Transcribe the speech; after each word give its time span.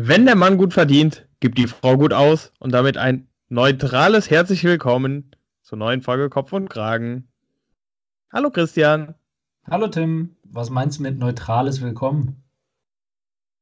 Wenn 0.00 0.26
der 0.26 0.36
Mann 0.36 0.58
gut 0.58 0.74
verdient, 0.74 1.26
gibt 1.40 1.58
die 1.58 1.66
Frau 1.66 1.96
gut 1.96 2.12
aus 2.12 2.52
und 2.60 2.72
damit 2.72 2.96
ein 2.96 3.26
neutrales 3.48 4.30
herzlich 4.30 4.62
willkommen 4.62 5.32
zur 5.62 5.76
neuen 5.76 6.02
Folge 6.02 6.30
Kopf 6.30 6.52
und 6.52 6.70
Kragen. 6.70 7.26
Hallo 8.32 8.50
Christian. 8.50 9.16
Hallo 9.68 9.88
Tim. 9.88 10.36
Was 10.44 10.70
meinst 10.70 11.00
du 11.00 11.02
mit 11.02 11.18
neutrales 11.18 11.82
Willkommen? 11.82 12.44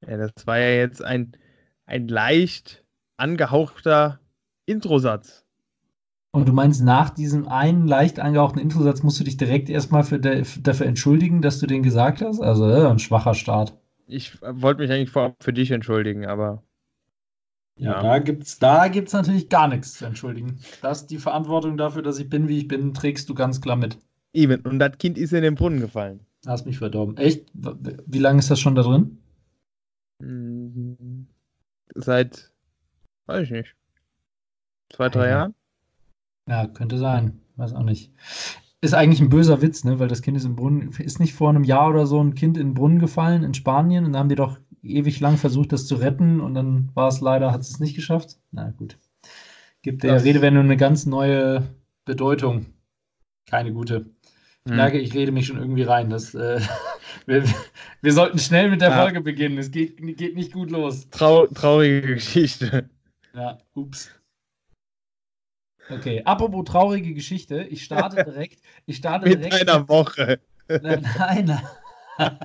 Ja, 0.06 0.18
das 0.18 0.46
war 0.46 0.58
ja 0.58 0.76
jetzt 0.76 1.02
ein, 1.02 1.32
ein 1.86 2.06
leicht 2.06 2.84
angehauchter 3.16 4.20
Introsatz. 4.66 5.46
Und 6.32 6.46
du 6.46 6.52
meinst, 6.52 6.84
nach 6.84 7.08
diesem 7.08 7.48
einen 7.48 7.88
leicht 7.88 8.20
angehauchten 8.20 8.60
Introsatz 8.60 9.02
musst 9.02 9.18
du 9.18 9.24
dich 9.24 9.38
direkt 9.38 9.70
erstmal 9.70 10.04
für 10.04 10.20
de, 10.20 10.44
dafür 10.60 10.84
entschuldigen, 10.84 11.40
dass 11.40 11.60
du 11.60 11.66
den 11.66 11.82
gesagt 11.82 12.20
hast? 12.20 12.42
Also 12.42 12.68
äh, 12.68 12.86
ein 12.86 12.98
schwacher 12.98 13.32
Start. 13.32 13.78
Ich 14.06 14.40
wollte 14.42 14.82
mich 14.82 14.90
eigentlich 14.90 15.10
vorab 15.10 15.42
für 15.42 15.52
dich 15.52 15.70
entschuldigen, 15.70 16.26
aber. 16.26 16.62
Ja, 17.78 17.92
ja. 17.92 18.02
da 18.02 18.18
gibt's, 18.20 18.58
da 18.58 18.88
gibt's 18.88 19.12
natürlich 19.12 19.48
gar 19.48 19.68
nichts 19.68 19.94
zu 19.94 20.06
entschuldigen. 20.06 20.58
Das 20.80 21.06
die 21.06 21.18
Verantwortung 21.18 21.76
dafür, 21.76 22.02
dass 22.02 22.18
ich 22.18 22.28
bin, 22.28 22.48
wie 22.48 22.58
ich 22.58 22.68
bin, 22.68 22.94
trägst 22.94 23.28
du 23.28 23.34
ganz 23.34 23.60
klar 23.60 23.76
mit. 23.76 23.98
Eben, 24.32 24.62
und 24.62 24.78
das 24.78 24.96
Kind 24.98 25.18
ist 25.18 25.32
in 25.32 25.42
den 25.42 25.54
Brunnen 25.56 25.80
gefallen. 25.80 26.20
Hast 26.46 26.66
mich 26.66 26.78
verdorben. 26.78 27.16
Echt? 27.16 27.46
Wie 27.54 28.18
lange 28.18 28.38
ist 28.38 28.50
das 28.50 28.60
schon 28.60 28.74
da 28.74 28.82
drin? 28.82 29.18
Hm, 30.22 31.26
seit, 31.94 32.50
weiß 33.26 33.44
ich 33.44 33.50
nicht, 33.50 33.74
zwei, 34.90 35.08
drei 35.08 35.24
ja. 35.26 35.30
Jahren. 35.30 35.54
Ja, 36.48 36.66
könnte 36.68 36.98
sein. 36.98 37.40
Weiß 37.56 37.72
auch 37.72 37.82
nicht. 37.82 38.12
Ist 38.82 38.94
eigentlich 38.94 39.20
ein 39.20 39.30
böser 39.30 39.62
Witz, 39.62 39.84
ne? 39.84 39.98
Weil 39.98 40.08
das 40.08 40.22
Kind 40.22 40.36
ist 40.36 40.44
im 40.44 40.56
Brunnen. 40.56 40.90
Ist 40.98 41.18
nicht 41.18 41.34
vor 41.34 41.48
einem 41.48 41.64
Jahr 41.64 41.90
oder 41.90 42.06
so 42.06 42.22
ein 42.22 42.34
Kind 42.34 42.56
in 42.56 42.68
den 42.68 42.74
Brunnen 42.74 42.98
gefallen 42.98 43.42
in 43.42 43.54
Spanien 43.54 44.04
und 44.04 44.12
da 44.12 44.18
haben 44.18 44.28
die 44.28 44.34
doch 44.34 44.58
ewig 44.82 45.20
lang 45.20 45.36
versucht, 45.36 45.72
das 45.72 45.86
zu 45.86 45.96
retten 45.96 46.40
und 46.40 46.54
dann 46.54 46.90
war 46.94 47.08
es 47.08 47.20
leider, 47.20 47.52
hat 47.52 47.62
es 47.62 47.80
nicht 47.80 47.96
geschafft. 47.96 48.38
Na 48.52 48.70
gut. 48.70 48.98
Gibt 49.82 50.02
der 50.02 50.22
Redewendung 50.22 50.64
eine 50.64 50.76
ganz 50.76 51.06
neue 51.06 51.62
Bedeutung. 52.04 52.66
Keine 53.48 53.72
gute. 53.72 54.06
Ich 54.64 54.70
hm. 54.70 54.76
merke, 54.76 54.98
ich 54.98 55.14
rede 55.14 55.30
mich 55.32 55.46
schon 55.46 55.58
irgendwie 55.58 55.84
rein. 55.84 56.10
Das, 56.10 56.34
äh, 56.34 56.60
wir, 57.26 57.44
wir, 58.02 58.12
sollten 58.12 58.38
schnell 58.38 58.70
mit 58.70 58.80
der 58.80 58.90
ja. 58.90 59.02
Folge 59.02 59.20
beginnen. 59.20 59.58
Es 59.58 59.70
geht, 59.70 59.98
geht 60.16 60.34
nicht 60.34 60.52
gut 60.52 60.70
los. 60.70 61.08
Trau 61.10 61.46
traurige 61.46 62.14
Geschichte. 62.14 62.90
Ja, 63.34 63.58
ups. 63.74 64.10
Okay, 65.88 66.22
apropos 66.24 66.64
traurige 66.64 67.14
Geschichte, 67.14 67.62
ich 67.62 67.84
starte 67.84 68.24
direkt. 68.24 68.60
Ich 68.86 68.96
starte 68.96 69.28
mit 69.28 69.38
direkt 69.38 69.68
einer 69.68 69.88
Woche. 69.88 70.40
Nein, 70.68 71.02
nein. 71.46 71.60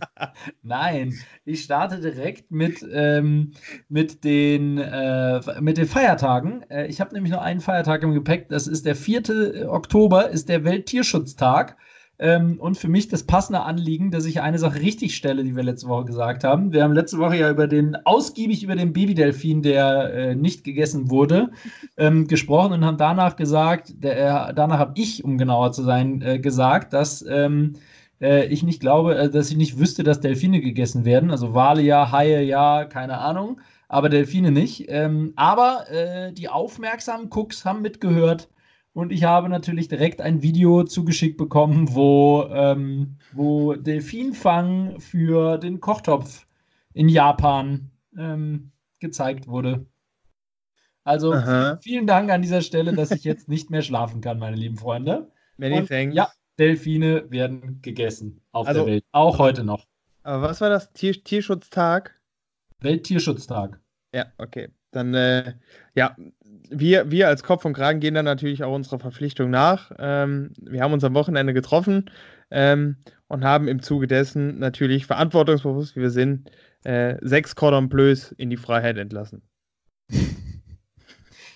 Nein, 0.63 1.13
ich 1.45 1.63
starte 1.63 1.99
direkt 1.99 2.51
mit, 2.51 2.85
ähm, 2.91 3.53
mit, 3.89 4.23
den, 4.23 4.77
äh, 4.77 5.39
mit 5.61 5.77
den 5.77 5.87
Feiertagen. 5.87 6.63
Äh, 6.69 6.87
ich 6.87 6.99
habe 6.99 7.13
nämlich 7.13 7.31
noch 7.31 7.41
einen 7.41 7.61
Feiertag 7.61 8.03
im 8.03 8.13
Gepäck. 8.13 8.49
Das 8.49 8.67
ist 8.67 8.85
der 8.85 8.95
4. 8.95 9.69
Oktober, 9.69 10.29
ist 10.29 10.49
der 10.49 10.63
Welttierschutztag. 10.63 11.77
Ähm, 12.21 12.59
und 12.59 12.77
für 12.77 12.87
mich 12.87 13.07
das 13.07 13.23
passende 13.23 13.61
Anliegen, 13.61 14.11
dass 14.11 14.25
ich 14.25 14.41
eine 14.41 14.59
Sache 14.59 14.79
richtig 14.79 15.15
stelle, 15.15 15.43
die 15.43 15.55
wir 15.55 15.63
letzte 15.63 15.87
Woche 15.87 16.05
gesagt 16.05 16.43
haben. 16.43 16.71
Wir 16.71 16.83
haben 16.83 16.93
letzte 16.93 17.17
Woche 17.17 17.35
ja 17.35 17.49
über 17.49 17.65
den, 17.65 17.95
ausgiebig 18.05 18.63
über 18.63 18.75
den 18.75 18.93
Babydelfin, 18.93 19.63
der 19.63 20.13
äh, 20.13 20.35
nicht 20.35 20.63
gegessen 20.63 21.09
wurde, 21.09 21.49
ähm, 21.97 22.27
gesprochen 22.27 22.73
und 22.73 22.85
haben 22.85 22.97
danach 22.97 23.37
gesagt, 23.37 24.03
der, 24.03 24.49
äh, 24.49 24.53
danach 24.53 24.77
habe 24.77 24.93
ich, 24.97 25.23
um 25.23 25.39
genauer 25.39 25.71
zu 25.71 25.81
sein, 25.81 26.21
äh, 26.21 26.37
gesagt, 26.37 26.93
dass 26.93 27.25
ähm, 27.27 27.73
äh, 28.21 28.45
ich 28.45 28.61
nicht 28.61 28.81
glaube, 28.81 29.17
äh, 29.17 29.29
dass 29.31 29.49
ich 29.49 29.57
nicht 29.57 29.79
wüsste, 29.79 30.03
dass 30.03 30.19
Delfine 30.19 30.61
gegessen 30.61 31.05
werden. 31.05 31.31
Also 31.31 31.55
Wale 31.55 31.81
ja, 31.81 32.11
Haie 32.11 32.43
ja, 32.43 32.85
keine 32.85 33.17
Ahnung, 33.17 33.59
aber 33.87 34.09
Delfine 34.09 34.51
nicht. 34.51 34.85
Ähm, 34.89 35.33
aber 35.37 35.89
äh, 35.89 36.31
die 36.33 36.49
aufmerksamen 36.49 37.31
Cooks 37.31 37.65
haben 37.65 37.81
mitgehört 37.81 38.47
und 38.93 39.11
ich 39.11 39.23
habe 39.23 39.49
natürlich 39.49 39.87
direkt 39.87 40.21
ein 40.21 40.41
Video 40.41 40.83
zugeschickt 40.83 41.37
bekommen, 41.37 41.95
wo, 41.95 42.45
ähm, 42.51 43.17
wo 43.33 43.73
Delfinfang 43.73 44.99
für 44.99 45.57
den 45.57 45.79
Kochtopf 45.79 46.45
in 46.93 47.07
Japan 47.07 47.91
ähm, 48.17 48.71
gezeigt 48.99 49.47
wurde. 49.47 49.85
Also 51.03 51.33
Aha. 51.33 51.79
vielen 51.81 52.05
Dank 52.05 52.29
an 52.29 52.41
dieser 52.41 52.61
Stelle, 52.61 52.93
dass 52.93 53.11
ich 53.11 53.23
jetzt 53.23 53.47
nicht 53.47 53.69
mehr 53.69 53.81
schlafen 53.81 54.21
kann, 54.21 54.37
meine 54.37 54.55
lieben 54.55 54.77
Freunde. 54.77 55.31
Many 55.57 55.79
Und, 55.79 55.87
thanks. 55.87 56.15
Ja, 56.15 56.29
Delfine 56.59 57.31
werden 57.31 57.81
gegessen 57.81 58.41
auf 58.51 58.67
also, 58.67 58.81
der 58.81 58.93
Welt. 58.93 59.05
Auch 59.11 59.39
heute 59.39 59.63
noch. 59.63 59.87
Aber 60.23 60.43
was 60.43 60.61
war 60.61 60.69
das? 60.69 60.91
Tier 60.93 61.23
Tierschutztag? 61.23 62.19
Welttierschutztag. 62.81 63.79
Ja, 64.13 64.25
okay. 64.37 64.69
Dann, 64.91 65.13
äh, 65.13 65.55
ja, 65.95 66.15
wir, 66.71 67.11
wir 67.11 67.27
als 67.27 67.43
Kopf 67.43 67.65
und 67.65 67.73
Kragen 67.73 67.99
gehen 67.99 68.15
dann 68.15 68.25
natürlich 68.25 68.63
auch 68.63 68.73
unserer 68.73 68.99
Verpflichtung 68.99 69.49
nach. 69.49 69.91
Ähm, 69.99 70.53
wir 70.61 70.81
haben 70.81 70.93
uns 70.93 71.03
am 71.03 71.13
Wochenende 71.13 71.53
getroffen 71.53 72.09
ähm, 72.49 72.97
und 73.27 73.43
haben 73.43 73.67
im 73.67 73.81
Zuge 73.81 74.07
dessen 74.07 74.57
natürlich 74.59 75.05
verantwortungsbewusst, 75.05 75.95
wie 75.95 76.01
wir 76.01 76.09
sind, 76.09 76.49
äh, 76.83 77.17
sechs 77.21 77.55
Cordon 77.55 77.89
Bleus 77.89 78.31
in 78.31 78.49
die 78.49 78.57
Freiheit 78.57 78.97
entlassen. 78.97 79.43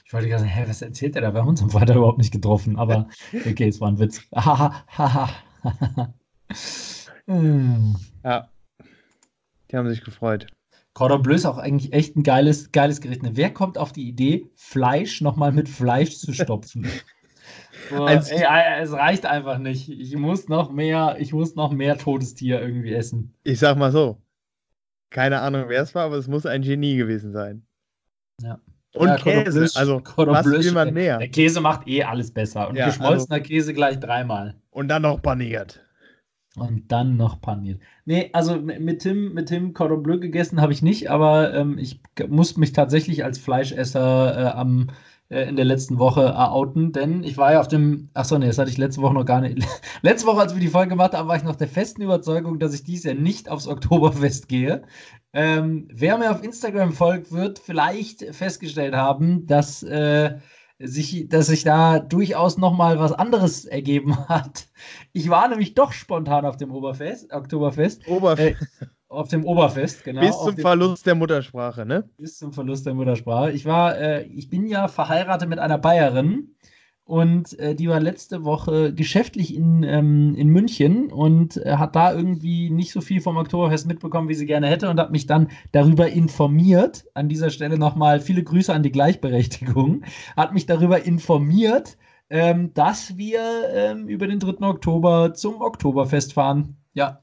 Ich 0.07 0.13
wollte 0.13 0.27
gerade 0.29 0.43
sagen, 0.43 0.53
hä, 0.53 0.65
was 0.67 0.83
erzählt 0.83 1.15
er 1.15 1.23
da? 1.23 1.33
Wir 1.33 1.41
haben 1.41 1.49
uns 1.49 1.63
am 1.63 1.71
Freitag 1.71 1.95
überhaupt 1.95 2.19
nicht 2.19 2.31
getroffen, 2.31 2.77
aber 2.77 3.09
okay, 3.33 3.67
es 3.67 3.81
war 3.81 3.87
ein 3.89 3.97
Witz. 3.97 4.21
ja. 8.23 8.49
Die 9.71 9.75
haben 9.75 9.89
sich 9.89 10.03
gefreut. 10.03 10.45
Cordon 10.95 11.21
Bleu 11.21 11.35
ist 11.35 11.45
auch 11.45 11.57
eigentlich 11.57 11.91
echt 11.91 12.15
ein 12.15 12.23
geiles, 12.23 12.71
geiles 12.71 13.01
Gericht. 13.01 13.21
Ne? 13.21 13.31
Wer 13.33 13.53
kommt 13.53 13.77
auf 13.77 13.91
die 13.91 14.07
Idee, 14.07 14.49
Fleisch 14.55 15.19
nochmal 15.19 15.51
mit 15.51 15.67
Fleisch 15.67 16.17
zu 16.17 16.33
stopfen? 16.33 16.87
so, 17.89 18.07
ey, 18.07 18.17
es 18.81 18.93
reicht 18.93 19.25
einfach 19.25 19.57
nicht. 19.57 19.89
Ich 19.89 20.15
muss 20.15 20.47
noch 20.47 20.71
mehr, 20.71 21.17
ich 21.19 21.33
muss 21.33 21.55
noch 21.55 21.73
mehr 21.73 21.97
Todestier 21.97 22.61
irgendwie 22.61 22.93
essen. 22.93 23.33
Ich 23.43 23.59
sag 23.59 23.77
mal 23.77 23.91
so. 23.91 24.21
Keine 25.09 25.41
Ahnung, 25.41 25.65
wer 25.67 25.81
es 25.81 25.93
war, 25.93 26.05
aber 26.05 26.15
es 26.15 26.29
muss 26.29 26.45
ein 26.45 26.61
Genie 26.61 26.95
gewesen 26.95 27.33
sein. 27.33 27.65
Ja. 28.41 28.59
Und 28.93 29.09
ja, 29.09 29.17
Käse, 29.17 29.59
Bleu, 29.59 29.67
also 29.75 29.99
Cordon 29.99 30.33
was 30.33 30.45
will 30.45 30.71
man 30.71 30.93
mehr? 30.93 31.17
Der 31.17 31.27
Käse 31.27 31.59
macht 31.59 31.85
eh 31.89 32.03
alles 32.03 32.31
besser. 32.31 32.69
Und 32.69 32.77
ja, 32.77 32.85
geschmolzener 32.85 33.35
also, 33.35 33.47
Käse 33.47 33.73
gleich 33.73 33.99
dreimal. 33.99 34.55
Und 34.69 34.87
dann 34.87 35.01
noch 35.01 35.21
paniert. 35.21 35.84
Und 36.57 36.89
dann 36.89 37.17
noch 37.17 37.41
paniert. 37.41 37.81
Nee, 38.05 38.29
also 38.31 38.55
mit 38.57 39.01
Tim, 39.01 39.33
mit 39.33 39.47
Tim 39.47 39.73
Cordon 39.73 40.03
Bleu 40.03 40.19
gegessen 40.19 40.61
habe 40.61 40.71
ich 40.71 40.81
nicht, 40.81 41.09
aber 41.09 41.53
ähm, 41.53 41.77
ich 41.77 41.99
muss 42.29 42.55
mich 42.55 42.71
tatsächlich 42.71 43.25
als 43.25 43.39
Fleischesser 43.39 44.37
äh, 44.37 44.57
am, 44.57 44.87
äh, 45.29 45.49
in 45.49 45.57
der 45.57 45.65
letzten 45.65 45.99
Woche 45.99 46.37
outen, 46.37 46.93
denn 46.93 47.23
ich 47.23 47.37
war 47.37 47.51
ja 47.51 47.59
auf 47.59 47.67
dem, 47.67 48.09
achso, 48.13 48.37
nee, 48.37 48.47
das 48.47 48.57
hatte 48.57 48.69
ich 48.69 48.77
letzte 48.77 49.01
Woche 49.01 49.15
noch 49.15 49.25
gar 49.25 49.41
nicht. 49.41 49.67
letzte 50.01 50.27
Woche, 50.27 50.41
als 50.41 50.53
wir 50.53 50.61
die 50.61 50.69
Folge 50.69 50.89
gemacht 50.89 51.13
haben, 51.13 51.27
war 51.27 51.35
ich 51.35 51.43
noch 51.43 51.57
der 51.57 51.67
festen 51.67 52.01
Überzeugung, 52.01 52.57
dass 52.57 52.73
ich 52.73 52.83
dies 52.83 53.03
Jahr 53.03 53.15
nicht 53.15 53.49
aufs 53.49 53.67
Oktoberfest 53.67 54.47
gehe. 54.47 54.83
Ähm, 55.33 55.89
wer 55.91 56.17
mir 56.17 56.31
auf 56.31 56.41
Instagram 56.41 56.93
folgt, 56.93 57.33
wird 57.33 57.59
vielleicht 57.59 58.23
festgestellt 58.33 58.95
haben, 58.95 59.45
dass, 59.45 59.83
äh, 59.83 60.35
sich, 60.79 61.27
dass 61.29 61.47
sich 61.47 61.63
da 61.63 61.99
durchaus 61.99 62.57
noch 62.57 62.73
mal 62.73 62.99
was 62.99 63.13
anderes 63.13 63.65
ergeben 63.65 64.17
hat. 64.29 64.67
Ich 65.13 65.29
war 65.29 65.47
nämlich 65.47 65.73
doch 65.73 65.91
spontan 65.91 66.45
auf 66.45 66.57
dem 66.57 66.71
Oberfest, 66.71 67.31
Oktoberfest. 67.31 68.07
Oberfest. 68.07 68.61
Äh, 68.81 68.85
auf 69.07 69.29
dem 69.29 69.45
Oberfest, 69.45 70.03
genau. 70.03 70.21
Bis 70.21 70.37
zum 70.37 70.57
Verlust 70.57 71.05
der 71.05 71.15
Muttersprache, 71.15 71.85
ne? 71.85 72.09
Bis 72.17 72.37
zum 72.37 72.51
Verlust 72.51 72.85
der 72.85 72.93
Muttersprache. 72.93 73.51
Ich 73.51 73.65
war, 73.65 73.97
äh, 73.97 74.23
ich 74.23 74.49
bin 74.49 74.67
ja 74.67 74.87
verheiratet 74.87 75.47
mit 75.47 75.59
einer 75.59 75.77
Bayerin 75.77 76.54
und 77.05 77.57
äh, 77.59 77.75
die 77.75 77.87
war 77.87 77.99
letzte 77.99 78.43
Woche 78.43 78.91
geschäftlich 78.91 79.55
in, 79.55 79.83
ähm, 79.83 80.33
in 80.35 80.49
München 80.49 81.11
und 81.11 81.55
äh, 81.57 81.77
hat 81.77 81.95
da 81.95 82.11
irgendwie 82.11 82.71
nicht 82.71 82.91
so 82.91 82.99
viel 82.99 83.21
vom 83.21 83.37
Oktoberfest 83.37 83.85
mitbekommen, 83.85 84.27
wie 84.27 84.33
sie 84.33 84.47
gerne 84.47 84.67
hätte 84.67 84.89
und 84.89 84.99
hat 84.99 85.11
mich 85.11 85.27
dann 85.27 85.49
darüber 85.71 86.09
informiert. 86.09 87.05
An 87.13 87.29
dieser 87.29 87.51
Stelle 87.51 87.77
nochmal 87.77 88.19
viele 88.19 88.43
Grüße 88.43 88.73
an 88.73 88.81
die 88.81 88.91
Gleichberechtigung. 88.91 90.03
Hat 90.35 90.53
mich 90.53 90.65
darüber 90.65 91.05
informiert, 91.05 91.95
ähm, 92.31 92.73
dass 92.73 93.15
wir 93.17 93.39
ähm, 93.71 94.07
über 94.07 94.25
den 94.25 94.39
3. 94.39 94.65
Oktober 94.67 95.35
zum 95.35 95.61
Oktoberfest 95.61 96.33
fahren. 96.33 96.77
Ja, 96.93 97.21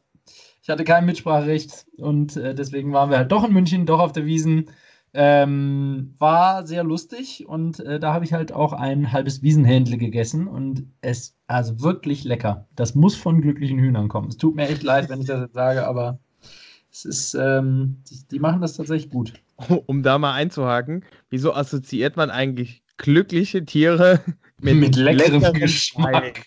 ich 0.62 0.69
hatte 0.69 0.84
kein 0.84 1.06
Mitspracherecht 1.06 1.87
und 1.96 2.37
äh, 2.37 2.55
deswegen 2.55 2.93
waren 2.93 3.11
wir 3.11 3.17
halt 3.19 3.32
doch 3.32 3.43
in 3.43 3.52
München, 3.52 3.84
doch 3.84 3.99
auf 3.99 4.12
der 4.12 4.26
Wiesen. 4.26 4.70
Ähm, 5.14 6.14
war 6.19 6.67
sehr 6.67 6.85
lustig 6.85 7.47
und 7.47 7.81
äh, 7.81 8.00
da 8.00 8.14
habe 8.14 8.25
ich 8.25 8.32
halt 8.32 8.53
auch 8.53 8.73
ein 8.73 9.12
halbes 9.12 9.43
Wiesenhändle 9.43 9.99
gegessen 9.99 10.49
und 10.49 10.87
es, 11.03 11.37
also 11.47 11.82
wirklich 11.82 12.25
lecker. 12.25 12.67
Das 12.76 12.94
muss 12.94 13.14
von 13.14 13.43
glücklichen 13.43 13.79
Hühnern 13.79 14.09
kommen. 14.09 14.29
Es 14.29 14.38
tut 14.38 14.56
mir 14.56 14.69
echt 14.69 14.82
leid, 14.82 15.11
wenn 15.11 15.20
ich 15.20 15.26
das 15.26 15.41
jetzt 15.41 15.55
sage, 15.55 15.87
aber 15.87 16.19
es 16.91 17.05
ist, 17.05 17.35
ähm, 17.35 18.03
die, 18.09 18.26
die, 18.31 18.38
machen 18.38 18.62
das 18.62 18.76
tatsächlich 18.76 19.11
gut. 19.11 19.35
Um 19.87 20.03
da 20.03 20.19
mal 20.19 20.32
einzuhaken, 20.32 21.05
wieso 21.31 21.55
assoziiert 21.55 22.17
man 22.17 22.31
eigentlich 22.31 22.82
glückliche 22.97 23.65
Tiere 23.65 24.20
mit, 24.61 24.76
mit 24.76 24.97
leckerem 24.97 25.53
Geschmack? 25.53 26.47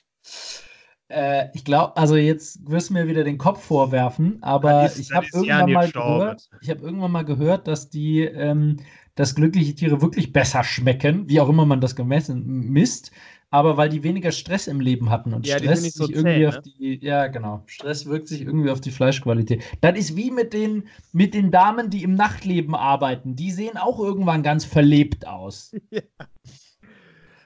Äh, 1.08 1.50
ich 1.54 1.64
glaube, 1.64 1.96
also 1.98 2.16
jetzt 2.16 2.70
wirst 2.70 2.90
du 2.90 2.94
mir 2.94 3.08
wieder 3.08 3.24
den 3.24 3.38
Kopf 3.38 3.64
vorwerfen, 3.64 4.42
aber 4.42 4.86
ist, 4.86 4.98
ich 5.00 5.12
habe 5.12 5.28
irgendwann 5.34 5.72
mal 5.72 5.92
gehört, 5.92 6.50
ich 6.62 6.70
habe 6.70 6.82
irgendwann 6.82 7.12
mal 7.12 7.26
gehört, 7.26 7.68
dass 7.68 7.90
die, 7.90 8.22
ähm, 8.22 8.78
dass 9.14 9.36
glückliche 9.36 9.76
Tiere 9.76 10.02
wirklich 10.02 10.34
besser 10.34 10.64
schmecken, 10.64 11.30
wie 11.30 11.40
auch 11.40 11.50
immer 11.50 11.66
man 11.66 11.80
das 11.80 11.96
gemessen 11.96 12.72
misst, 12.72 13.12
aber 13.52 13.78
weil 13.78 13.90
die 13.90 14.04
weniger 14.04 14.32
Stress 14.32 14.68
im 14.68 14.80
Leben 14.80 15.12
hatten 15.12 15.34
und 15.34 15.46
ja, 15.46 15.60
Stress 15.60 15.94
so 15.94 16.06
sich 16.06 16.16
irgendwie 16.16 16.40
zäh, 16.40 16.48
auf 16.48 16.56
ne? 16.56 16.62
die, 16.62 17.00
ja 17.06 17.28
genau, 17.28 17.64
Stress 17.68 18.08
wirkt 18.08 18.28
sich 18.28 18.42
irgendwie 18.42 18.72
auf 18.72 18.82
die 18.82 18.92
Fleischqualität. 18.92 19.64
Das 19.82 19.98
ist 19.98 20.16
wie 20.16 20.32
mit 20.32 20.54
den 20.54 20.88
mit 21.14 21.34
den 21.36 21.52
Damen, 21.52 21.92
die 21.92 22.04
im 22.04 22.16
Nachtleben 22.16 22.74
arbeiten. 22.74 23.36
Die 23.36 23.52
sehen 23.52 23.78
auch 23.78 24.00
irgendwann 24.00 24.44
ganz 24.44 24.66
verlebt 24.66 25.28
aus. 25.28 25.76
Ja. 25.92 26.02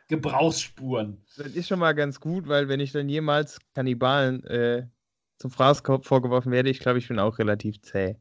Gebrauchsspuren. 0.09 1.23
Das 1.37 1.55
ist 1.55 1.67
schon 1.67 1.79
mal 1.79 1.93
ganz 1.93 2.19
gut, 2.19 2.47
weil 2.47 2.67
wenn 2.67 2.79
ich 2.79 2.91
dann 2.91 3.07
jemals 3.07 3.59
Kannibalen 3.73 4.43
äh, 4.45 4.87
zum 5.37 5.51
Fraß 5.51 5.83
vorgeworfen 6.01 6.51
werde, 6.51 6.69
ich 6.69 6.79
glaube, 6.79 6.99
ich 6.99 7.07
bin 7.07 7.19
auch 7.19 7.37
relativ 7.39 7.81
zäh. 7.81 8.17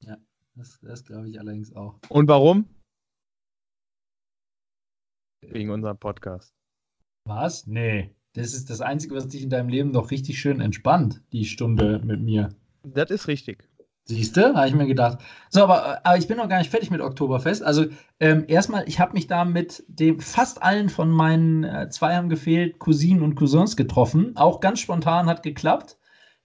Ja, 0.00 0.16
das, 0.54 0.78
das 0.80 1.04
glaube 1.04 1.28
ich 1.28 1.38
allerdings 1.38 1.74
auch. 1.74 1.98
Und 2.08 2.28
warum? 2.28 2.68
Wegen 5.42 5.70
unserem 5.70 5.98
Podcast. 5.98 6.54
Was? 7.24 7.66
Nee. 7.66 8.14
Das 8.34 8.54
ist 8.54 8.70
das 8.70 8.80
Einzige, 8.80 9.16
was 9.16 9.26
dich 9.26 9.42
in 9.42 9.50
deinem 9.50 9.68
Leben 9.68 9.92
doch 9.92 10.12
richtig 10.12 10.38
schön 10.38 10.60
entspannt, 10.60 11.22
die 11.32 11.44
Stunde 11.44 12.00
mit 12.04 12.20
mir. 12.20 12.50
Das 12.84 13.10
ist 13.10 13.26
richtig. 13.26 13.68
Siehst 14.04 14.36
du, 14.36 14.54
habe 14.54 14.66
ich 14.66 14.74
mir 14.74 14.86
gedacht. 14.86 15.18
So, 15.50 15.62
aber, 15.62 16.04
aber 16.04 16.18
ich 16.18 16.26
bin 16.26 16.38
noch 16.38 16.48
gar 16.48 16.58
nicht 16.58 16.70
fertig 16.70 16.90
mit 16.90 17.00
Oktoberfest. 17.00 17.62
Also, 17.62 17.86
ähm, 18.18 18.44
erstmal, 18.48 18.88
ich 18.88 18.98
habe 18.98 19.12
mich 19.12 19.28
da 19.28 19.44
mit 19.44 19.84
dem 19.86 20.18
fast 20.20 20.62
allen 20.62 20.88
von 20.88 21.10
meinen 21.10 21.64
äh, 21.64 21.88
zwei 21.90 22.16
haben 22.16 22.28
gefehlt, 22.28 22.78
Cousinen 22.80 23.22
und 23.22 23.36
Cousins 23.36 23.76
getroffen. 23.76 24.32
Auch 24.36 24.60
ganz 24.60 24.80
spontan 24.80 25.26
hat 25.26 25.42
geklappt. 25.42 25.96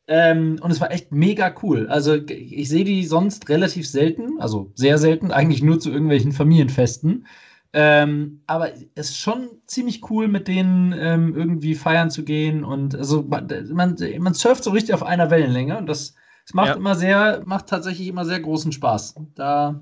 Ähm, 0.07 0.59
und 0.61 0.69
es 0.69 0.79
war 0.79 0.91
echt 0.91 1.11
mega 1.11 1.55
cool. 1.63 1.87
Also, 1.87 2.13
ich 2.15 2.69
sehe 2.69 2.83
die 2.85 3.03
sonst 3.05 3.49
relativ 3.49 3.87
selten, 3.87 4.39
also 4.39 4.71
sehr 4.75 4.99
selten, 4.99 5.31
eigentlich 5.31 5.63
nur 5.63 5.79
zu 5.79 5.91
irgendwelchen 5.91 6.33
Familienfesten. 6.33 7.25
Ähm, 7.73 8.41
aber 8.47 8.73
es 8.95 9.09
ist 9.09 9.19
schon 9.19 9.49
ziemlich 9.65 10.09
cool, 10.09 10.27
mit 10.27 10.47
denen 10.47 10.93
ähm, 10.93 11.35
irgendwie 11.35 11.75
feiern 11.75 12.11
zu 12.11 12.23
gehen. 12.23 12.63
Und 12.63 12.95
also 12.95 13.23
man, 13.23 13.97
man 14.19 14.33
surft 14.33 14.63
so 14.63 14.71
richtig 14.71 14.93
auf 14.93 15.03
einer 15.03 15.31
Wellenlänge 15.31 15.77
und 15.77 15.87
das 15.87 16.13
es 16.45 16.53
macht 16.53 16.67
ja. 16.67 16.73
immer 16.75 16.95
sehr, 16.95 17.41
macht 17.45 17.67
tatsächlich 17.67 18.07
immer 18.07 18.25
sehr 18.25 18.39
großen 18.39 18.71
Spaß. 18.71 19.15
Da 19.33 19.81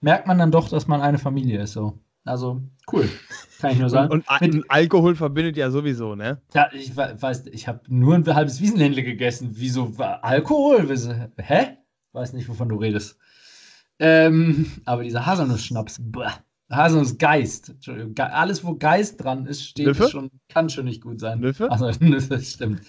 merkt 0.00 0.26
man 0.26 0.38
dann 0.38 0.50
doch, 0.50 0.68
dass 0.68 0.88
man 0.88 1.00
eine 1.00 1.18
Familie 1.18 1.62
ist. 1.62 1.72
So. 1.72 1.98
Also 2.24 2.60
cool, 2.92 3.08
kann 3.60 3.72
ich 3.72 3.78
nur 3.78 3.88
sagen. 3.88 4.12
Und, 4.12 4.24
und 4.28 4.54
Mit, 4.54 4.64
Alkohol 4.68 5.14
verbindet 5.14 5.56
ja 5.56 5.70
sowieso, 5.70 6.16
ne? 6.16 6.40
Ja, 6.52 6.68
ich 6.72 6.96
weiß, 6.96 7.46
ich 7.46 7.66
habe 7.66 7.80
nur 7.88 8.14
ein 8.14 8.34
halbes 8.34 8.60
Wiesenländle 8.60 9.02
gegessen. 9.02 9.50
Wieso 9.54 9.92
Alkohol? 9.98 10.86
Hä? 11.38 11.76
Weiß 12.12 12.32
nicht, 12.32 12.48
wovon 12.48 12.68
du 12.68 12.76
redest. 12.76 13.16
Ähm, 14.00 14.70
aber 14.84 15.04
dieser 15.04 15.26
Haselnuss-Schnaps, 15.26 16.00
Haselnuss-Geist. 16.70 17.74
Alles, 18.18 18.64
wo 18.64 18.74
Geist 18.74 19.22
dran 19.22 19.46
ist, 19.46 19.64
steht 19.64 19.96
schon, 19.96 20.30
kann 20.48 20.68
schon 20.70 20.86
nicht 20.86 21.02
gut 21.02 21.20
sein. 21.20 21.40
Nüffe? 21.40 21.70
Also, 21.70 21.90
Nüffe, 22.00 22.40
stimmt. 22.40 22.82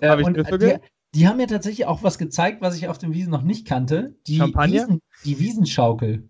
Äh, 0.00 0.08
Habe 0.08 0.22
ich 0.22 0.28
Nüffe 0.28 0.58
die, 0.58 0.76
die 1.14 1.28
haben 1.28 1.36
mir 1.36 1.46
tatsächlich 1.46 1.86
auch 1.86 2.02
was 2.02 2.18
gezeigt, 2.18 2.62
was 2.62 2.76
ich 2.76 2.88
auf 2.88 2.98
den 2.98 3.12
Wiesen 3.12 3.30
noch 3.30 3.42
nicht 3.42 3.66
kannte. 3.66 4.16
Die 4.26 4.38
Champagner? 4.38 4.74
Wiesen, 4.74 5.02
die 5.24 5.38
Wiesenschaukel. 5.38 6.28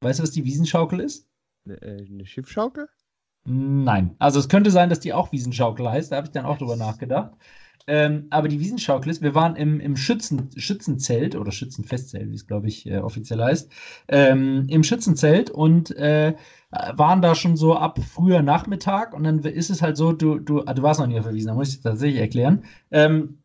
Weißt 0.00 0.18
du, 0.18 0.22
was 0.22 0.30
die 0.30 0.44
Wiesenschaukel 0.44 1.00
ist? 1.00 1.28
Eine, 1.64 1.80
äh, 1.82 2.06
eine 2.06 2.26
Schiffschaukel? 2.26 2.88
Nein. 3.46 4.16
Also 4.18 4.40
es 4.40 4.48
könnte 4.48 4.70
sein, 4.70 4.88
dass 4.88 5.00
die 5.00 5.12
auch 5.12 5.32
Wiesenschaukel 5.32 5.88
heißt. 5.88 6.12
Da 6.12 6.16
habe 6.16 6.26
ich 6.26 6.32
dann 6.32 6.46
auch 6.46 6.58
drüber 6.58 6.76
nachgedacht. 6.76 7.32
Ähm, 7.86 8.28
aber 8.30 8.48
die 8.48 8.60
Wiesenschaukel 8.60 9.10
ist, 9.10 9.20
wir 9.20 9.34
waren 9.34 9.56
im, 9.56 9.78
im 9.78 9.96
Schützen, 9.96 10.48
Schützenzelt 10.56 11.36
oder 11.36 11.52
Schützenfestzelt, 11.52 12.30
wie 12.30 12.34
es 12.34 12.46
glaube 12.46 12.66
ich 12.66 12.86
äh, 12.86 12.98
offiziell 12.98 13.42
heißt, 13.42 13.70
ähm, 14.08 14.66
im 14.70 14.82
Schützenzelt 14.82 15.50
und 15.50 15.94
äh, 15.96 16.34
waren 16.70 17.20
da 17.20 17.34
schon 17.34 17.58
so 17.58 17.76
ab 17.76 17.98
früher 18.02 18.40
Nachmittag 18.40 19.12
und 19.12 19.24
dann 19.24 19.40
ist 19.40 19.68
es 19.68 19.82
halt 19.82 19.98
so, 19.98 20.12
du, 20.12 20.38
du, 20.38 20.62
ah, 20.64 20.72
du 20.72 20.82
warst 20.82 20.98
noch 20.98 21.06
nie 21.06 21.18
auf 21.18 21.26
der 21.26 21.34
Wiesen, 21.34 21.48
da 21.48 21.54
muss 21.54 21.68
ich 21.68 21.74
das 21.74 21.82
tatsächlich 21.82 22.20
erklären. 22.20 22.64
Ähm, 22.90 23.40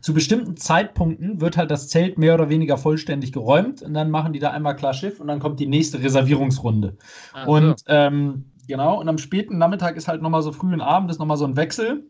zu 0.00 0.14
bestimmten 0.14 0.56
Zeitpunkten 0.56 1.40
wird 1.40 1.56
halt 1.56 1.70
das 1.70 1.88
Zelt 1.88 2.18
mehr 2.18 2.34
oder 2.34 2.48
weniger 2.48 2.78
vollständig 2.78 3.32
geräumt 3.32 3.82
und 3.82 3.94
dann 3.94 4.10
machen 4.10 4.32
die 4.32 4.38
da 4.38 4.50
einmal 4.50 4.76
klar 4.76 4.94
Schiff 4.94 5.20
und 5.20 5.28
dann 5.28 5.40
kommt 5.40 5.60
die 5.60 5.66
nächste 5.66 6.02
Reservierungsrunde. 6.02 6.96
Ach 7.32 7.46
und 7.46 7.84
ähm, 7.86 8.52
genau, 8.66 9.00
und 9.00 9.08
am 9.08 9.18
späten 9.18 9.58
Nachmittag 9.58 9.96
ist 9.96 10.08
halt 10.08 10.22
nochmal 10.22 10.42
so 10.42 10.52
frühen 10.52 10.80
Abend, 10.80 11.10
ist 11.10 11.18
nochmal 11.18 11.36
so 11.36 11.44
ein 11.44 11.56
Wechsel. 11.56 12.04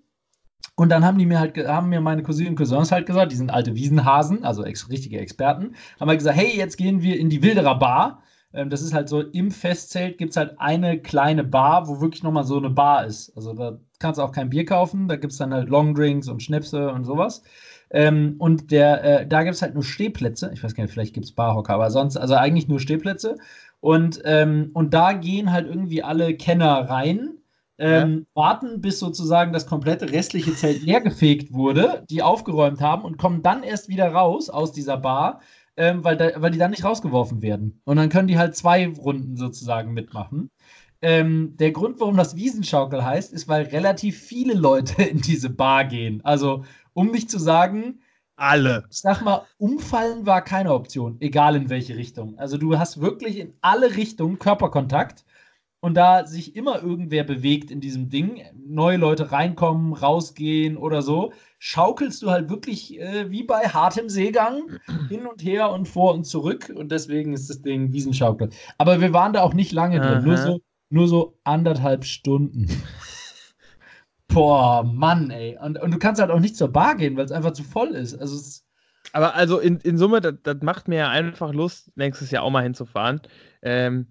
Und 0.75 0.91
dann 0.91 1.05
haben 1.05 1.19
die 1.19 1.27
mir 1.27 1.41
halt, 1.41 1.57
haben 1.67 1.89
mir 1.89 2.01
meine 2.01 2.23
Cousinen 2.23 2.51
und 2.51 2.57
Cousins 2.57 2.93
halt 2.93 3.07
gesagt, 3.07 3.33
die 3.33 3.37
sind 3.37 3.51
alte 3.51 3.75
Wiesenhasen, 3.75 4.45
also 4.45 4.65
ex 4.65 4.89
richtige 4.89 5.19
Experten, 5.19 5.75
haben 5.99 6.09
halt 6.09 6.21
gesagt, 6.21 6.37
hey, 6.37 6.57
jetzt 6.57 6.77
gehen 6.77 7.03
wir 7.03 7.19
in 7.19 7.31
die 7.31 7.43
Wilderer 7.43 7.79
Bar. 7.79 8.23
Ähm, 8.53 8.71
das 8.71 8.83
ist 8.83 8.95
halt 8.95 9.09
so, 9.09 9.21
im 9.21 9.51
Festzelt 9.51 10.19
gibt 10.19 10.31
es 10.31 10.37
halt 10.37 10.55
eine 10.59 11.01
kleine 11.01 11.45
Bar, 11.45 11.89
wo 11.89 12.01
wirklich 12.01 12.23
nochmal 12.23 12.45
so 12.45 12.59
eine 12.59 12.71
Bar 12.71 13.07
ist. 13.07 13.37
Also 13.37 13.55
da 13.55 13.79
kannst 13.99 14.19
du 14.19 14.23
auch 14.23 14.33
kein 14.33 14.51
Bier 14.51 14.65
kaufen, 14.65 15.09
da 15.09 15.17
gibt 15.17 15.33
es 15.33 15.39
dann 15.39 15.53
halt 15.53 15.69
Longdrinks 15.69 16.29
und 16.29 16.43
Schnäpse 16.43 16.91
und 16.93 17.05
sowas. 17.05 17.43
Ähm, 17.91 18.37
und 18.39 18.71
der, 18.71 19.05
äh, 19.23 19.27
da 19.27 19.43
gibt 19.43 19.55
es 19.55 19.63
halt 19.63 19.75
nur 19.75 19.85
Stehplätze. 19.85 20.51
Ich 20.53 20.63
weiß 20.63 20.75
gar 20.75 20.85
nicht, 20.85 20.93
vielleicht 20.93 21.15
gibt 21.15 21.27
es 21.27 21.33
Barhocker, 21.33 21.75
aber 21.75 21.91
sonst, 21.91 22.17
also 22.17 22.35
eigentlich 22.35 22.69
nur 22.69 22.81
Stehplätze. 22.81 23.37
Und, 23.81 24.21
ähm, 24.25 24.71
und 24.75 24.93
da 24.95 25.13
gehen 25.13 25.53
halt 25.53 25.67
irgendwie 25.67 26.03
alle 26.03 26.37
Kenner 26.37 26.89
rein, 26.89 27.39
ähm, 27.79 28.27
ja. 28.35 28.43
warten, 28.43 28.81
bis 28.81 28.99
sozusagen 28.99 29.53
das 29.53 29.67
komplette 29.67 30.11
restliche 30.11 30.55
Zelt 30.55 30.83
leergefegt 30.83 31.53
wurde, 31.53 32.05
die 32.11 32.23
aufgeräumt 32.23 32.81
haben 32.81 33.05
und 33.05 33.19
kommen 33.19 33.43
dann 33.43 33.63
erst 33.63 33.89
wieder 33.89 34.13
raus 34.13 34.51
aus 34.51 34.73
dieser 34.73 34.97
Bar, 34.97 35.41
ähm, 35.77 36.03
weil, 36.03 36.17
da, 36.17 36.31
weil 36.43 36.51
die 36.51 36.59
dann 36.59 36.73
nicht 36.73 36.85
rausgeworfen 36.85 37.41
werden. 37.41 37.81
Und 37.85 37.97
dann 37.97 38.09
können 38.09 38.27
die 38.27 38.39
halt 38.39 38.57
zwei 38.57 38.89
Runden 38.89 39.37
sozusagen 39.37 39.95
mitmachen. 39.95 40.51
Ähm, 41.01 41.57
der 41.57 41.71
Grund, 41.71 42.01
warum 42.01 42.17
das 42.17 42.35
Wiesenschaukel 42.35 43.05
heißt, 43.05 43.33
ist, 43.33 43.47
weil 43.47 43.67
relativ 43.67 44.19
viele 44.19 44.55
Leute 44.55 45.03
in 45.05 45.21
diese 45.21 45.51
Bar 45.51 45.85
gehen. 45.85 46.21
Also 46.25 46.65
um 46.99 47.13
nicht 47.13 47.31
zu 47.31 47.39
sagen, 47.39 48.01
alle. 48.35 48.85
Ich 48.91 48.99
sag 48.99 49.23
mal, 49.23 49.47
umfallen 49.57 50.27
war 50.27 50.43
keine 50.43 50.75
Option, 50.75 51.17
egal 51.21 51.55
in 51.55 51.71
welche 51.71 51.97
Richtung. 51.97 52.37
Also 52.39 52.59
du 52.59 52.77
hast 52.77 53.01
wirklich 53.01 53.39
in 53.39 53.55
alle 53.61 53.95
Richtungen 53.95 54.41
Körperkontakt 54.41 55.25
und 55.79 55.95
da 55.95 56.27
sich 56.27 56.57
immer 56.57 56.83
irgendwer 56.83 57.23
bewegt 57.23 57.71
in 57.71 57.81
diesem 57.81 58.09
Ding, 58.09 58.43
neue 58.67 58.97
Leute 58.97 59.31
reinkommen, 59.31 59.93
rausgehen 59.93 60.77
oder 60.77 61.03
so, 61.03 61.33
schaukelst 61.61 62.21
du 62.23 62.31
halt 62.31 62.51
wirklich 62.51 62.99
äh, 62.99 63.31
wie 63.31 63.45
bei 63.45 63.61
hartem 63.69 64.09
Seegang 64.09 64.81
hin 65.09 65.25
und 65.25 65.45
her 65.45 65.71
und 65.71 65.87
vor 65.87 66.15
und 66.15 66.25
zurück 66.25 66.73
und 66.75 66.91
deswegen 66.91 67.33
ist 67.33 67.49
das 67.49 67.63
Ding 67.63 67.93
Wiesenschaukel. 67.93 68.51
Aber 68.77 69.01
wir 69.01 69.13
waren 69.13 69.33
da 69.33 69.43
auch 69.43 69.55
nicht 69.55 69.71
lange 69.71 70.01
drin, 70.01 70.25
nur 70.25 70.37
so, 70.37 70.61
nur 70.91 71.07
so 71.07 71.39
anderthalb 71.45 72.05
Stunden. 72.05 72.67
Boah, 74.29 74.85
Mann, 74.85 75.31
ey. 75.31 75.59
Und, 75.61 75.81
und 75.81 75.93
du 75.93 75.99
kannst 75.99 76.21
halt 76.21 76.31
auch 76.31 76.41
nicht 76.41 76.57
zur 76.57 76.69
Bar 76.69 76.97
gehen, 76.97 77.17
weil 77.17 77.25
es 77.25 77.33
einfach 77.33 77.53
zu 77.53 77.63
voll 77.63 77.89
ist. 77.89 78.21
Also 78.21 78.37
es 78.37 78.69
aber 79.13 79.35
also 79.35 79.59
in, 79.59 79.79
in 79.81 79.99
Summe, 79.99 80.21
das, 80.21 80.35
das 80.43 80.59
macht 80.63 80.89
mir 80.89 80.99
ja 80.99 81.09
einfach 81.09 81.53
Lust, 81.53 81.97
nächstes 81.97 82.31
Jahr 82.31 82.43
auch 82.43 82.51
mal 82.51 82.63
hinzufahren. 82.63 83.21
Ähm, 83.63 84.07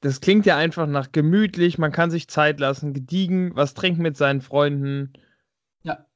das 0.00 0.20
klingt 0.20 0.46
ja 0.46 0.56
einfach 0.56 0.86
nach 0.86 1.12
gemütlich, 1.12 1.78
man 1.78 1.92
kann 1.92 2.10
sich 2.10 2.28
Zeit 2.28 2.60
lassen, 2.60 2.92
gediegen, 2.92 3.56
was 3.56 3.74
trinken 3.74 4.02
mit 4.02 4.16
seinen 4.16 4.40
Freunden. 4.40 5.12
Ja. 5.82 6.06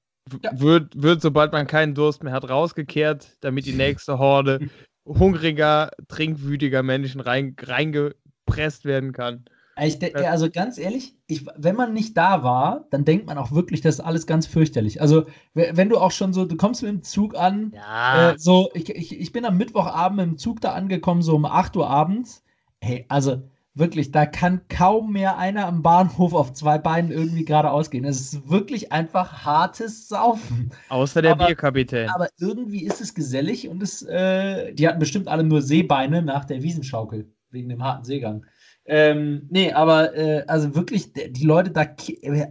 ja. 0.42 0.50
Wird, 0.60 1.02
wird, 1.02 1.22
sobald 1.22 1.52
man 1.52 1.66
keinen 1.66 1.94
Durst 1.94 2.22
mehr 2.22 2.32
hat, 2.32 2.48
rausgekehrt, 2.48 3.38
damit 3.40 3.66
die 3.66 3.72
nächste 3.72 4.18
Horde 4.18 4.68
hungriger, 5.06 5.90
trinkwütiger 6.08 6.82
Menschen 6.82 7.20
rein, 7.20 7.56
reingepresst 7.58 8.84
werden 8.84 9.12
kann. 9.12 9.46
Ich 9.80 9.98
denke, 9.98 10.28
also 10.28 10.50
ganz 10.50 10.76
ehrlich, 10.76 11.16
ich, 11.26 11.46
wenn 11.56 11.76
man 11.76 11.94
nicht 11.94 12.16
da 12.16 12.42
war, 12.42 12.86
dann 12.90 13.04
denkt 13.04 13.26
man 13.26 13.38
auch 13.38 13.52
wirklich, 13.52 13.80
das 13.80 13.96
ist 13.96 14.00
alles 14.00 14.26
ganz 14.26 14.46
fürchterlich. 14.46 15.00
Also, 15.00 15.24
wenn 15.54 15.88
du 15.88 15.98
auch 15.98 16.10
schon 16.10 16.32
so, 16.32 16.44
du 16.44 16.56
kommst 16.56 16.82
mit 16.82 16.90
dem 16.90 17.02
Zug 17.02 17.36
an, 17.36 17.72
ja. 17.74 18.32
äh, 18.32 18.38
so, 18.38 18.70
ich, 18.74 18.90
ich, 18.90 19.18
ich 19.18 19.32
bin 19.32 19.46
am 19.46 19.56
Mittwochabend 19.56 20.16
mit 20.16 20.26
dem 20.26 20.38
Zug 20.38 20.60
da 20.60 20.72
angekommen, 20.72 21.22
so 21.22 21.34
um 21.34 21.46
8 21.46 21.76
Uhr 21.76 21.88
abends. 21.88 22.44
Hey, 22.80 23.06
also 23.08 23.42
wirklich, 23.74 24.12
da 24.12 24.26
kann 24.26 24.60
kaum 24.68 25.12
mehr 25.12 25.38
einer 25.38 25.66
am 25.66 25.82
Bahnhof 25.82 26.34
auf 26.34 26.52
zwei 26.52 26.78
Beinen 26.78 27.10
irgendwie 27.10 27.44
geradeaus 27.44 27.90
gehen. 27.90 28.04
Es 28.04 28.20
ist 28.20 28.50
wirklich 28.50 28.92
einfach 28.92 29.44
hartes 29.44 30.08
Saufen. 30.08 30.70
Außer 30.90 31.22
der 31.22 31.32
aber, 31.32 31.46
Bierkapitän. 31.46 32.10
Aber 32.10 32.28
irgendwie 32.38 32.84
ist 32.84 33.00
es 33.00 33.14
gesellig 33.14 33.68
und 33.68 33.82
es, 33.82 34.02
äh, 34.02 34.74
die 34.74 34.86
hatten 34.86 34.98
bestimmt 34.98 35.28
alle 35.28 35.44
nur 35.44 35.62
Seebeine 35.62 36.22
nach 36.22 36.44
der 36.44 36.62
Wiesenschaukel, 36.62 37.32
wegen 37.50 37.68
dem 37.68 37.82
harten 37.82 38.04
Seegang. 38.04 38.44
Ähm, 38.84 39.46
nee, 39.48 39.72
aber 39.72 40.14
äh, 40.16 40.44
also 40.48 40.74
wirklich, 40.74 41.12
die 41.12 41.44
Leute 41.44 41.70
da, 41.70 41.86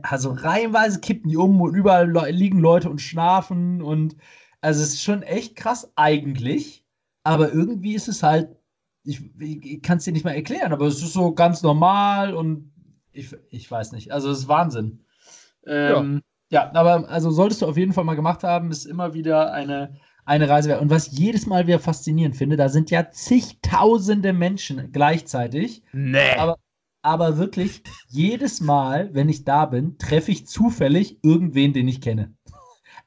also 0.04 0.32
reihenweise 0.32 1.02
kippen 1.02 1.30
die 1.30 1.38
um 1.38 1.60
und 1.60 1.76
überall 1.76 2.10
liegen 2.32 2.60
Leute 2.60 2.90
und 2.90 3.02
schlafen 3.02 3.82
und 3.82 4.16
also 4.62 4.82
es 4.82 4.94
ist 4.94 5.04
schon 5.04 5.24
echt 5.24 5.56
krass 5.56 5.92
eigentlich, 5.96 6.86
aber 7.24 7.52
irgendwie 7.52 7.96
ist 7.96 8.08
es 8.08 8.24
halt, 8.24 8.56
ich, 9.04 9.22
ich 9.40 9.82
kann 9.82 9.98
es 9.98 10.06
dir 10.06 10.14
nicht 10.14 10.24
mal 10.24 10.32
erklären, 10.32 10.72
aber 10.72 10.86
es 10.86 11.02
ist 11.02 11.14
so 11.14 11.34
ganz 11.34 11.64
normal 11.64 12.34
und 12.34 12.72
ich, 13.12 13.36
ich 13.50 13.70
weiß 13.70 13.92
nicht, 13.92 14.12
also 14.12 14.30
es 14.30 14.40
ist 14.40 14.48
Wahnsinn. 14.48 15.04
Ähm, 15.66 16.22
ja, 16.50 16.72
aber 16.74 17.10
also 17.10 17.32
solltest 17.32 17.62
du 17.62 17.66
auf 17.66 17.78
jeden 17.78 17.94
Fall 17.94 18.04
mal 18.04 18.16
gemacht 18.16 18.44
haben, 18.44 18.72
ist 18.72 18.86
immer 18.86 19.14
wieder 19.14 19.52
eine, 19.52 19.96
eine 20.26 20.50
Reise 20.50 20.70
wert. 20.70 20.82
Und 20.82 20.90
was 20.90 21.12
jedes 21.12 21.46
Mal 21.46 21.68
wieder 21.68 21.80
faszinierend 21.80 22.36
finde, 22.36 22.56
da 22.58 22.70
sind 22.70 22.92
ja 22.92 23.12
zigtausende 23.12 24.34
Menschen 24.34 24.92
gleichzeitig. 24.92 25.84
Nee. 25.94 26.36
Aber, 26.38 26.58
aber 27.02 27.38
wirklich, 27.38 27.84
jedes 28.08 28.62
Mal, 28.62 29.14
wenn 29.14 29.30
ich 29.30 29.44
da 29.44 29.66
bin, 29.66 29.98
treffe 29.98 30.32
ich 30.32 30.48
zufällig 30.48 31.20
irgendwen, 31.24 31.74
den 31.74 31.88
ich 31.88 32.02
kenne. 32.02 32.34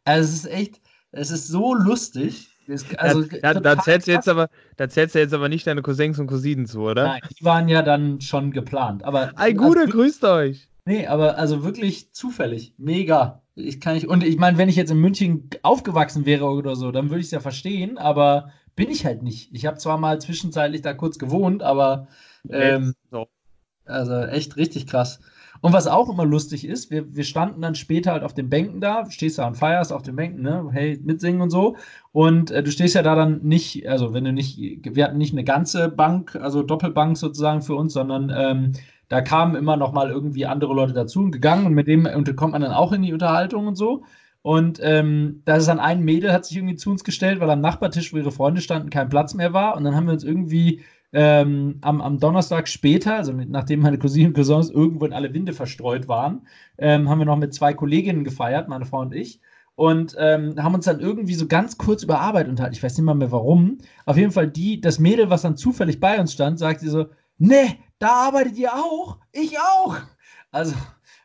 Also 0.05 0.29
es 0.29 0.35
ist 0.45 0.53
echt, 0.53 0.81
es 1.13 1.31
ist 1.31 1.49
so 1.49 1.75
lustig. 1.75 2.51
Also, 2.97 3.23
da, 3.43 3.53
da, 3.55 3.61
da, 3.61 3.79
zählst 3.79 4.09
du 4.09 4.13
jetzt 4.13 4.29
aber, 4.29 4.49
da 4.77 4.89
zählst 4.89 5.15
du 5.15 5.19
jetzt 5.19 5.35
aber 5.35 5.51
nicht 5.51 5.67
deine 5.67 5.83
Cousins 5.83 6.19
und 6.19 6.27
Cousinen 6.27 6.65
zu, 6.65 6.81
oder? 6.81 7.05
Nein, 7.05 7.21
die 7.39 7.45
waren 7.45 7.69
ja 7.69 7.83
dann 7.83 8.23
schon 8.23 8.53
geplant. 8.53 9.05
Aber, 9.05 9.33
Ein 9.37 9.57
guter, 9.57 9.83
also, 9.83 9.93
grüßt 9.93 10.25
euch. 10.25 10.69
Nee, 10.87 11.07
aber 11.07 11.39
also 11.39 11.65
wirklich 11.65 12.13
zufällig. 12.13 12.75
Mega. 12.77 13.43
Ich 13.55 13.81
kann 13.81 13.95
nicht, 13.95 14.09
und 14.09 14.25
ich 14.25 14.37
meine, 14.37 14.59
wenn 14.59 14.69
ich 14.69 14.77
jetzt 14.77 14.91
in 14.91 14.99
München 14.99 15.49
aufgewachsen 15.63 16.27
wäre 16.27 16.47
oder 16.47 16.77
so, 16.77 16.91
dann 16.91 17.09
würde 17.09 17.21
ich 17.21 17.27
es 17.27 17.33
ja 17.33 17.41
verstehen, 17.41 17.99
aber 17.99 18.51
bin 18.77 18.91
ich 18.91 19.07
halt 19.07 19.23
nicht. 19.23 19.55
Ich 19.55 19.67
habe 19.67 19.79
zwar 19.79 19.99
mal 19.99 20.21
zwischenzeitlich 20.21 20.83
da 20.83 20.93
kurz 20.93 21.19
gewohnt, 21.19 21.63
aber 21.63 22.09
ähm, 22.51 22.95
so. 23.11 23.27
also 23.85 24.15
echt 24.15 24.57
richtig 24.57 24.87
krass. 24.87 25.21
Und 25.61 25.73
was 25.73 25.87
auch 25.87 26.11
immer 26.11 26.27
lustig 26.27 26.67
ist, 26.67 26.91
wir, 26.91 27.15
wir 27.15 27.25
standen 27.25 27.63
dann 27.63 27.75
später 27.75 28.13
halt 28.13 28.23
auf 28.23 28.35
den 28.35 28.51
Bänken 28.51 28.83
da, 28.83 29.09
stehst 29.11 29.39
da 29.39 29.47
und 29.47 29.55
feierst 29.55 29.93
auf 29.93 30.03
den 30.03 30.17
Bänken, 30.17 30.43
ne? 30.43 30.69
Hey, 30.73 31.01
mitsingen 31.03 31.41
und 31.41 31.49
so. 31.49 31.77
Und 32.13 32.51
äh, 32.51 32.63
du 32.63 32.71
stehst 32.71 32.95
ja 32.95 33.03
da 33.03 33.15
dann 33.15 33.41
nicht, 33.43 33.89
also 33.89 34.13
wenn 34.13 34.25
du 34.25 34.33
nicht, 34.33 34.59
wir 34.59 35.05
hatten 35.05 35.17
nicht 35.17 35.33
eine 35.33 35.45
ganze 35.45 35.89
Bank, 35.89 36.37
also 36.37 36.63
Doppelbank 36.63 37.17
sozusagen 37.17 37.63
für 37.63 37.77
uns, 37.77 37.95
sondern 37.95 38.31
ähm, 38.37 38.73
da 39.09 39.21
kamen 39.21 39.55
immer 39.55 39.77
noch 39.77 39.93
mal 39.93 40.11
irgendwie 40.11 40.47
andere 40.47 40.75
Leute 40.75 40.93
dazu 40.93 41.21
und 41.21 41.31
gegangen 41.31 41.67
und 41.67 41.75
mit 41.75 41.87
dem 41.89 42.05
kommt 42.37 42.53
man 42.53 42.63
dann 42.63 42.73
auch 42.73 42.93
in 42.93 43.03
die 43.03 43.13
Unterhaltung 43.13 43.67
und 43.67 43.77
so. 43.77 44.05
Und 44.43 44.79
ähm, 44.83 45.41
da 45.47 45.57
ist 45.57 45.69
dann 45.69 45.81
ein 45.81 46.05
Mädel, 46.05 46.31
hat 46.31 46.45
sich 46.45 46.59
irgendwie 46.59 46.77
zu 46.77 46.91
uns 46.91 47.03
gestellt, 47.03 47.41
weil 47.41 47.49
am 47.49 47.63
Nachbartisch, 47.63 48.13
wo 48.13 48.19
ihre 48.19 48.31
Freunde 48.31 48.61
standen, 48.61 48.91
kein 48.91 49.09
Platz 49.09 49.33
mehr 49.33 49.55
war. 49.55 49.75
Und 49.75 49.85
dann 49.85 49.97
haben 49.97 50.05
wir 50.05 50.13
uns 50.13 50.23
irgendwie 50.23 50.83
ähm, 51.15 51.79
am, 51.81 52.03
am, 52.03 52.19
Donnerstag 52.19 52.69
später, 52.69 53.15
also 53.15 53.33
mit, 53.33 53.49
nachdem 53.49 53.81
meine 53.81 53.99
Cousinen 53.99 54.29
und 54.29 54.35
Cousins 54.35 54.69
irgendwo 54.69 55.07
in 55.07 55.15
alle 55.15 55.33
Winde 55.33 55.55
verstreut 55.55 56.09
waren, 56.09 56.47
ähm, 56.77 57.09
haben 57.09 57.21
wir 57.21 57.25
noch 57.25 57.39
mit 57.39 57.55
zwei 57.55 57.73
Kolleginnen 57.73 58.23
gefeiert, 58.23 58.69
meine 58.69 58.85
Frau 58.85 59.01
und 59.01 59.15
ich. 59.15 59.41
Und 59.77 60.15
ähm, 60.19 60.57
haben 60.59 60.75
uns 60.75 60.85
dann 60.85 61.01
irgendwie 61.01 61.35
so 61.35 61.47
ganz 61.47 61.79
kurz 61.79 62.03
über 62.03 62.21
Arbeit 62.21 62.49
unterhalten. 62.49 62.77
Ich 62.77 62.83
weiß 62.83 62.99
nicht 62.99 63.05
mal 63.05 63.15
mehr 63.15 63.33
warum. 63.33 63.79
Auf 64.05 64.19
jeden 64.19 64.31
Fall 64.31 64.49
die, 64.49 64.79
das 64.81 64.99
Mädel, 64.99 65.31
was 65.31 65.43
dann 65.43 65.57
zufällig 65.57 66.01
bei 66.01 66.21
uns 66.21 66.35
stand, 66.35 66.59
sagte 66.59 66.89
so, 66.91 67.07
ne, 67.47 67.77
da 67.99 68.09
arbeitet 68.09 68.57
ihr 68.57 68.73
auch? 68.75 69.19
Ich 69.33 69.59
auch. 69.59 69.97
Also, 70.51 70.75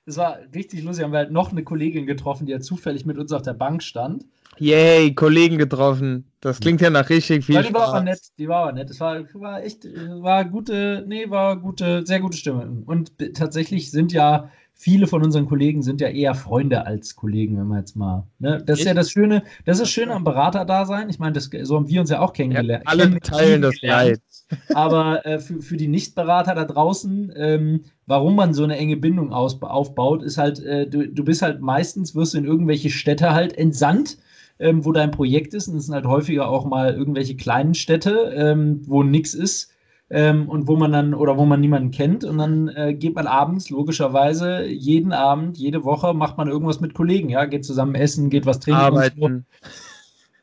es 0.05 0.17
war 0.17 0.39
richtig 0.53 0.83
lustig. 0.83 1.03
Haben 1.03 1.11
wir 1.11 1.19
halt 1.19 1.31
noch 1.31 1.51
eine 1.51 1.63
Kollegin 1.63 2.05
getroffen, 2.05 2.45
die 2.45 2.51
ja 2.51 2.59
zufällig 2.59 3.05
mit 3.05 3.17
uns 3.17 3.31
auf 3.31 3.41
der 3.41 3.53
Bank 3.53 3.83
stand. 3.83 4.25
Yay, 4.57 5.13
Kollegen 5.13 5.57
getroffen. 5.57 6.31
Das 6.41 6.59
klingt 6.59 6.81
ja 6.81 6.89
nach 6.89 7.09
richtig 7.09 7.45
viel 7.45 7.55
ja, 7.55 7.61
die 7.61 7.69
Spaß. 7.69 7.81
War 7.81 7.95
aber 7.95 8.03
nett, 8.03 8.21
die 8.37 8.47
war 8.47 8.63
aber 8.63 8.71
nett. 8.73 8.89
Es 8.89 8.99
war, 8.99 9.23
war 9.35 9.63
echt, 9.63 9.85
war 9.85 10.43
gute, 10.45 11.05
nee, 11.07 11.29
war 11.29 11.57
gute, 11.57 12.05
sehr 12.05 12.19
gute 12.19 12.37
Stimme. 12.37 12.83
Und 12.85 13.13
tatsächlich 13.35 13.91
sind 13.91 14.11
ja 14.11 14.51
viele 14.79 15.07
von 15.07 15.21
unseren 15.21 15.45
Kollegen 15.45 15.83
sind 15.83 15.99
ja 15.99 16.07
eher 16.07 16.33
Freunde 16.33 16.85
als 16.85 17.17
Kollegen, 17.17 17.57
wenn 17.57 17.67
man 17.67 17.79
jetzt 17.79 17.97
mal. 17.97 18.25
Ne? 18.39 18.63
Das 18.65 18.79
ist 18.79 18.85
ja 18.85 18.93
das 18.93 19.11
Schöne, 19.11 19.43
das 19.65 19.75
ist 19.75 19.81
das 19.81 19.89
Schöne 19.89 20.13
am 20.13 20.23
Beraterdasein. 20.23 21.09
Ich 21.09 21.19
meine, 21.19 21.37
so 21.37 21.75
haben 21.75 21.89
wir 21.89 21.99
uns 21.99 22.09
ja 22.09 22.21
auch 22.21 22.31
kennengelernt. 22.31 22.85
Ja, 22.85 22.89
alle 22.89 23.19
teilen 23.19 23.61
das 23.61 23.81
Leid. 23.81 24.21
Aber 24.73 25.25
äh, 25.25 25.39
für, 25.39 25.61
für 25.61 25.75
die 25.75 25.89
Nichtberater 25.89 26.55
da 26.55 26.63
draußen, 26.63 27.33
ähm, 27.35 27.81
warum 28.07 28.37
man 28.37 28.53
so 28.53 28.63
eine 28.63 28.77
enge 28.77 28.95
Bindung 28.95 29.33
aus, 29.33 29.61
aufbaut, 29.61 30.23
ist 30.23 30.37
halt, 30.37 30.63
äh, 30.63 30.87
du, 30.87 31.09
du 31.09 31.25
bist 31.25 31.41
halt 31.41 31.59
meistens, 31.59 32.15
wirst 32.15 32.33
du 32.33 32.37
in 32.37 32.45
irgendwelche 32.45 32.89
Städte 32.89 33.33
halt 33.33 33.57
entsandt. 33.57 34.17
Ähm, 34.61 34.83
wo 34.83 34.91
dein 34.91 35.11
Projekt 35.11 35.53
ist, 35.53 35.69
und 35.69 35.77
es 35.77 35.85
sind 35.85 35.95
halt 35.95 36.05
häufiger 36.05 36.49
auch 36.49 36.65
mal 36.65 36.93
irgendwelche 36.93 37.37
kleinen 37.37 37.75
Städte, 37.75 38.33
ähm, 38.35 38.81
wo 38.87 39.03
nichts 39.03 39.33
ist 39.33 39.71
ähm, 40.09 40.49
und 40.49 40.67
wo 40.67 40.75
man 40.75 40.91
dann 40.91 41.13
oder 41.13 41.37
wo 41.37 41.45
man 41.45 41.61
niemanden 41.61 41.91
kennt 41.91 42.23
und 42.23 42.37
dann 42.37 42.67
äh, 42.69 42.93
geht 42.93 43.15
man 43.15 43.27
abends 43.27 43.69
logischerweise 43.69 44.65
jeden 44.65 45.13
Abend, 45.13 45.57
jede 45.57 45.83
Woche 45.83 46.13
macht 46.13 46.37
man 46.37 46.47
irgendwas 46.47 46.79
mit 46.79 46.93
Kollegen, 46.93 47.29
ja, 47.29 47.45
geht 47.45 47.65
zusammen 47.65 47.95
essen, 47.95 48.29
geht 48.29 48.45
was 48.45 48.59
trinken. 48.59 48.81
Arbeiten. 48.81 49.45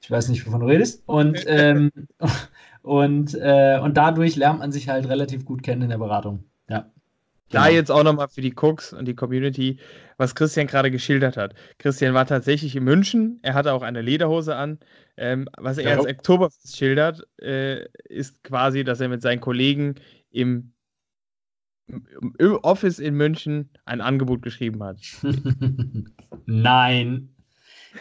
Ich 0.00 0.10
weiß 0.10 0.28
nicht, 0.28 0.46
wovon 0.46 0.60
du 0.60 0.66
redest. 0.66 1.02
Und, 1.06 1.44
ähm, 1.48 1.90
und, 2.82 3.34
äh, 3.34 3.80
und 3.82 3.96
dadurch 3.96 4.36
lernt 4.36 4.60
man 4.60 4.70
sich 4.70 4.88
halt 4.88 5.08
relativ 5.08 5.44
gut 5.44 5.64
kennen 5.64 5.82
in 5.82 5.90
der 5.90 5.98
Beratung. 5.98 6.44
Ja. 6.68 6.92
Da 7.50 7.64
genau. 7.64 7.74
jetzt 7.74 7.90
auch 7.90 8.02
nochmal 8.02 8.28
für 8.28 8.40
die 8.40 8.54
Cooks 8.54 8.92
und 8.92 9.06
die 9.06 9.14
Community, 9.14 9.78
was 10.16 10.34
Christian 10.34 10.66
gerade 10.66 10.90
geschildert 10.90 11.36
hat. 11.36 11.54
Christian 11.78 12.12
war 12.12 12.26
tatsächlich 12.26 12.74
in 12.74 12.84
München, 12.84 13.38
er 13.42 13.54
hatte 13.54 13.72
auch 13.72 13.82
eine 13.82 14.02
Lederhose 14.02 14.56
an. 14.56 14.78
Ähm, 15.16 15.48
was 15.56 15.78
er 15.78 15.90
ja. 15.90 15.96
als 15.96 16.06
Oktoberfest 16.06 16.76
schildert, 16.76 17.26
äh, 17.40 17.86
ist 18.04 18.42
quasi, 18.42 18.84
dass 18.84 19.00
er 19.00 19.08
mit 19.08 19.22
seinen 19.22 19.40
Kollegen 19.40 19.94
im, 20.30 20.72
im 21.86 22.58
Office 22.62 22.98
in 22.98 23.14
München 23.14 23.70
ein 23.84 24.00
Angebot 24.00 24.42
geschrieben 24.42 24.82
hat. 24.82 24.98
nein. 26.46 27.34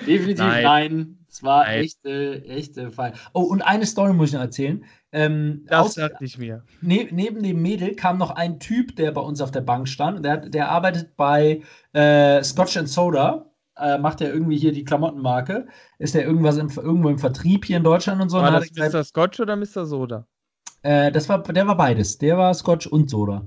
Definitiv 0.08 0.40
nein. 0.40 0.64
nein. 0.64 1.25
Es 1.36 1.44
war 1.44 1.66
nein. 1.66 1.84
echte, 1.84 2.46
echte 2.46 2.92
Fall. 2.92 3.12
Oh, 3.34 3.42
und 3.42 3.62
eine 3.62 3.86
Story 3.86 4.14
muss 4.14 4.30
ich 4.30 4.36
noch 4.36 4.42
erzählen. 4.42 4.86
Ähm, 5.12 5.66
das 5.68 5.86
aus, 5.86 5.96
dachte 5.96 6.24
ich 6.24 6.38
mir. 6.38 6.64
Ne, 6.80 7.10
neben 7.12 7.44
dem 7.44 7.62
Mädel 7.62 7.94
kam 7.94 8.18
noch 8.18 8.32
ein 8.32 8.58
Typ, 8.58 8.96
der 8.96 9.12
bei 9.12 9.20
uns 9.20 9.42
auf 9.42 9.52
der 9.52 9.60
Bank 9.60 9.90
stand. 9.90 10.24
Der, 10.24 10.38
der 10.38 10.70
arbeitet 10.70 11.18
bei 11.18 11.62
äh, 11.92 12.42
Scotch 12.42 12.78
and 12.78 12.88
Soda. 12.88 13.52
Äh, 13.76 13.98
macht 13.98 14.22
er 14.22 14.34
irgendwie 14.34 14.58
hier 14.58 14.72
die 14.72 14.86
Klamottenmarke. 14.86 15.68
Ist 16.00 16.16
der 16.16 16.24
irgendwas 16.24 16.56
im, 16.56 16.70
irgendwo 16.70 17.10
im 17.10 17.20
Vertrieb 17.20 17.66
hier 17.66 17.76
in 17.76 17.84
Deutschland 17.84 18.22
und 18.22 18.30
so. 18.30 18.38
War 18.38 18.52
das 18.52 18.72
Mr. 18.72 19.04
Scotch 19.04 19.42
oder 19.42 19.58
Mr. 19.58 19.86
Soda? 19.86 20.26
Äh, 20.84 21.12
das 21.12 21.28
war, 21.28 21.44
der 21.44 21.68
war 21.68 21.76
beides. 21.76 22.18
Der 22.18 22.38
war 22.38 22.54
Scotch 22.54 22.88
und 22.88 23.10
Soda. 23.10 23.46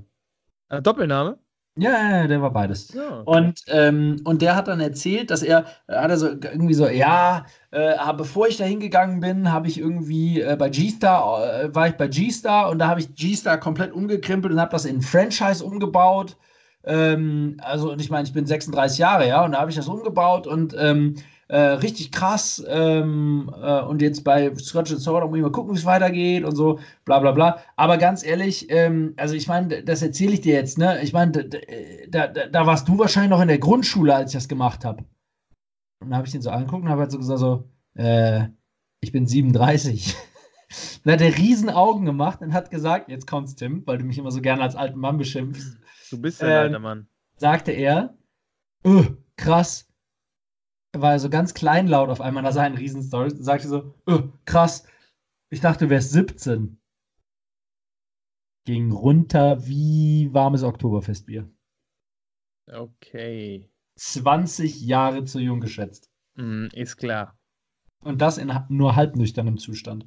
Äh, 0.69 0.83
Doppelname? 0.83 1.39
Ja, 1.81 2.27
der 2.27 2.41
war 2.41 2.51
beides. 2.51 2.93
Ja, 2.93 3.21
okay. 3.21 3.37
und, 3.37 3.63
ähm, 3.67 4.21
und 4.23 4.41
der 4.41 4.55
hat 4.55 4.67
dann 4.67 4.79
erzählt, 4.79 5.31
dass 5.31 5.43
er, 5.43 5.65
hat 5.87 6.09
er 6.09 6.17
so 6.17 6.27
irgendwie 6.27 6.73
so, 6.73 6.87
ja, 6.87 7.45
äh, 7.71 7.93
bevor 8.17 8.47
ich 8.47 8.57
da 8.57 8.65
hingegangen 8.65 9.19
bin, 9.19 9.51
habe 9.51 9.67
ich 9.67 9.79
irgendwie 9.79 10.41
äh, 10.41 10.55
bei 10.57 10.69
G-Star, 10.69 11.63
äh, 11.63 11.75
war 11.75 11.87
ich 11.87 11.95
bei 11.95 12.07
G-Star 12.07 12.69
und 12.69 12.79
da 12.79 12.87
habe 12.87 12.99
ich 12.99 13.15
G-Star 13.15 13.59
komplett 13.59 13.93
umgekrempelt 13.93 14.53
und 14.53 14.59
habe 14.59 14.71
das 14.71 14.85
in 14.85 14.97
ein 14.97 15.01
Franchise 15.01 15.63
umgebaut. 15.63 16.35
Ähm, 16.83 17.57
also, 17.61 17.91
und 17.91 18.01
ich 18.01 18.09
meine, 18.09 18.27
ich 18.27 18.33
bin 18.33 18.45
36 18.45 18.97
Jahre, 18.97 19.27
ja, 19.27 19.43
und 19.43 19.51
da 19.51 19.59
habe 19.59 19.69
ich 19.69 19.77
das 19.77 19.87
umgebaut 19.87 20.47
und 20.47 20.75
ähm, 20.77 21.15
äh, 21.49 21.57
richtig 21.57 22.11
krass. 22.11 22.63
Ähm, 22.67 23.51
äh, 23.61 23.81
und 23.81 24.01
jetzt 24.01 24.23
bei 24.23 24.55
Scotch 24.55 24.91
and 24.91 25.01
Soda 25.01 25.27
muss 25.27 25.37
ich 25.37 25.43
mal 25.43 25.51
gucken, 25.51 25.73
wie 25.73 25.79
es 25.79 25.85
weitergeht 25.85 26.45
und 26.45 26.55
so, 26.55 26.79
bla 27.05 27.19
bla 27.19 27.31
bla. 27.31 27.59
Aber 27.75 27.97
ganz 27.97 28.23
ehrlich, 28.23 28.67
ähm, 28.69 29.13
also 29.17 29.33
ich 29.35 29.47
meine, 29.47 29.83
das 29.83 30.01
erzähle 30.01 30.33
ich 30.33 30.41
dir 30.41 30.53
jetzt, 30.53 30.77
ne? 30.77 31.01
Ich 31.01 31.11
meine, 31.11 31.49
da, 32.09 32.27
da, 32.27 32.47
da, 32.47 32.65
warst 32.67 32.87
du 32.87 32.97
wahrscheinlich 32.99 33.31
noch 33.31 33.41
in 33.41 33.47
der 33.47 33.57
Grundschule, 33.57 34.15
als 34.15 34.31
ich 34.31 34.37
das 34.37 34.47
gemacht 34.47 34.85
habe. 34.85 35.03
Und 36.01 36.11
dann 36.11 36.15
habe 36.15 36.27
ich 36.27 36.31
den 36.31 36.41
so 36.41 36.51
angeguckt 36.51 36.83
und 36.83 36.89
habe 36.89 37.01
halt 37.01 37.11
so 37.11 37.17
gesagt, 37.17 37.39
so, 37.39 37.67
äh, 37.95 38.47
ich 39.01 39.11
bin 39.11 39.25
37. 39.25 40.15
dann 41.03 41.13
hat 41.13 41.21
er 41.21 41.35
riesen 41.35 41.71
Augen 41.71 42.05
gemacht 42.05 42.41
und 42.41 42.53
hat 42.53 42.69
gesagt, 42.69 43.09
jetzt 43.09 43.25
kommt's, 43.25 43.55
Tim, 43.55 43.81
weil 43.87 43.97
du 43.97 44.05
mich 44.05 44.19
immer 44.19 44.31
so 44.31 44.41
gerne 44.41 44.61
als 44.61 44.75
alten 44.75 44.99
Mann 44.99 45.17
beschimpfst. 45.17 45.77
Du 46.11 46.21
bist 46.21 46.43
ein 46.43 46.49
ähm, 46.49 46.57
alter 46.57 46.79
Mann. 46.79 47.07
Sagte 47.37 47.71
er, 47.71 48.15
öh, 48.85 49.05
krass, 49.35 49.88
war 50.93 51.13
er 51.13 51.19
so 51.19 51.29
ganz 51.29 51.53
kleinlaut 51.53 52.09
auf 52.09 52.21
einmal 52.21 52.43
nach 52.43 52.51
seinen 52.51 52.77
Riesenstories 52.77 53.33
und 53.33 53.43
sagte 53.43 53.67
so, 53.67 53.93
oh, 54.07 54.29
krass, 54.45 54.87
ich 55.49 55.61
dachte, 55.61 55.85
du 55.85 55.89
wärst 55.89 56.11
17. 56.11 56.79
Ging 58.65 58.91
runter 58.91 59.65
wie 59.65 60.33
warmes 60.33 60.63
Oktoberfestbier. 60.63 61.49
Okay. 62.67 63.69
20 63.95 64.81
Jahre 64.81 65.25
zu 65.25 65.39
jung 65.39 65.59
geschätzt. 65.59 66.11
Mm, 66.35 66.67
ist 66.73 66.97
klar. 66.97 67.37
Und 68.01 68.21
das 68.21 68.37
in 68.37 68.53
nur 68.69 68.95
halbnüchternem 68.95 69.57
Zustand. 69.57 70.05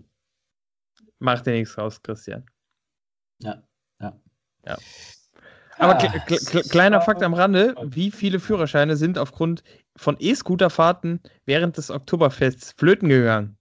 Macht 1.19 1.47
dir 1.47 1.53
nichts 1.53 1.77
raus, 1.77 2.03
Christian. 2.03 2.47
Ja, 3.41 3.62
ja. 4.01 4.21
Ja. 4.65 4.79
Aber 5.83 5.99
ah, 5.99 6.62
kleiner 6.69 7.01
Fakt 7.01 7.23
am 7.23 7.35
Rande: 7.35 7.75
Wie 7.83 8.12
viele 8.12 8.39
Führerscheine 8.39 8.97
sind 8.97 9.19
aufgrund 9.19 9.65
von 9.97 10.17
E-Scooterfahrten 10.19 11.21
während 11.45 11.77
des 11.77 11.91
Oktoberfests 11.91 12.73
flöten 12.73 13.09
gegangen? 13.09 13.57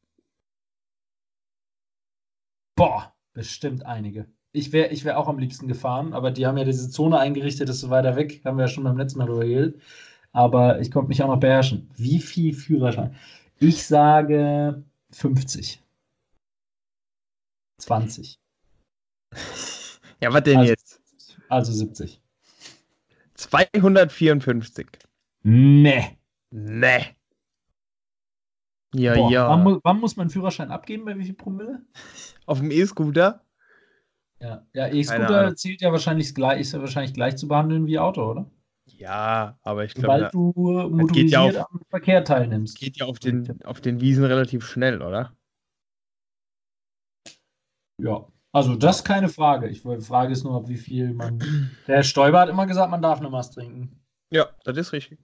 Boah, 2.76 3.12
bestimmt 3.34 3.86
einige. 3.86 4.28
Ich 4.52 4.72
wäre 4.72 4.90
ich 4.90 5.04
wär 5.04 5.18
auch 5.18 5.28
am 5.28 5.40
liebsten 5.40 5.68
gefahren, 5.68 6.14
aber 6.14 6.30
die 6.30 6.46
haben 6.46 6.58
ja 6.58 6.64
diese 6.64 6.92
Zone 6.92 7.18
eingerichtet, 7.18 7.70
das 7.70 7.78
ist 7.78 7.90
weiter 7.90 8.16
weg. 8.16 8.42
Haben 8.46 8.58
wir 8.58 8.66
ja 8.66 8.68
schon 8.68 8.84
beim 8.84 8.98
letzten 8.98 9.18
Mal 9.18 9.26
drüber 9.26 9.46
geredet. 9.46 9.82
Aber 10.32 10.80
ich 10.80 10.92
konnte 10.92 11.10
mich 11.10 11.24
auch 11.24 11.28
noch 11.28 11.40
beherrschen. 11.40 11.90
Wie 11.96 12.20
viel 12.20 12.54
Führerschein? 12.54 13.16
Ich 13.60 13.86
sage 13.86 14.84
50. 15.12 15.82
20. 17.80 18.40
Ja, 20.22 20.32
was 20.32 20.44
denn 20.44 20.58
also, 20.58 20.70
jetzt? 20.70 20.91
Also 21.52 21.74
70. 21.74 22.22
254. 23.36 24.88
Nee. 25.44 26.18
Nee. 26.50 27.06
Ja, 28.94 29.16
Boah, 29.16 29.32
ja. 29.32 29.50
Wann, 29.50 29.64
mu- 29.64 29.80
wann 29.84 30.00
muss 30.00 30.16
man 30.16 30.30
Führerschein 30.30 30.72
abgeben? 30.72 31.04
Bei 31.04 31.18
wie 31.18 31.26
viel 31.26 31.34
Promille? 31.34 31.86
Auf 32.46 32.60
dem 32.60 32.72
E-Scooter? 32.72 33.46
Ja, 34.40 34.66
ja 34.74 34.88
E-Scooter 34.88 35.56
zählt 35.58 35.82
ja 35.82 35.92
wahrscheinlich 35.92 36.34
gleich, 36.34 36.62
ist 36.62 36.72
ja 36.72 36.80
wahrscheinlich 36.80 37.14
gleich 37.14 37.36
zu 37.36 37.50
behandeln 37.50 37.86
wie 37.86 38.00
Auto, 38.00 38.32
oder? 38.32 38.50
Ja, 38.86 39.60
aber 39.62 39.84
ich 39.84 39.94
glaube, 39.94 40.30
Sobald 40.32 40.34
du 40.34 40.54
geht 41.14 41.32
ja 41.32 41.40
motorisiert 41.42 41.58
auf- 41.58 41.72
am 41.74 41.82
Verkehr 41.90 42.24
teilnimmst. 42.24 42.80
geht 42.80 42.98
ja 42.98 43.06
auf 43.08 43.20
den, 43.20 43.62
auf 43.66 43.82
den 43.82 44.00
Wiesen 44.00 44.24
relativ 44.24 44.66
schnell, 44.66 45.02
oder? 45.02 45.36
Ja, 47.98 48.26
also 48.52 48.76
das 48.76 48.98
ist 48.98 49.04
keine 49.04 49.30
Frage. 49.30 49.68
Ich 49.68 49.84
die 49.84 50.02
Frage 50.02 50.34
ist 50.34 50.44
nur, 50.44 50.56
ob 50.56 50.68
wie 50.68 50.78
viel 50.78 51.14
man. 51.14 51.40
Der 51.88 51.98
Herr 51.98 52.04
Stoiber 52.04 52.40
hat 52.40 52.50
immer 52.50 52.68
gesagt, 52.68 52.92
man 52.92 53.02
darf 53.02 53.22
nur 53.22 53.32
was 53.32 53.52
trinken. 53.52 54.00
Ja, 54.30 54.50
das 54.64 54.78
ist 54.78 54.94
richtig. 54.94 55.20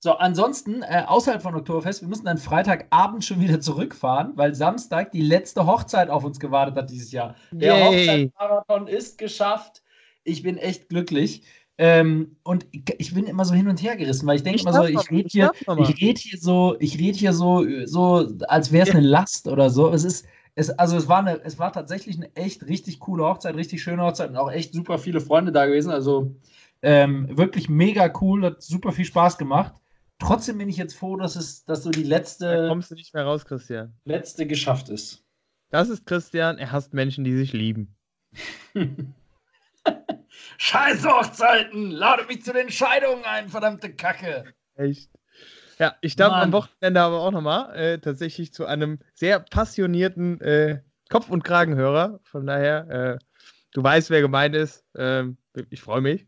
So, 0.00 0.12
ansonsten, 0.12 0.82
äh, 0.82 1.02
außerhalb 1.06 1.42
von 1.42 1.56
Oktoberfest, 1.56 2.02
wir 2.02 2.08
müssen 2.08 2.26
dann 2.26 2.38
Freitagabend 2.38 3.24
schon 3.24 3.40
wieder 3.40 3.60
zurückfahren, 3.60 4.32
weil 4.36 4.54
Samstag 4.54 5.10
die 5.10 5.22
letzte 5.22 5.66
Hochzeit 5.66 6.08
auf 6.08 6.22
uns 6.22 6.38
gewartet 6.38 6.76
hat 6.76 6.90
dieses 6.90 7.10
Jahr. 7.10 7.34
Der. 7.50 7.84
Hochzeitsmarathon 7.84 8.86
ist 8.86 9.18
geschafft. 9.18 9.82
Ich 10.22 10.42
bin 10.44 10.56
echt 10.56 10.88
glücklich. 10.88 11.42
Ähm, 11.78 12.36
und 12.44 12.66
ich, 12.70 13.14
bin 13.14 13.26
immer 13.26 13.44
so 13.44 13.54
hin 13.54 13.68
und 13.68 13.82
her 13.82 13.96
gerissen, 13.96 14.26
weil 14.26 14.36
ich 14.36 14.42
denke 14.42 14.60
immer 14.62 14.72
so, 14.72 14.84
ich 14.84 15.10
rede 15.10 15.28
hier, 15.30 15.52
ich 15.60 16.00
rede 16.00 16.20
hier 16.20 16.38
so, 16.38 16.76
ich 16.80 16.98
rede 16.98 17.16
hier 17.16 17.32
so, 17.32 17.64
so, 17.84 18.28
als 18.48 18.72
wäre 18.72 18.88
es 18.88 18.94
eine 18.94 19.06
Last 19.06 19.48
oder 19.48 19.70
so. 19.70 19.92
Es 19.92 20.04
ist, 20.04 20.26
es, 20.58 20.70
also 20.70 20.96
es 20.96 21.06
war 21.06 21.20
eine, 21.20 21.40
es 21.44 21.60
war 21.60 21.72
tatsächlich 21.72 22.16
eine 22.16 22.34
echt 22.34 22.66
richtig 22.66 22.98
coole 22.98 23.22
Hochzeit, 23.22 23.54
richtig 23.54 23.80
schöne 23.80 24.02
Hochzeit 24.02 24.30
und 24.30 24.36
auch 24.36 24.50
echt 24.50 24.72
super 24.72 24.98
viele 24.98 25.20
Freunde 25.20 25.52
da 25.52 25.66
gewesen. 25.66 25.92
Also 25.92 26.34
ähm, 26.82 27.28
wirklich 27.38 27.68
mega 27.68 28.12
cool, 28.20 28.44
hat 28.44 28.60
super 28.60 28.90
viel 28.90 29.04
Spaß 29.04 29.38
gemacht. 29.38 29.74
Trotzdem 30.18 30.58
bin 30.58 30.68
ich 30.68 30.76
jetzt 30.76 30.96
froh, 30.96 31.16
dass 31.16 31.36
es, 31.36 31.64
dass 31.64 31.84
so 31.84 31.90
die 31.90 32.02
Da 32.02 32.08
letzte, 32.08 32.66
kommst 32.68 32.90
du 32.90 32.96
nicht 32.96 33.14
mehr 33.14 33.24
raus, 33.24 33.44
Christian. 33.44 33.94
letzte 34.04 34.48
geschafft 34.48 34.88
ist. 34.88 35.24
Das 35.70 35.88
ist 35.90 36.06
Christian, 36.06 36.58
er 36.58 36.72
hasst 36.72 36.92
Menschen, 36.92 37.22
die 37.22 37.36
sich 37.36 37.52
lieben. 37.52 37.94
Scheiß 40.58 41.06
Hochzeiten! 41.06 41.92
Lade 41.92 42.24
mich 42.26 42.42
zu 42.42 42.52
den 42.52 42.68
Scheidungen 42.68 43.24
ein, 43.24 43.48
verdammte 43.48 43.94
Kacke! 43.94 44.52
Echt? 44.74 45.08
Ja, 45.78 45.96
ich 46.00 46.16
darf 46.16 46.32
Mann. 46.32 46.44
am 46.44 46.52
Wochenende 46.52 47.00
aber 47.00 47.20
auch 47.20 47.30
nochmal 47.30 47.74
äh, 47.76 47.98
tatsächlich 47.98 48.52
zu 48.52 48.66
einem 48.66 48.98
sehr 49.14 49.38
passionierten 49.38 50.40
äh, 50.40 50.82
Kopf- 51.08 51.30
und 51.30 51.44
Kragenhörer. 51.44 52.20
Von 52.24 52.46
daher, 52.46 52.88
äh, 52.90 53.18
du 53.72 53.82
weißt, 53.82 54.10
wer 54.10 54.20
gemeint 54.20 54.54
ist. 54.56 54.84
Ähm, 54.96 55.38
ich 55.70 55.80
freue 55.80 56.00
mich. 56.00 56.26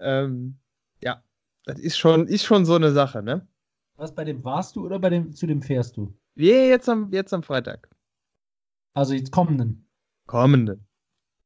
Ähm, 0.00 0.58
ja, 1.02 1.22
das 1.64 1.78
ist 1.78 1.98
schon, 1.98 2.26
ist 2.26 2.44
schon 2.44 2.64
so 2.64 2.74
eine 2.74 2.92
Sache, 2.92 3.22
ne? 3.22 3.46
Was 3.96 4.14
bei 4.14 4.24
dem 4.24 4.44
warst 4.44 4.76
du 4.76 4.84
oder 4.84 4.98
bei 4.98 5.10
dem 5.10 5.32
zu 5.32 5.46
dem 5.46 5.62
fährst 5.62 5.96
du? 5.96 6.14
Wir 6.34 6.68
jetzt 6.68 6.88
am, 6.88 7.12
jetzt 7.12 7.32
am 7.32 7.42
Freitag. 7.42 7.88
Also 8.94 9.14
jetzt 9.14 9.32
kommenden. 9.32 9.88
Kommende. 10.26 10.80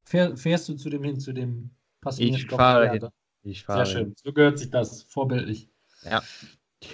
Fähr, 0.04 0.36
fährst 0.36 0.68
du 0.68 0.74
zu 0.74 0.90
dem 0.90 1.04
hin, 1.04 1.20
zu 1.20 1.32
dem 1.32 1.70
passionierten 2.00 2.46
Ich 2.46 2.50
fahre 2.50 2.90
hin. 2.90 3.08
Ich 3.42 3.64
fahre. 3.64 3.86
Sehr 3.86 3.96
schön. 3.96 4.14
So 4.16 4.32
gehört 4.32 4.58
sich 4.58 4.70
das. 4.70 5.02
Vorbildlich. 5.04 5.68
Ja. 6.02 6.22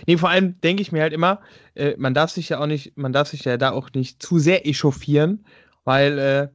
Nee, 0.06 0.16
vor 0.16 0.30
allem 0.30 0.60
denke 0.60 0.82
ich 0.82 0.92
mir 0.92 1.02
halt 1.02 1.12
immer, 1.12 1.40
äh, 1.74 1.94
man 1.96 2.14
darf 2.14 2.30
sich 2.30 2.48
ja 2.48 2.58
auch 2.58 2.66
nicht, 2.66 2.96
man 2.96 3.12
darf 3.12 3.28
sich 3.28 3.44
ja 3.44 3.56
da 3.56 3.70
auch 3.70 3.90
nicht 3.94 4.22
zu 4.22 4.38
sehr 4.38 4.66
echauffieren, 4.66 5.46
weil 5.84 6.18
äh, 6.18 6.48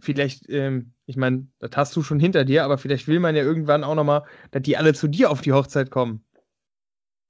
vielleicht, 0.00 0.48
ähm, 0.48 0.92
ich 1.06 1.16
meine, 1.16 1.46
das 1.58 1.70
hast 1.76 1.96
du 1.96 2.02
schon 2.02 2.18
hinter 2.18 2.44
dir, 2.44 2.64
aber 2.64 2.78
vielleicht 2.78 3.06
will 3.06 3.20
man 3.20 3.36
ja 3.36 3.42
irgendwann 3.42 3.84
auch 3.84 3.94
nochmal, 3.94 4.24
dass 4.50 4.62
die 4.62 4.76
alle 4.76 4.94
zu 4.94 5.08
dir 5.08 5.30
auf 5.30 5.40
die 5.40 5.52
Hochzeit 5.52 5.90
kommen. 5.90 6.24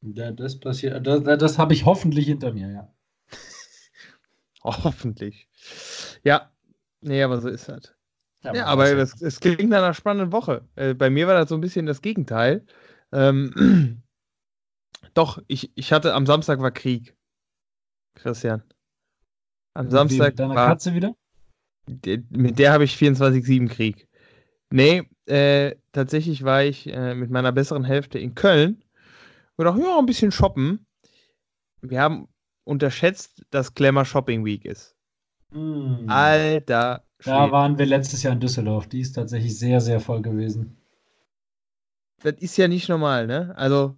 Ja, 0.02 0.32
das 0.32 0.58
passiert. 0.58 1.06
Das, 1.06 1.22
das 1.22 1.58
habe 1.58 1.74
ich 1.74 1.84
hoffentlich 1.84 2.26
hinter 2.26 2.52
mir, 2.52 2.68
ja. 2.68 2.92
Hoffentlich. 4.64 5.48
Ja, 6.24 6.50
nee, 7.00 7.22
aber 7.22 7.40
so 7.40 7.48
ist 7.48 7.68
das. 7.68 7.94
Ja, 8.42 8.66
aber 8.66 8.88
ja. 8.88 8.96
das, 8.96 9.20
es 9.20 9.38
klingt 9.38 9.70
nach 9.70 9.78
einer 9.78 9.94
spannenden 9.94 10.32
Woche. 10.32 10.66
Äh, 10.74 10.94
bei 10.94 11.10
mir 11.10 11.28
war 11.28 11.34
das 11.34 11.48
so 11.48 11.54
ein 11.54 11.60
bisschen 11.60 11.86
das 11.86 12.02
Gegenteil. 12.02 12.64
Ähm, 13.12 14.02
doch, 15.14 15.42
ich, 15.46 15.70
ich 15.76 15.92
hatte 15.92 16.14
am 16.14 16.26
Samstag 16.26 16.60
war 16.60 16.70
Krieg. 16.70 17.16
Christian. 18.14 18.62
Am 19.74 19.86
Wie 19.86 19.90
Samstag 19.90 20.28
Mit 20.30 20.38
deiner 20.38 20.54
war, 20.54 20.68
Katze 20.68 20.94
wieder? 20.94 21.14
de- 21.86 22.22
mit 22.30 22.58
der 22.58 22.72
habe 22.72 22.84
ich 22.84 22.94
24-7 22.96 23.68
Krieg. 23.68 24.08
Nee, 24.70 25.08
äh, 25.26 25.76
tatsächlich 25.92 26.44
war 26.44 26.62
ich 26.64 26.86
äh, 26.88 27.14
mit 27.14 27.30
meiner 27.30 27.52
besseren 27.52 27.84
Hälfte 27.84 28.18
in 28.18 28.34
Köln 28.34 28.82
und 29.56 29.66
auch 29.66 29.76
ja, 29.76 29.98
ein 29.98 30.06
bisschen 30.06 30.30
shoppen. 30.32 30.86
Wir 31.80 32.00
haben 32.00 32.28
unterschätzt, 32.64 33.44
dass 33.50 33.74
Glamour 33.74 34.04
Shopping 34.04 34.44
Week 34.44 34.64
ist. 34.64 34.96
Hm. 35.52 36.04
Alter. 36.08 37.04
Da 37.24 37.40
Schwede. 37.40 37.52
waren 37.52 37.78
wir 37.78 37.86
letztes 37.86 38.22
Jahr 38.22 38.32
in 38.34 38.40
Düsseldorf. 38.40 38.88
Die 38.88 39.00
ist 39.00 39.12
tatsächlich 39.12 39.58
sehr, 39.58 39.80
sehr 39.80 40.00
voll 40.00 40.22
gewesen. 40.22 40.76
das 42.22 42.34
ist 42.38 42.56
ja 42.56 42.68
nicht 42.68 42.88
normal, 42.88 43.26
ne? 43.26 43.52
Also 43.56 43.96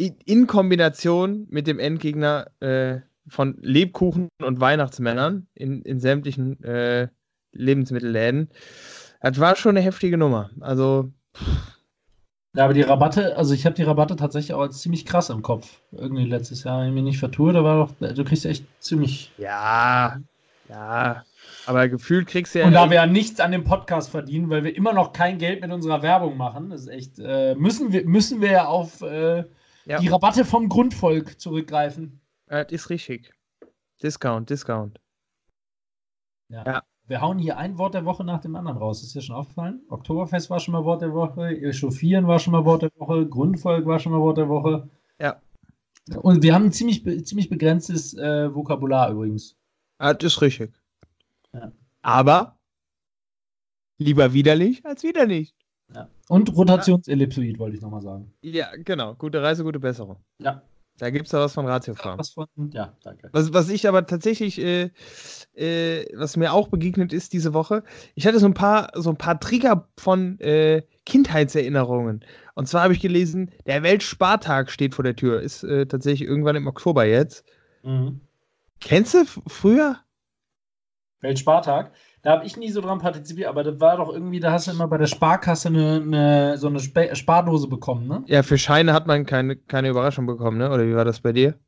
in, 0.00 0.16
in 0.24 0.46
Kombination 0.46 1.46
mit 1.50 1.66
dem 1.66 1.78
Endgegner 1.78 2.46
äh, 2.60 3.00
von 3.28 3.58
Lebkuchen 3.60 4.30
und 4.42 4.58
Weihnachtsmännern 4.58 5.46
in, 5.54 5.82
in 5.82 6.00
sämtlichen 6.00 6.64
äh, 6.64 7.08
Lebensmittelläden. 7.52 8.48
Das 9.20 9.38
war 9.38 9.56
schon 9.56 9.76
eine 9.76 9.84
heftige 9.84 10.16
Nummer. 10.16 10.50
Also, 10.60 11.12
Ja, 12.56 12.64
aber 12.64 12.72
die 12.72 12.80
Rabatte, 12.80 13.36
also 13.36 13.52
ich 13.52 13.66
habe 13.66 13.74
die 13.74 13.82
Rabatte 13.82 14.16
tatsächlich 14.16 14.54
auch 14.54 14.62
als 14.62 14.80
ziemlich 14.80 15.04
krass 15.04 15.28
im 15.28 15.42
Kopf. 15.42 15.82
Irgendwie 15.92 16.24
letztes 16.24 16.64
Jahr, 16.64 16.80
wenn 16.80 16.88
ich 16.88 16.94
mich 16.94 17.04
nicht 17.04 17.18
vertue, 17.18 17.52
da 17.52 17.62
war 17.62 17.86
doch, 17.86 18.14
du 18.14 18.24
kriegst 18.24 18.46
echt 18.46 18.64
ziemlich. 18.78 19.30
ja, 19.36 20.18
ja. 20.70 21.24
Aber 21.66 21.88
gefühlt 21.88 22.26
kriegst 22.26 22.54
du 22.54 22.60
ja. 22.60 22.66
Und 22.66 22.72
da 22.72 22.88
wir 22.88 22.96
ja 22.96 23.06
nichts 23.06 23.38
an 23.38 23.52
dem 23.52 23.64
Podcast 23.64 24.08
verdienen, 24.08 24.48
weil 24.48 24.64
wir 24.64 24.74
immer 24.74 24.94
noch 24.94 25.12
kein 25.12 25.36
Geld 25.36 25.60
mit 25.60 25.70
unserer 25.70 26.02
Werbung 26.02 26.38
machen, 26.38 26.70
das 26.70 26.82
ist 26.82 26.88
echt, 26.88 27.18
äh, 27.18 27.54
müssen 27.54 27.92
wir, 27.92 28.06
müssen 28.06 28.40
wir 28.40 28.50
ja 28.50 28.64
auf 28.64 29.02
äh, 29.02 29.44
Ja. 29.90 29.98
die 29.98 30.08
Rabatte 30.08 30.44
vom 30.44 30.68
Grundvolk 30.68 31.40
zurückgreifen. 31.40 32.20
das 32.46 32.70
ist 32.70 32.90
richtig. 32.90 33.32
Discount, 34.02 34.48
Discount. 34.48 35.00
Ja. 36.48 36.64
Ja. 36.64 36.82
Wir 37.08 37.20
hauen 37.20 37.40
hier 37.40 37.58
ein 37.58 37.76
Wort 37.76 37.94
der 37.94 38.04
Woche 38.04 38.22
nach 38.22 38.40
dem 38.40 38.54
anderen 38.54 38.78
raus. 38.78 39.02
Ist 39.02 39.16
dir 39.16 39.20
schon 39.20 39.34
aufgefallen? 39.34 39.82
Oktoberfest 39.88 40.48
war 40.48 40.60
schon 40.60 40.72
mal 40.72 40.84
Wort 40.84 41.02
der 41.02 41.12
Woche, 41.12 41.60
Echauffieren 41.60 42.28
war 42.28 42.38
schon 42.38 42.52
mal 42.52 42.64
Wort 42.64 42.82
der 42.82 42.92
Woche, 42.98 43.26
Grundvolk 43.26 43.84
war 43.84 43.98
schon 43.98 44.12
mal 44.12 44.20
Wort 44.20 44.38
der 44.38 44.48
Woche. 44.48 44.88
Ja. 45.18 45.42
Und 46.22 46.44
wir 46.44 46.54
haben 46.54 46.66
ein 46.66 46.72
ziemlich, 46.72 47.02
ziemlich 47.26 47.48
begrenztes 47.48 48.14
äh, 48.14 48.54
Vokabular 48.54 49.10
übrigens. 49.10 49.56
Das 49.98 50.22
ist 50.22 50.40
richtig. 50.40 50.72
Ja. 51.52 51.72
Aber 52.02 52.56
lieber 53.98 54.32
widerlich 54.32 54.86
als 54.86 55.02
wieder 55.02 55.26
nicht. 55.26 55.56
Ja. 55.94 56.08
Und 56.28 56.54
Rotationsellipsoid 56.54 57.58
wollte 57.58 57.76
ich 57.76 57.82
nochmal 57.82 58.02
sagen. 58.02 58.32
Ja, 58.42 58.68
genau. 58.76 59.14
Gute 59.14 59.42
Reise, 59.42 59.64
gute 59.64 59.80
Besserung. 59.80 60.16
Ja. 60.38 60.62
Da 60.98 61.08
gibt 61.08 61.26
es 61.26 61.30
da 61.30 61.40
was 61.40 61.54
von 61.54 61.66
Ratiofarm. 61.66 62.18
Was 62.18 62.30
von, 62.30 62.46
ja, 62.72 62.94
danke. 63.02 63.30
Was, 63.32 63.54
was 63.54 63.70
ich 63.70 63.88
aber 63.88 64.06
tatsächlich, 64.06 64.60
äh, 64.60 64.90
äh, 65.54 66.04
was 66.14 66.36
mir 66.36 66.52
auch 66.52 66.68
begegnet 66.68 67.14
ist 67.14 67.32
diese 67.32 67.54
Woche, 67.54 67.82
ich 68.14 68.26
hatte 68.26 68.38
so 68.38 68.44
ein 68.44 68.52
paar, 68.52 68.90
so 68.94 69.08
ein 69.08 69.16
paar 69.16 69.40
Trigger 69.40 69.88
von 69.96 70.38
äh, 70.40 70.82
Kindheitserinnerungen. 71.06 72.22
Und 72.54 72.68
zwar 72.68 72.82
habe 72.82 72.92
ich 72.92 73.00
gelesen, 73.00 73.50
der 73.64 73.82
Weltspartag 73.82 74.70
steht 74.70 74.94
vor 74.94 75.02
der 75.02 75.16
Tür. 75.16 75.40
Ist 75.40 75.64
äh, 75.64 75.86
tatsächlich 75.86 76.28
irgendwann 76.28 76.56
im 76.56 76.66
Oktober 76.66 77.06
jetzt. 77.06 77.44
Mhm. 77.82 78.20
Kennst 78.80 79.14
du 79.14 79.24
früher? 79.46 79.96
Weltspartag. 81.20 81.92
Da 82.22 82.32
habe 82.32 82.44
ich 82.44 82.56
nie 82.56 82.70
so 82.70 82.80
dran 82.82 82.98
partizipiert, 82.98 83.48
aber 83.48 83.64
das 83.64 83.80
war 83.80 83.96
doch 83.96 84.12
irgendwie, 84.12 84.40
da 84.40 84.52
hast 84.52 84.66
du 84.66 84.72
immer 84.72 84.88
bei 84.88 84.98
der 84.98 85.06
Sparkasse 85.06 85.68
eine, 85.68 86.02
eine, 86.02 86.58
so 86.58 86.66
eine 86.66 86.78
Spe 86.80 87.16
Spardose 87.16 87.66
bekommen, 87.66 88.06
ne? 88.06 88.22
Ja, 88.26 88.42
für 88.42 88.58
Scheine 88.58 88.92
hat 88.92 89.06
man 89.06 89.24
keine, 89.24 89.56
keine 89.56 89.88
Überraschung 89.88 90.26
bekommen, 90.26 90.58
ne? 90.58 90.70
Oder 90.70 90.86
wie 90.86 90.94
war 90.94 91.06
das 91.06 91.20
bei 91.20 91.32
dir? 91.32 91.58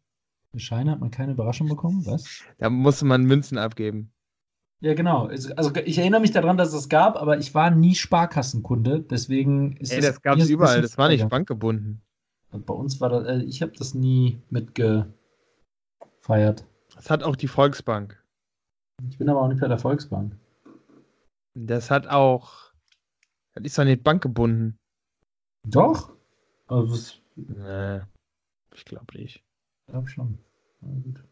Für 0.53 0.61
Scheine 0.61 0.91
hat 0.91 1.01
man 1.01 1.11
keine 1.11 1.33
Überraschung 1.33 1.69
bekommen, 1.69 2.05
was? 2.05 2.43
Da 2.59 2.69
musste 2.69 3.07
man 3.07 3.25
Münzen 3.25 3.57
abgeben. 3.57 4.13
Ja, 4.83 4.93
genau. 4.95 5.29
Es- 5.31 5.51
Also 5.53 5.71
ich 5.77 5.97
erinnere 5.97 6.21
mich 6.21 6.33
daran, 6.33 6.59
dass 6.59 6.75
es 6.75 6.89
gab, 6.91 7.17
aber 7.17 7.39
ich 7.39 7.55
war 7.55 7.71
nie 7.71 7.95
Sparkassenkunde, 7.95 9.01
deswegen 9.01 9.77
ist 9.79 9.93
Ey, 9.93 10.01
es 10.01 10.07
das 10.07 10.23
gab 10.23 10.37
es 10.39 10.51
überall. 10.51 10.83
Das 10.83 10.99
war 10.99 11.09
nicht 11.09 11.29
bankgebunden. 11.31 12.03
Und 12.51 12.67
bei 12.67 12.75
uns 12.75 13.01
war 13.01 13.09
das, 13.09 13.27
äh, 13.27 13.43
ich 13.45 13.63
habe 13.63 13.73
das 13.79 13.95
nie 13.95 14.43
mitgefeiert. 14.51 15.15
Das 16.95 17.09
hat 17.09 17.23
auch 17.23 17.37
die 17.37 17.49
Volksbank. 17.49 18.23
Ich 19.09 19.19
bin 19.19 19.29
aber 19.29 19.41
auch 19.43 19.49
nicht 19.49 19.61
bei 19.61 19.69
der 19.69 19.79
Volksbank. 19.79 20.37
Das 21.55 21.91
hat 21.91 22.07
auch. 22.09 22.73
Das 23.55 23.65
ist 23.65 23.79
doch 23.79 23.85
nicht 23.85 24.03
bankgebunden. 24.03 24.79
Doch? 25.65 26.13
Also 26.67 26.95
das 26.95 27.19
Nee, 27.37 28.01
ich 28.75 28.85
glaube 28.85 29.19
nicht. 29.19 29.43
glaube 29.87 30.09
schon. 30.09 30.39
Na 30.81 30.91
gut. 31.03 31.25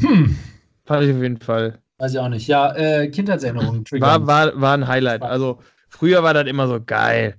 Hm, 0.00 0.36
Fand 0.84 1.04
ich 1.04 1.14
auf 1.14 1.22
jeden 1.22 1.38
Fall. 1.40 1.80
weiß 1.98 2.12
ich 2.12 2.18
auch 2.18 2.28
nicht. 2.28 2.46
Ja, 2.46 2.74
äh, 2.74 3.08
Kindheitserinnerungen. 3.08 3.84
War, 4.00 4.26
war, 4.26 4.60
war 4.60 4.74
ein 4.74 4.86
Highlight. 4.86 5.22
Also 5.22 5.60
früher 5.88 6.22
war 6.22 6.34
das 6.34 6.46
immer 6.46 6.68
so 6.68 6.80
geil. 6.82 7.36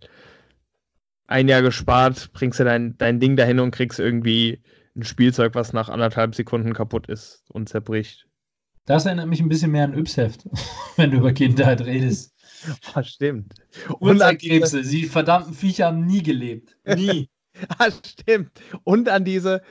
ein 1.27 1.47
Jahr 1.47 1.61
gespart, 1.61 2.31
bringst 2.33 2.59
du 2.59 2.63
dein, 2.63 2.97
dein 2.97 3.19
Ding 3.19 3.35
dahin 3.35 3.59
und 3.59 3.71
kriegst 3.71 3.99
irgendwie 3.99 4.63
ein 4.95 5.03
Spielzeug, 5.03 5.53
was 5.55 5.73
nach 5.73 5.89
anderthalb 5.89 6.33
Sekunden 6.35 6.73
kaputt 6.73 7.07
ist 7.07 7.43
und 7.49 7.69
zerbricht. 7.69 8.26
Das 8.87 9.05
erinnert 9.05 9.27
mich 9.27 9.41
ein 9.41 9.49
bisschen 9.49 9.71
mehr 9.71 9.83
an 9.83 9.93
Ypsheft, 9.93 10.47
wenn 10.95 11.11
du 11.11 11.17
über 11.17 11.33
Kindheit 11.33 11.81
redest. 11.81 12.33
Ah, 12.93 13.03
stimmt. 13.03 13.53
Und 13.99 14.21
an 14.21 14.37
Krebse, 14.37 14.81
die 14.81 15.05
verdammten 15.05 15.53
Viecher 15.53 15.87
haben 15.87 16.05
nie 16.05 16.23
gelebt. 16.23 16.75
Nie. 16.85 17.29
ah, 17.77 17.91
stimmt. 17.91 18.49
Und 18.85 19.09
an 19.09 19.25
diese, 19.25 19.61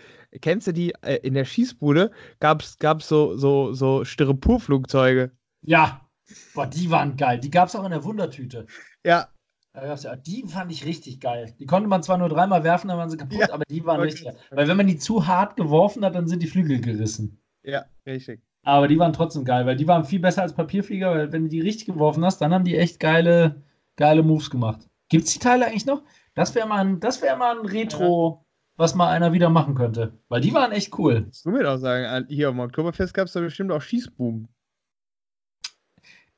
kennst 0.42 0.66
du 0.66 0.72
die, 0.72 0.92
äh, 1.00 1.16
in 1.22 1.32
der 1.32 1.46
Schießbude 1.46 2.10
gab 2.40 2.60
es 2.60 3.08
so, 3.08 3.36
so, 3.36 3.72
so 3.72 4.04
Styroporflugzeuge. 4.04 5.32
Ja, 5.62 6.06
boah, 6.54 6.66
die 6.66 6.90
waren 6.90 7.16
geil. 7.16 7.40
Die 7.40 7.50
gab 7.50 7.68
es 7.68 7.74
auch 7.74 7.84
in 7.84 7.92
der 7.92 8.04
Wundertüte. 8.04 8.66
Ja. 9.02 9.28
ja. 9.74 10.16
Die 10.16 10.44
fand 10.46 10.70
ich 10.70 10.84
richtig 10.84 11.20
geil. 11.20 11.54
Die 11.58 11.66
konnte 11.66 11.88
man 11.88 12.02
zwar 12.02 12.18
nur 12.18 12.28
dreimal 12.28 12.64
werfen, 12.64 12.88
dann 12.88 12.98
waren 12.98 13.10
sie 13.10 13.16
kaputt, 13.16 13.38
ja, 13.38 13.50
aber 13.50 13.64
die 13.64 13.84
waren 13.86 14.00
richtig 14.00 14.26
geil. 14.26 14.36
Weil 14.50 14.68
wenn 14.68 14.76
man 14.76 14.86
die 14.86 14.98
zu 14.98 15.26
hart 15.26 15.56
geworfen 15.56 16.04
hat, 16.04 16.14
dann 16.14 16.28
sind 16.28 16.42
die 16.42 16.48
Flügel 16.48 16.82
gerissen. 16.82 17.40
Ja, 17.62 17.86
richtig. 18.04 18.42
Aber 18.66 18.88
die 18.88 18.98
waren 18.98 19.12
trotzdem 19.12 19.44
geil, 19.44 19.64
weil 19.64 19.76
die 19.76 19.86
waren 19.86 20.04
viel 20.04 20.18
besser 20.18 20.42
als 20.42 20.52
Papierflieger, 20.52 21.12
weil 21.12 21.32
wenn 21.32 21.44
du 21.44 21.48
die 21.48 21.60
richtig 21.60 21.86
geworfen 21.86 22.24
hast, 22.24 22.40
dann 22.40 22.52
haben 22.52 22.64
die 22.64 22.76
echt 22.76 22.98
geile, 22.98 23.62
geile 23.94 24.24
Moves 24.24 24.50
gemacht. 24.50 24.88
Gibt 25.08 25.26
es 25.26 25.32
die 25.34 25.38
Teile 25.38 25.66
eigentlich 25.66 25.86
noch? 25.86 26.02
Das 26.34 26.52
wäre 26.56 26.66
mal, 26.66 26.84
ein, 26.84 27.00
wär 27.00 27.36
mal 27.36 27.60
ein 27.60 27.64
Retro, 27.64 28.44
was 28.76 28.96
mal 28.96 29.08
einer 29.08 29.32
wieder 29.32 29.50
machen 29.50 29.76
könnte. 29.76 30.18
Weil 30.28 30.40
die 30.40 30.52
waren 30.52 30.72
echt 30.72 30.98
cool. 30.98 31.30
Du 31.44 31.50
mir 31.50 31.62
doch 31.62 31.76
sagen, 31.76 32.26
hier 32.28 32.48
am 32.48 32.58
Oktoberfest 32.58 33.14
gab 33.14 33.28
es 33.28 33.34
da 33.34 33.40
bestimmt 33.40 33.70
auch 33.70 33.80
Schießbuben. 33.80 34.48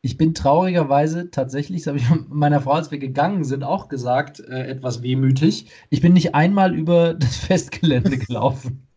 Ich 0.02 0.18
bin 0.18 0.34
traurigerweise 0.34 1.30
tatsächlich, 1.30 1.84
das 1.84 1.86
habe 1.86 1.98
ich 1.98 2.04
meiner 2.28 2.60
Frau, 2.60 2.72
als 2.72 2.90
wir 2.90 2.98
gegangen 2.98 3.44
sind, 3.44 3.64
auch 3.64 3.88
gesagt, 3.88 4.40
äh, 4.40 4.66
etwas 4.66 5.02
wehmütig. 5.02 5.70
Ich 5.88 6.02
bin 6.02 6.12
nicht 6.12 6.34
einmal 6.34 6.74
über 6.74 7.14
das 7.14 7.38
Festgelände 7.38 8.18
gelaufen. 8.18 8.87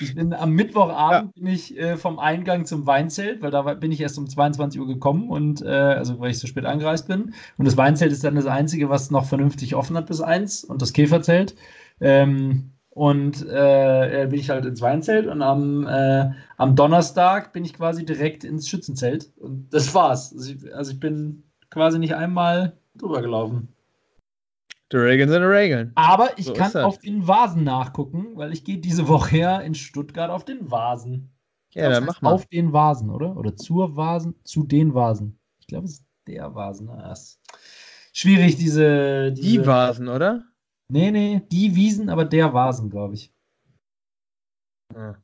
Ich 0.00 0.14
bin 0.14 0.32
am 0.32 0.50
Mittwochabend 0.52 1.32
ja. 1.36 1.42
bin 1.42 1.52
ich 1.52 1.78
äh, 1.78 1.96
vom 1.96 2.18
Eingang 2.18 2.64
zum 2.66 2.86
Weinzelt, 2.86 3.42
weil 3.42 3.50
da 3.50 3.62
bin 3.74 3.92
ich 3.92 4.00
erst 4.00 4.18
um 4.18 4.28
22 4.28 4.80
Uhr 4.80 4.86
gekommen 4.86 5.28
und 5.30 5.62
äh, 5.62 5.68
also 5.68 6.18
weil 6.20 6.30
ich 6.30 6.38
so 6.38 6.46
spät 6.46 6.64
angereist 6.64 7.08
bin. 7.08 7.34
Und 7.58 7.64
das 7.64 7.76
Weinzelt 7.76 8.12
ist 8.12 8.24
dann 8.24 8.34
das 8.34 8.46
einzige, 8.46 8.88
was 8.88 9.10
noch 9.10 9.24
vernünftig 9.24 9.74
offen 9.74 9.96
hat 9.96 10.06
bis 10.06 10.20
eins 10.20 10.64
und 10.64 10.82
das 10.82 10.92
Käferzelt. 10.92 11.54
Ähm, 12.00 12.70
und 12.90 13.44
äh, 13.48 14.28
bin 14.30 14.38
ich 14.38 14.50
halt 14.50 14.64
ins 14.66 14.80
Weinzelt 14.80 15.26
und 15.26 15.42
am, 15.42 15.86
äh, 15.86 16.30
am 16.56 16.76
Donnerstag 16.76 17.52
bin 17.52 17.64
ich 17.64 17.74
quasi 17.74 18.04
direkt 18.04 18.44
ins 18.44 18.68
Schützenzelt. 18.68 19.32
Und 19.36 19.74
das 19.74 19.94
war's. 19.94 20.32
Also 20.32 20.52
ich, 20.52 20.74
also 20.74 20.92
ich 20.92 21.00
bin 21.00 21.42
quasi 21.70 21.98
nicht 21.98 22.14
einmal 22.14 22.78
drüber 22.94 23.20
gelaufen. 23.20 23.73
Die 24.92 24.96
Regeln 24.96 25.28
sind 25.28 25.40
die 25.40 25.46
Regeln. 25.46 25.92
Aber 25.94 26.38
ich 26.38 26.46
so 26.46 26.52
kann 26.52 26.72
auf 26.76 26.98
den 26.98 27.26
Vasen 27.26 27.64
nachgucken, 27.64 28.36
weil 28.36 28.52
ich 28.52 28.64
gehe 28.64 28.78
diese 28.78 29.08
Woche 29.08 29.38
ja 29.38 29.58
in 29.60 29.74
Stuttgart 29.74 30.30
auf 30.30 30.44
den 30.44 30.70
Vasen. 30.70 31.30
Ja, 31.74 31.90
dann 31.90 32.04
mach 32.04 32.22
mal. 32.22 32.32
Auf 32.32 32.46
den 32.46 32.72
Vasen, 32.72 33.10
oder? 33.10 33.36
Oder 33.36 33.56
zur 33.56 33.96
Vasen, 33.96 34.34
zu 34.44 34.64
den 34.64 34.94
Vasen. 34.94 35.38
Ich 35.58 35.66
glaube, 35.66 35.86
es 35.86 35.94
ist 35.94 36.06
der 36.28 36.54
Vasen. 36.54 36.88
Ist 37.10 37.40
schwierig, 38.12 38.56
diese, 38.56 39.32
diese. 39.32 39.48
Die 39.48 39.66
Vasen, 39.66 40.08
oder? 40.08 40.44
Nee, 40.88 41.10
nee, 41.10 41.42
die 41.50 41.74
Wiesen, 41.74 42.10
aber 42.10 42.24
der 42.24 42.52
Vasen, 42.52 42.90
glaube 42.90 43.14
ich. 43.14 43.34
Ah. 44.94 45.16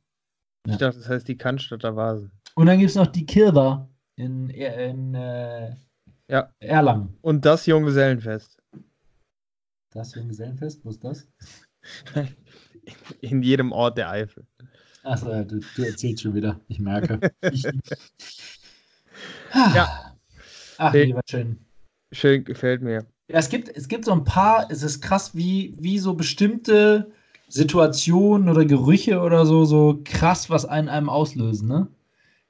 Ich 0.65 0.73
ja. 0.73 0.77
dachte, 0.77 0.99
das 0.99 1.09
heißt 1.09 1.27
die 1.27 1.37
Cannstatter 1.37 1.95
Vasen. 1.95 2.31
Und 2.55 2.65
dann 2.65 2.79
gibt 2.79 2.89
es 2.89 2.95
noch 2.95 3.07
die 3.07 3.25
Kirber 3.25 3.89
in, 4.15 4.49
in 4.49 5.15
äh, 5.15 5.75
ja. 6.27 6.53
Erlangen. 6.59 7.17
Und 7.21 7.45
das 7.45 7.65
Junggesellenfest. 7.65 8.60
Das 9.91 10.15
Junggesellenfest, 10.15 10.85
wo 10.85 10.89
ist 10.89 11.03
das? 11.03 11.27
In 13.21 13.43
jedem 13.43 13.71
Ort 13.71 13.97
der 13.97 14.09
Eifel. 14.09 14.45
Achso, 15.03 15.29
ja, 15.29 15.43
du, 15.43 15.59
du 15.75 15.83
erzählst 15.83 16.23
schon 16.23 16.33
wieder. 16.33 16.59
Ich 16.67 16.79
merke. 16.79 17.19
ich, 17.51 17.63
ja. 19.53 20.15
Ach, 20.77 20.93
nee, 20.93 21.13
war 21.13 21.21
schön. 21.29 21.57
Schön, 22.13 22.43
gefällt 22.45 22.81
mir. 22.81 23.05
Ja, 23.27 23.37
es 23.37 23.49
gibt, 23.49 23.69
es 23.69 23.87
gibt 23.87 24.05
so 24.05 24.11
ein 24.11 24.23
paar, 24.23 24.69
es 24.69 24.83
ist 24.83 25.01
krass, 25.01 25.35
wie, 25.35 25.75
wie 25.79 25.99
so 25.99 26.13
bestimmte 26.13 27.11
Situationen 27.49 28.47
oder 28.47 28.65
Gerüche 28.65 29.19
oder 29.19 29.45
so, 29.45 29.65
so 29.65 30.01
krass, 30.05 30.49
was 30.49 30.65
einen 30.65 30.87
einem 30.89 31.09
auslösen, 31.09 31.67
ne? 31.67 31.87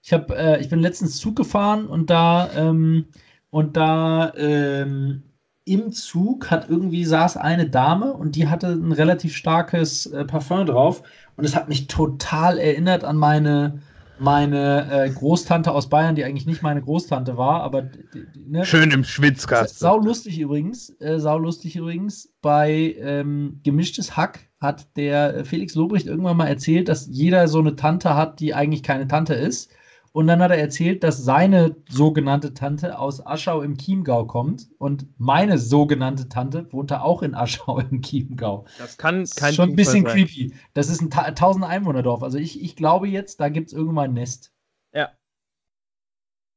Ich 0.04 0.14
habe, 0.14 0.36
äh, 0.36 0.62
ich 0.62 0.70
bin 0.70 0.80
letztens 0.80 1.18
Zug 1.18 1.36
gefahren 1.36 1.88
und 1.88 2.10
da, 2.10 2.52
ähm, 2.56 3.06
und 3.52 3.78
da 3.78 4.34
ähm, 4.36 5.24
im 5.66 5.92
Zug 5.92 6.50
hat 6.50 6.70
irgendwie 6.70 7.06
saß 7.06 7.38
eine 7.38 7.70
Dame 7.70 8.14
und 8.14 8.36
die 8.36 8.48
hatte 8.48 8.68
ein 8.68 8.92
relativ 8.92 9.36
starkes 9.36 10.08
äh, 10.08 10.26
Parfum 10.26 10.66
drauf 10.66 11.04
und 11.38 11.46
es 11.46 11.56
hat 11.56 11.70
mich 11.70 11.88
total 11.88 12.58
erinnert 12.58 13.04
an 13.04 13.18
meine 13.18 13.82
meine 14.22 14.88
äh, 14.92 15.10
Großtante 15.10 15.72
aus 15.72 15.90
Bayern, 15.90 16.14
die 16.14 16.24
eigentlich 16.24 16.46
nicht 16.46 16.62
meine 16.62 16.82
Großtante 16.82 17.38
war, 17.38 17.64
aber 17.64 17.90
ne? 18.36 18.64
schön 18.64 18.92
im 18.92 19.04
Schwitzkasten. 19.04 19.80
Sau 19.80 19.98
lustig 19.98 20.40
übrigens, 20.40 20.96
äh, 21.00 21.20
sau 21.20 21.40
lustig 21.40 21.76
übrigens. 21.76 22.32
Bei 22.40 22.96
ähm, 23.00 23.62
gemischtes 23.64 24.16
Hack 24.16 24.42
hat 24.60 24.96
der 24.96 25.44
Felix 25.44 25.74
Lobrecht 25.74 26.06
irgendwann 26.06 26.38
mal 26.38 26.46
erzählt, 26.46 26.88
dass 26.88 27.08
jeder 27.10 27.48
so 27.48 27.60
eine 27.60 27.76
Tante 27.76 28.16
hat, 28.16 28.40
die 28.40 28.54
eigentlich 28.54 28.84
keine 28.84 29.08
Tante 29.08 29.34
ist 29.34 29.72
und 30.14 30.28
dann 30.28 30.42
hat 30.42 30.52
er 30.52 30.58
erzählt, 30.58 31.04
dass 31.04 31.24
seine 31.24 31.78
sogenannte 31.88 32.54
Tante 32.54 33.00
aus 33.00 33.26
Aschau 33.26 33.62
im 33.62 33.78
Chiemgau 33.78 34.26
kommt. 34.26 34.68
Und 34.78 35.08
meine 35.18 35.58
sogenannte 35.58 36.28
Tante 36.28 36.68
wohnte 36.74 37.02
auch 37.02 37.22
in 37.22 37.34
Aschau 37.34 37.80
im 37.80 38.02
Chiemgau. 38.02 38.66
Das 38.78 38.98
kann 38.98 39.16
kein 39.16 39.24
das 39.24 39.56
Schon 39.56 39.70
ein 39.70 39.76
bisschen 39.76 40.06
sein. 40.06 40.14
creepy. 40.14 40.54
Das 40.74 40.90
ist 40.90 41.02
ein 41.02 41.12
1000 41.14 41.64
Einwohnerdorf. 41.66 42.24
Also 42.24 42.38
ich, 42.40 42.62
ich 42.62 42.76
glaube 42.76 43.08
jetzt, 43.08 43.40
da 43.40 43.48
gibt 43.48 43.68
es 43.68 43.74
irgendwann 43.74 44.12
ein 44.12 44.16
Nest. 44.16 44.52
Ja. 44.94 45.12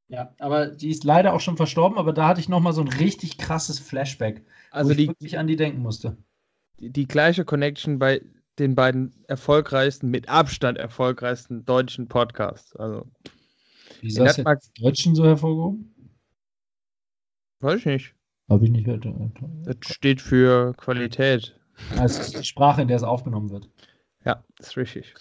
Ja, 0.08 0.34
aber 0.40 0.66
die 0.66 0.90
ist 0.90 1.04
leider 1.04 1.32
auch 1.32 1.40
schon 1.40 1.56
verstorben, 1.56 1.96
aber 1.96 2.12
da 2.12 2.28
hatte 2.28 2.40
ich 2.40 2.48
nochmal 2.48 2.72
so 2.72 2.80
ein 2.80 2.88
richtig 2.88 3.38
krasses 3.38 3.78
Flashback, 3.78 4.44
also 4.70 4.90
wo 4.90 4.94
die, 4.94 5.04
ich 5.04 5.08
wirklich 5.08 5.38
an 5.38 5.46
die 5.46 5.56
denken 5.56 5.80
musste. 5.80 6.16
Die, 6.78 6.90
die 6.90 7.06
gleiche 7.06 7.44
Connection 7.44 7.98
bei 7.98 8.20
den 8.58 8.74
beiden 8.74 9.24
erfolgreichsten, 9.28 10.10
mit 10.10 10.28
Abstand 10.28 10.76
erfolgreichsten 10.76 11.64
deutschen 11.64 12.08
Podcasts. 12.08 12.76
Also 12.76 13.06
wie 14.00 14.09
ist 14.09 14.18
das 14.18 14.37
jetzt 14.37 14.72
Deutschen 14.80 15.14
so 15.14 15.24
hervorgehoben? 15.24 15.94
Weiß 17.61 17.80
ich 17.80 17.87
nicht. 17.87 18.14
Habe 18.48 18.64
ich 18.64 18.70
nicht 18.70 18.85
gehört. 18.85 19.07
Das 19.64 19.76
steht 19.83 20.20
für 20.20 20.74
Qualität. 20.74 21.59
Also 21.96 22.38
die 22.38 22.44
Sprache, 22.44 22.83
in 22.83 22.88
der 22.88 22.98
es 22.98 23.02
aufgenommen 23.02 23.50
wird. 23.50 23.68
Ja, 24.24 24.44
das 24.59 24.68
ist 24.68 24.76
richtig. 24.76 25.14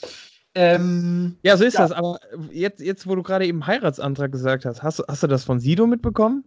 Ähm, 0.55 1.37
ja, 1.41 1.57
so 1.57 1.63
ist 1.63 1.73
ja. 1.73 1.81
das. 1.81 1.91
Aber 1.91 2.19
jetzt, 2.51 2.81
jetzt, 2.81 3.07
wo 3.07 3.15
du 3.15 3.23
gerade 3.23 3.45
eben 3.45 3.65
Heiratsantrag 3.65 4.31
gesagt 4.31 4.65
hast, 4.65 4.83
hast, 4.83 5.03
hast 5.07 5.23
du 5.23 5.27
das 5.27 5.45
von 5.45 5.59
Sido 5.59 5.87
mitbekommen? 5.87 6.43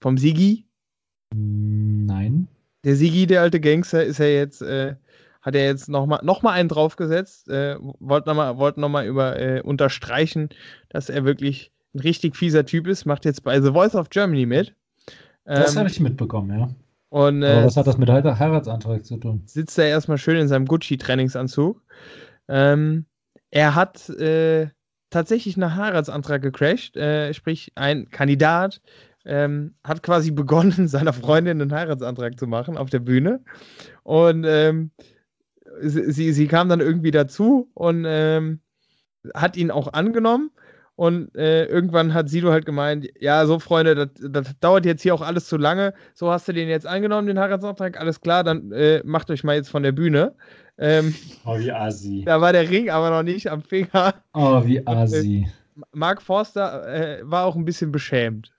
Vom 0.00 0.16
Sigi? 0.16 0.66
Nein. 1.34 2.48
Der 2.84 2.96
Sigi, 2.96 3.26
der 3.26 3.42
alte 3.42 3.60
Gangster, 3.60 4.04
ist 4.04 4.18
ja 4.18 4.26
jetzt 4.26 4.62
äh, 4.62 4.96
hat 5.42 5.54
er 5.54 5.64
jetzt 5.64 5.88
nochmal 5.88 6.20
noch 6.22 6.42
mal 6.42 6.52
einen 6.52 6.68
draufgesetzt. 6.68 7.48
Äh, 7.48 7.76
wollte 7.98 8.28
nochmal 8.28 8.58
wollt 8.58 8.76
noch 8.76 9.02
über 9.02 9.38
äh, 9.38 9.60
unterstreichen, 9.62 10.50
dass 10.88 11.08
er 11.08 11.24
wirklich 11.24 11.72
ein 11.94 12.00
richtig 12.00 12.36
fieser 12.36 12.64
Typ 12.64 12.86
ist. 12.86 13.04
Macht 13.06 13.24
jetzt 13.24 13.42
bei 13.42 13.60
The 13.60 13.72
Voice 13.72 13.94
of 13.94 14.10
Germany 14.10 14.46
mit. 14.46 14.74
Das 15.44 15.72
ähm, 15.72 15.80
habe 15.80 15.88
ich 15.88 16.00
mitbekommen, 16.00 16.58
ja. 16.58 16.68
Und, 17.08 17.42
äh, 17.42 17.46
Aber 17.46 17.66
was 17.66 17.76
hat 17.76 17.86
das 17.86 17.98
mit 17.98 18.08
Heiratsantrag 18.08 19.04
zu 19.04 19.16
tun? 19.16 19.42
Sitzt 19.46 19.78
er 19.78 19.88
erstmal 19.88 20.18
schön 20.18 20.36
in 20.36 20.46
seinem 20.46 20.66
Gucci-Trainingsanzug. 20.66 21.82
Ähm, 22.46 23.06
er 23.50 23.74
hat 23.74 24.08
äh, 24.10 24.68
tatsächlich 25.10 25.56
einen 25.56 25.74
Heiratsantrag 25.74 26.40
gecrashed, 26.40 26.96
äh, 26.96 27.34
sprich 27.34 27.72
ein 27.74 28.08
Kandidat 28.10 28.80
ähm, 29.24 29.74
hat 29.84 30.02
quasi 30.02 30.30
begonnen, 30.30 30.88
seiner 30.88 31.12
Freundin 31.12 31.60
einen 31.60 31.72
Heiratsantrag 31.72 32.38
zu 32.38 32.46
machen 32.46 32.76
auf 32.76 32.90
der 32.90 33.00
Bühne. 33.00 33.40
Und 34.02 34.44
ähm, 34.46 34.90
sie, 35.82 36.32
sie 36.32 36.46
kam 36.46 36.68
dann 36.68 36.80
irgendwie 36.80 37.10
dazu 37.10 37.70
und 37.74 38.04
ähm, 38.06 38.60
hat 39.34 39.56
ihn 39.56 39.70
auch 39.70 39.92
angenommen. 39.92 40.50
Und 40.96 41.34
äh, 41.34 41.64
irgendwann 41.64 42.12
hat 42.12 42.28
Sido 42.28 42.50
halt 42.50 42.66
gemeint, 42.66 43.08
ja, 43.18 43.46
so 43.46 43.58
Freunde, 43.58 44.08
das, 44.08 44.58
dauert 44.60 44.84
jetzt 44.84 45.00
hier 45.00 45.14
auch 45.14 45.22
alles 45.22 45.46
zu 45.46 45.56
lange. 45.56 45.94
So 46.12 46.30
hast 46.30 46.46
du 46.46 46.52
den 46.52 46.68
jetzt 46.68 46.86
angenommen, 46.86 47.26
den 47.26 47.38
Heiratsantrag, 47.38 47.98
alles 47.98 48.20
klar, 48.20 48.44
dann 48.44 48.70
äh, 48.72 49.00
macht 49.02 49.30
euch 49.30 49.42
mal 49.42 49.56
jetzt 49.56 49.70
von 49.70 49.82
der 49.82 49.92
Bühne. 49.92 50.34
Ähm, 50.76 51.14
oh, 51.46 51.58
wie 51.58 51.72
assi. 51.72 52.22
Da 52.26 52.42
war 52.42 52.52
der 52.52 52.68
Ring 52.68 52.90
aber 52.90 53.08
noch 53.08 53.22
nicht 53.22 53.50
am 53.50 53.62
Finger. 53.62 54.14
Oh, 54.34 54.62
wie 54.66 54.86
assi. 54.86 55.46
Und, 55.74 55.82
äh, 55.82 55.86
Mark 55.92 56.20
Forster 56.20 56.86
äh, 56.86 57.20
war 57.22 57.46
auch 57.46 57.56
ein 57.56 57.64
bisschen 57.64 57.92
beschämt. 57.92 58.52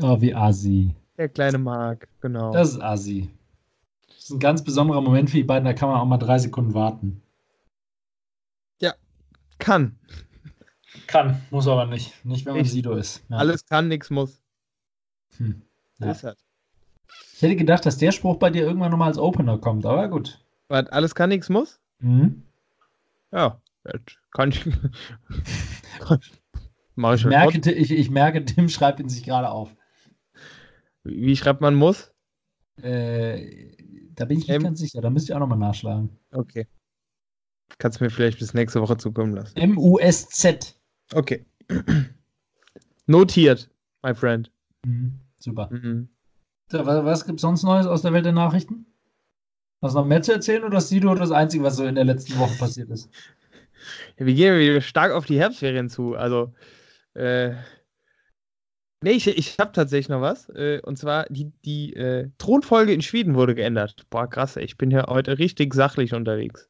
Oh, 0.00 0.18
wie 0.22 0.34
assi. 0.34 0.94
Der 1.18 1.28
kleine 1.28 1.58
Mark, 1.58 2.08
genau. 2.22 2.50
Das 2.50 2.70
ist 2.70 2.80
assi 2.80 3.28
ist 4.28 4.34
ein 4.34 4.40
ganz 4.40 4.62
besonderer 4.62 5.00
Moment 5.00 5.30
für 5.30 5.36
die 5.36 5.44
beiden, 5.44 5.64
da 5.64 5.72
kann 5.72 5.88
man 5.88 5.98
auch 5.98 6.04
mal 6.04 6.18
drei 6.18 6.38
Sekunden 6.38 6.74
warten. 6.74 7.22
Ja, 8.80 8.94
kann. 9.58 9.98
Kann, 11.06 11.40
muss 11.50 11.66
aber 11.68 11.86
nicht. 11.86 12.24
Nicht, 12.24 12.44
wenn 12.46 12.54
man 12.54 12.62
ich, 12.62 12.70
Sido 12.70 12.92
ist. 12.94 13.24
Ja. 13.28 13.38
Alles 13.38 13.64
kann, 13.66 13.88
nichts 13.88 14.10
muss. 14.10 14.40
Hm. 15.36 15.62
Ja. 15.98 16.10
Ist 16.10 16.24
halt. 16.24 16.38
Ich 17.34 17.42
hätte 17.42 17.56
gedacht, 17.56 17.86
dass 17.86 17.98
der 17.98 18.12
Spruch 18.12 18.36
bei 18.36 18.50
dir 18.50 18.62
irgendwann 18.64 18.90
nochmal 18.90 19.08
als 19.08 19.18
Opener 19.18 19.58
kommt, 19.58 19.86
aber 19.86 20.08
gut. 20.08 20.44
Was, 20.68 20.86
alles 20.86 21.14
kann, 21.14 21.30
nichts 21.30 21.48
muss? 21.48 21.80
Mhm. 22.00 22.42
Ja, 23.32 23.60
kann 24.32 24.50
ich. 24.50 24.66
Mach 26.94 27.12
ich 27.12 27.16
Ich 27.16 27.20
schon. 27.22 27.30
merke, 27.30 27.70
ich, 27.70 27.90
ich 27.90 28.10
merke, 28.10 28.44
Tim 28.44 28.68
schreibt 28.68 29.00
ihn 29.00 29.08
sich 29.08 29.22
gerade 29.22 29.50
auf. 29.50 29.74
Wie 31.04 31.36
schreibt 31.36 31.60
man 31.60 31.74
muss? 31.74 32.12
Äh, 32.82 33.76
da 34.18 34.24
bin 34.24 34.38
ich 34.38 34.48
nicht 34.48 34.56
Ähm. 34.56 34.62
ganz 34.64 34.80
sicher, 34.80 35.00
da 35.00 35.10
müsst 35.10 35.28
ihr 35.28 35.36
auch 35.36 35.40
nochmal 35.40 35.58
nachschlagen. 35.58 36.10
Okay. 36.32 36.66
Kannst 37.78 38.00
du 38.00 38.04
mir 38.04 38.10
vielleicht 38.10 38.38
bis 38.38 38.54
nächste 38.54 38.80
Woche 38.80 38.96
zukommen 38.96 39.34
lassen. 39.34 39.56
M-U-S-Z. 39.56 40.76
Okay. 41.14 41.44
Notiert, 43.06 43.70
my 44.02 44.14
friend. 44.14 44.50
Mhm. 44.84 45.20
Super. 45.38 45.68
Mhm. 45.70 46.08
So, 46.70 46.84
was 46.84 47.04
was 47.04 47.24
gibt 47.26 47.38
es 47.38 47.42
sonst 47.42 47.62
Neues 47.62 47.86
aus 47.86 48.02
der 48.02 48.12
Welt 48.12 48.24
der 48.24 48.32
Nachrichten? 48.32 48.86
Hast 49.80 49.94
du 49.94 50.00
noch 50.00 50.06
mehr 50.06 50.22
zu 50.22 50.32
erzählen 50.32 50.64
oder 50.64 50.78
ist 50.78 50.88
Sido 50.88 51.14
das 51.14 51.30
Einzige, 51.30 51.62
was 51.62 51.76
so 51.76 51.84
in 51.84 51.94
der 51.94 52.04
letzten 52.04 52.36
Woche 52.38 52.58
passiert 52.58 52.90
ist? 52.90 53.08
Ja, 54.18 54.26
wir 54.26 54.34
gehen 54.34 54.58
wieder 54.58 54.80
stark 54.80 55.12
auf 55.12 55.24
die 55.24 55.38
Herbstferien 55.38 55.88
zu. 55.88 56.16
Also, 56.16 56.52
äh, 57.14 57.54
nee, 59.02 59.12
ich, 59.12 59.26
ich 59.26 59.58
habe 59.58 59.72
tatsächlich 59.72 60.08
noch 60.08 60.20
was. 60.20 60.48
Äh, 60.50 60.80
und 60.82 60.98
zwar, 60.98 61.26
die, 61.28 61.52
die 61.64 61.94
äh, 61.94 62.30
Thronfolge 62.38 62.92
in 62.92 63.02
Schweden 63.02 63.34
wurde 63.34 63.54
geändert. 63.54 64.06
Boah, 64.10 64.28
krass, 64.28 64.56
ey, 64.56 64.64
ich 64.64 64.78
bin 64.78 64.90
hier 64.90 65.06
heute 65.08 65.38
richtig 65.38 65.74
sachlich 65.74 66.14
unterwegs. 66.14 66.68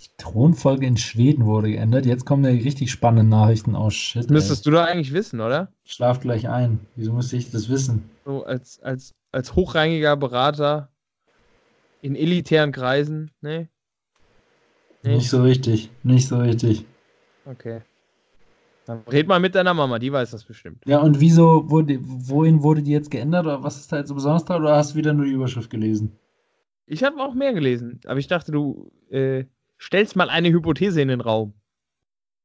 Die 0.00 0.10
Thronfolge 0.18 0.86
in 0.86 0.96
Schweden 0.96 1.46
wurde 1.46 1.70
geändert. 1.70 2.04
Jetzt 2.04 2.26
kommen 2.26 2.44
ja 2.44 2.50
die 2.50 2.62
richtig 2.62 2.90
spannenden 2.90 3.28
Nachrichten 3.28 3.74
aus. 3.74 3.94
Shit. 3.94 4.24
Das 4.24 4.30
müsstest 4.30 4.66
du 4.66 4.70
doch 4.72 4.82
eigentlich 4.82 5.12
wissen, 5.12 5.40
oder? 5.40 5.72
ey. 5.84 5.90
Schlaf 5.90 6.20
gleich 6.20 6.48
ein. 6.48 6.80
Wieso 6.96 7.12
müsste 7.12 7.36
ich 7.36 7.50
das 7.50 7.68
wissen? 7.68 8.10
So 8.24 8.44
als, 8.44 8.80
als, 8.82 9.14
als 9.32 9.54
hochrangiger 9.54 10.16
Berater 10.16 10.90
in 12.02 12.16
elitären 12.16 12.72
Kreisen. 12.72 13.30
Nee? 13.40 13.68
Nee? 15.02 15.16
Nicht 15.16 15.30
so 15.30 15.42
richtig. 15.42 15.90
Nicht 16.02 16.28
so 16.28 16.38
richtig. 16.38 16.84
Okay. 17.46 17.80
Dann 18.86 19.02
red 19.10 19.26
mal 19.26 19.40
mit 19.40 19.54
deiner 19.54 19.72
Mama, 19.72 19.98
die 19.98 20.12
weiß 20.12 20.30
das 20.30 20.44
bestimmt. 20.44 20.82
Ja, 20.86 20.98
und 21.00 21.18
wieso 21.20 21.70
wurde, 21.70 21.98
wohin 22.02 22.62
wurde 22.62 22.82
die 22.82 22.90
jetzt 22.92 23.10
geändert? 23.10 23.46
Oder 23.46 23.62
was 23.62 23.78
ist 23.78 23.90
da 23.90 23.98
jetzt 23.98 24.08
so 24.08 24.14
besonders 24.14 24.44
dran? 24.44 24.62
Oder 24.62 24.76
hast 24.76 24.92
du 24.92 24.96
wieder 24.96 25.12
nur 25.14 25.24
die 25.24 25.32
Überschrift 25.32 25.70
gelesen? 25.70 26.12
Ich 26.86 27.02
habe 27.02 27.16
auch 27.22 27.34
mehr 27.34 27.54
gelesen, 27.54 28.00
aber 28.04 28.18
ich 28.18 28.26
dachte, 28.26 28.52
du 28.52 28.90
äh, 29.10 29.44
stellst 29.80 30.16
mal 30.16 30.28
eine 30.28 30.50
Hypothese 30.50 31.00
in 31.00 31.08
den 31.08 31.22
Raum. 31.22 31.54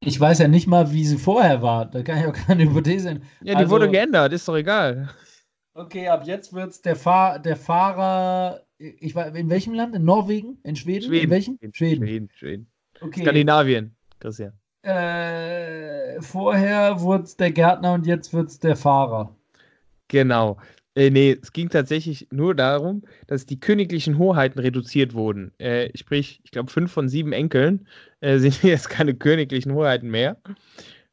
Ich 0.02 0.18
weiß 0.18 0.40
ja 0.40 0.48
nicht 0.48 0.66
mal, 0.66 0.94
wie 0.94 1.04
sie 1.06 1.18
vorher 1.18 1.62
war. 1.62 1.86
Da 1.86 2.04
kann 2.04 2.20
ich 2.20 2.26
auch 2.26 2.34
keine 2.34 2.64
Hypothese. 2.64 3.10
Ja, 3.10 3.20
die 3.42 3.56
Also- 3.56 3.72
wurde 3.72 3.90
geändert, 3.92 4.32
ist 4.32 4.48
doch 4.48 4.56
egal. 4.56 5.10
Okay, 5.74 6.08
ab 6.08 6.24
jetzt 6.26 6.54
wird 6.54 6.72
es 6.72 6.82
der, 6.82 6.96
Fahr 6.96 7.40
der 7.40 7.56
Fahrer. 7.56 8.62
Ich 8.78 9.14
war 9.16 9.34
in 9.36 9.50
welchem 9.50 9.74
Land? 9.74 9.96
In 9.96 10.04
Norwegen? 10.04 10.58
In 10.64 10.76
Schweden? 10.76 11.14
In 11.14 11.30
welchem? 11.30 11.58
Schweden. 11.74 12.06
Schweden, 12.06 12.30
Schweden. 12.34 12.72
Okay. 13.02 13.22
Skandinavien, 13.22 13.96
Christian. 14.20 14.54
Äh, 14.82 16.22
vorher 16.22 17.02
wurde 17.02 17.24
es 17.24 17.36
der 17.36 17.52
Gärtner 17.52 17.94
und 17.94 18.08
jetzt 18.08 18.34
wird 18.34 18.50
es 18.50 18.60
der 18.60 18.76
Fahrer. 18.76 19.36
Genau. 20.08 20.58
Äh, 20.96 21.10
nee, 21.12 21.38
es 21.42 21.54
ging 21.54 21.70
tatsächlich 21.70 22.28
nur 22.32 22.56
darum, 22.56 23.04
dass 23.28 23.46
die 23.46 23.60
königlichen 23.60 24.18
Hoheiten 24.18 24.60
reduziert 24.60 25.14
wurden. 25.14 25.52
Äh, 25.60 25.96
sprich, 25.98 26.42
ich 26.44 26.52
glaube, 26.52 26.72
fünf 26.72 26.92
von 26.92 27.10
sieben 27.10 27.32
Enkeln 27.34 27.88
äh, 28.22 28.38
sind 28.40 28.64
jetzt 28.64 28.90
keine 28.90 29.14
königlichen 29.14 29.74
Hoheiten 29.74 30.10
mehr. 30.10 30.38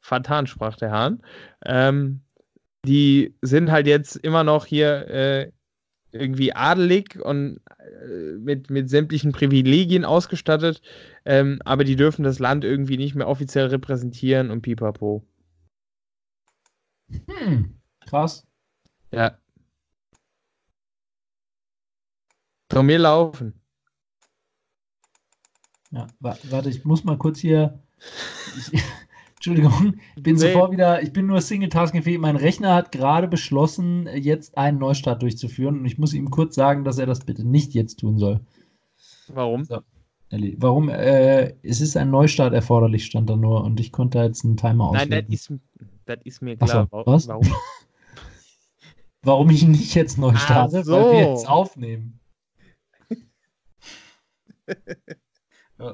Fatan, 0.00 0.46
sprach 0.46 0.76
der 0.76 0.92
Hahn. 0.92 1.22
Ähm, 1.64 2.20
die 2.84 3.34
sind 3.42 3.70
halt 3.70 3.86
jetzt 3.86 4.16
immer 4.16 4.44
noch 4.44 4.66
hier 4.66 5.08
äh, 5.08 5.52
irgendwie 6.16 6.54
adelig 6.54 7.18
und 7.22 7.60
äh, 7.78 8.38
mit, 8.38 8.70
mit 8.70 8.90
sämtlichen 8.90 9.32
Privilegien 9.32 10.04
ausgestattet, 10.04 10.82
ähm, 11.24 11.60
aber 11.64 11.84
die 11.84 11.96
dürfen 11.96 12.22
das 12.22 12.38
Land 12.38 12.64
irgendwie 12.64 12.96
nicht 12.96 13.14
mehr 13.14 13.28
offiziell 13.28 13.66
repräsentieren 13.66 14.50
und 14.50 14.62
pipapo. 14.62 15.24
Hm, 17.26 17.78
krass. 18.06 18.46
Ja. 19.12 19.38
Von 22.70 22.86
mir 22.86 22.98
laufen. 22.98 23.60
Ja, 25.92 26.08
wa 26.20 26.36
warte, 26.50 26.68
ich 26.68 26.84
muss 26.84 27.04
mal 27.04 27.16
kurz 27.16 27.38
hier. 27.38 27.78
Ich, 28.56 28.72
Entschuldigung, 29.46 29.94
ich 30.16 30.22
bin 30.22 30.34
Nee. 30.36 30.40
sofort 30.52 30.72
wieder. 30.72 31.02
Ich 31.02 31.12
bin 31.12 31.26
nur 31.26 31.40
Single-Tasking-fähig. 31.40 32.18
Mein 32.18 32.36
Rechner 32.36 32.74
hat 32.74 32.90
gerade 32.92 33.28
beschlossen, 33.28 34.08
jetzt 34.14 34.56
einen 34.58 34.78
Neustart 34.78 35.22
durchzuführen 35.22 35.78
und 35.80 35.84
ich 35.86 35.98
muss 35.98 36.12
ihm 36.14 36.30
kurz 36.30 36.54
sagen, 36.54 36.84
dass 36.84 36.98
er 36.98 37.06
das 37.06 37.20
bitte 37.20 37.46
nicht 37.46 37.74
jetzt 37.74 38.00
tun 38.00 38.18
soll. 38.18 38.40
Warum? 39.28 39.66
Elli, 40.30 40.56
Warum? 40.58 40.88
Äh, 40.88 41.54
es 41.62 41.80
ist 41.80 41.96
ein 41.96 42.10
Neustart 42.10 42.52
erforderlich, 42.52 43.04
stand 43.06 43.30
da 43.30 43.36
nur 43.36 43.62
und 43.62 43.78
ich 43.78 43.92
konnte 43.92 44.18
jetzt 44.18 44.44
einen 44.44 44.56
Timer 44.56 44.90
Nein, 44.92 45.10
das 45.10 45.22
ist, 45.28 45.52
das 46.04 46.18
ist 46.24 46.42
mir 46.42 46.56
so, 46.60 46.66
klar. 46.66 46.88
Wa- 46.90 47.02
was? 47.06 47.28
Warum? 47.28 47.46
Warum 49.22 49.50
ich 49.50 49.66
nicht 49.66 49.94
jetzt 49.94 50.18
neu 50.18 50.34
starte? 50.34 50.82
Ach 50.84 50.86
Weil 50.86 51.12
wir 51.12 51.24
so. 51.24 51.30
jetzt 51.30 51.48
aufnehmen. 51.48 52.20
Ja, 54.68 54.74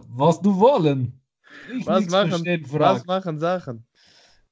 Was 0.09 0.41
du 0.41 0.59
wollen. 0.59 1.19
Ich 1.73 1.87
Was 1.87 2.09
machen, 2.09 2.45
was 2.73 3.07
machen 3.07 3.39
Sachen? 3.39 3.85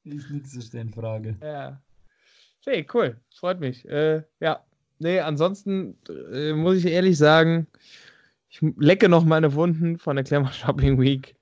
Ich 0.05 0.31
nichts 0.31 0.53
verstehen, 0.53 0.91
Frage. 0.91 1.37
Ja. 1.43 1.81
Hey, 2.65 2.87
cool. 2.93 3.21
Freut 3.35 3.61
mich. 3.61 3.87
Äh, 3.89 4.23
ja. 4.41 4.65
Nee, 4.99 5.21
ansonsten 5.21 5.97
äh, 6.33 6.53
muss 6.53 6.77
ich 6.77 6.87
ehrlich 6.87 7.17
sagen, 7.17 7.67
ich 8.51 8.61
lecke 8.77 9.09
noch 9.09 9.25
meine 9.25 9.55
Wunden 9.55 9.99
von 9.99 10.17
der 10.17 10.25
Glamour 10.25 10.53
Shopping 10.53 11.01
Week. 11.01 11.37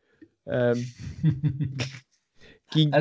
Ähm, 0.47 0.92
ging, 2.71 2.92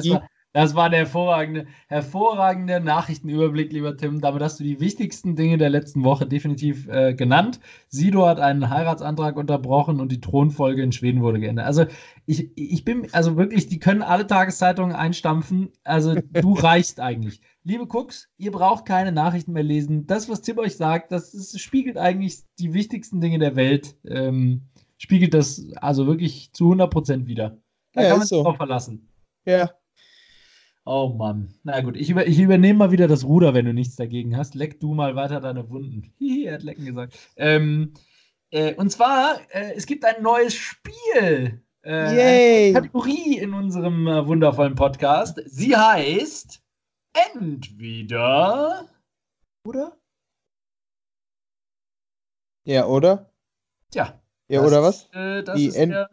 Das 0.57 0.73
war, 0.73 0.89
das 0.89 0.97
der 0.97 0.99
hervorragende, 1.01 1.67
hervorragende 1.87 2.79
Nachrichtenüberblick, 2.79 3.71
lieber 3.71 3.95
Tim. 3.95 4.21
Damit 4.21 4.41
hast 4.41 4.59
du 4.59 4.63
die 4.63 4.79
wichtigsten 4.79 5.35
Dinge 5.35 5.59
der 5.59 5.69
letzten 5.69 6.03
Woche 6.03 6.25
definitiv 6.25 6.87
äh, 6.87 7.13
genannt. 7.13 7.59
Sido 7.89 8.25
hat 8.25 8.39
einen 8.39 8.71
Heiratsantrag 8.71 9.37
unterbrochen 9.37 9.99
und 9.99 10.11
die 10.11 10.19
Thronfolge 10.19 10.81
in 10.81 10.91
Schweden 10.91 11.21
wurde 11.21 11.39
geändert. 11.39 11.67
Also 11.67 11.85
ich, 12.25 12.49
ich 12.55 12.83
bin, 12.83 13.07
also 13.11 13.37
wirklich, 13.37 13.67
die 13.67 13.77
können 13.77 14.01
alle 14.01 14.25
Tageszeitungen 14.25 14.95
einstampfen. 14.95 15.69
Also 15.83 16.15
du 16.15 16.53
reichst 16.55 16.99
eigentlich. 16.99 17.39
Liebe 17.63 17.85
Cooks, 17.87 18.27
ihr 18.37 18.51
braucht 18.51 18.85
keine 18.85 19.11
Nachrichten 19.11 19.53
mehr 19.53 19.61
lesen. 19.61 20.07
Das, 20.07 20.27
was 20.27 20.41
Tim 20.41 20.57
euch 20.57 20.75
sagt, 20.75 21.11
das 21.11 21.35
ist, 21.35 21.59
spiegelt 21.59 21.97
eigentlich 21.99 22.39
die 22.57 22.73
wichtigsten 22.73 23.21
Dinge 23.21 23.37
der 23.37 23.55
Welt. 23.55 23.95
Ähm, 24.07 24.63
spiegelt 24.97 25.35
das 25.35 25.67
also 25.75 26.07
wirklich 26.07 26.51
zu 26.53 26.71
100% 26.71 27.27
wieder. 27.27 27.59
Da 27.93 28.01
Ja, 28.01 28.09
kann 28.09 28.17
man 28.17 28.27
sich 28.27 28.35
so. 28.35 28.41
drauf 28.41 28.57
verlassen. 28.57 29.07
ja. 29.45 29.69
Oh 30.89 31.09
Mann. 31.09 31.53
Na 31.63 31.81
gut, 31.81 31.97
ich, 31.97 32.09
über, 32.09 32.25
ich 32.27 32.39
übernehme 32.39 32.79
mal 32.79 32.91
wieder 32.91 33.09
das 33.09 33.25
Ruder, 33.25 33.53
wenn 33.53 33.65
du 33.65 33.73
nichts 33.73 33.97
dagegen 33.97 34.37
hast. 34.37 34.55
Leck 34.55 34.79
du 34.79 34.93
mal 34.93 35.17
weiter 35.17 35.41
deine 35.41 35.69
Wunden. 35.69 36.13
Hihi, 36.17 36.45
er 36.45 36.53
hat 36.53 36.63
lecken 36.63 36.85
gesagt. 36.85 37.19
Ähm, 37.35 37.93
äh, 38.51 38.73
und 38.75 38.89
zwar, 38.89 39.41
äh, 39.49 39.73
es 39.75 39.85
gibt 39.85 40.05
ein 40.05 40.23
neues 40.23 40.53
Spiel. 40.53 41.61
Äh! 41.81 42.71
Kategorie 42.71 43.37
in 43.37 43.53
unserem 43.53 44.07
äh, 44.07 44.25
wundervollen 44.25 44.75
Podcast. 44.75 45.41
Sie 45.45 45.75
heißt 45.75 46.63
Entweder. 47.33 48.87
Oder? 49.65 49.97
Ja, 52.63 52.85
oder? 52.85 53.29
Tja. 53.91 54.21
Ja, 54.47 54.61
oder 54.61 54.81
was? 54.81 55.03
Ist, 55.03 55.15
äh, 55.15 55.43
das 55.43 55.57
Die 55.57 55.65
ist 55.65 55.77
der, 55.77 56.09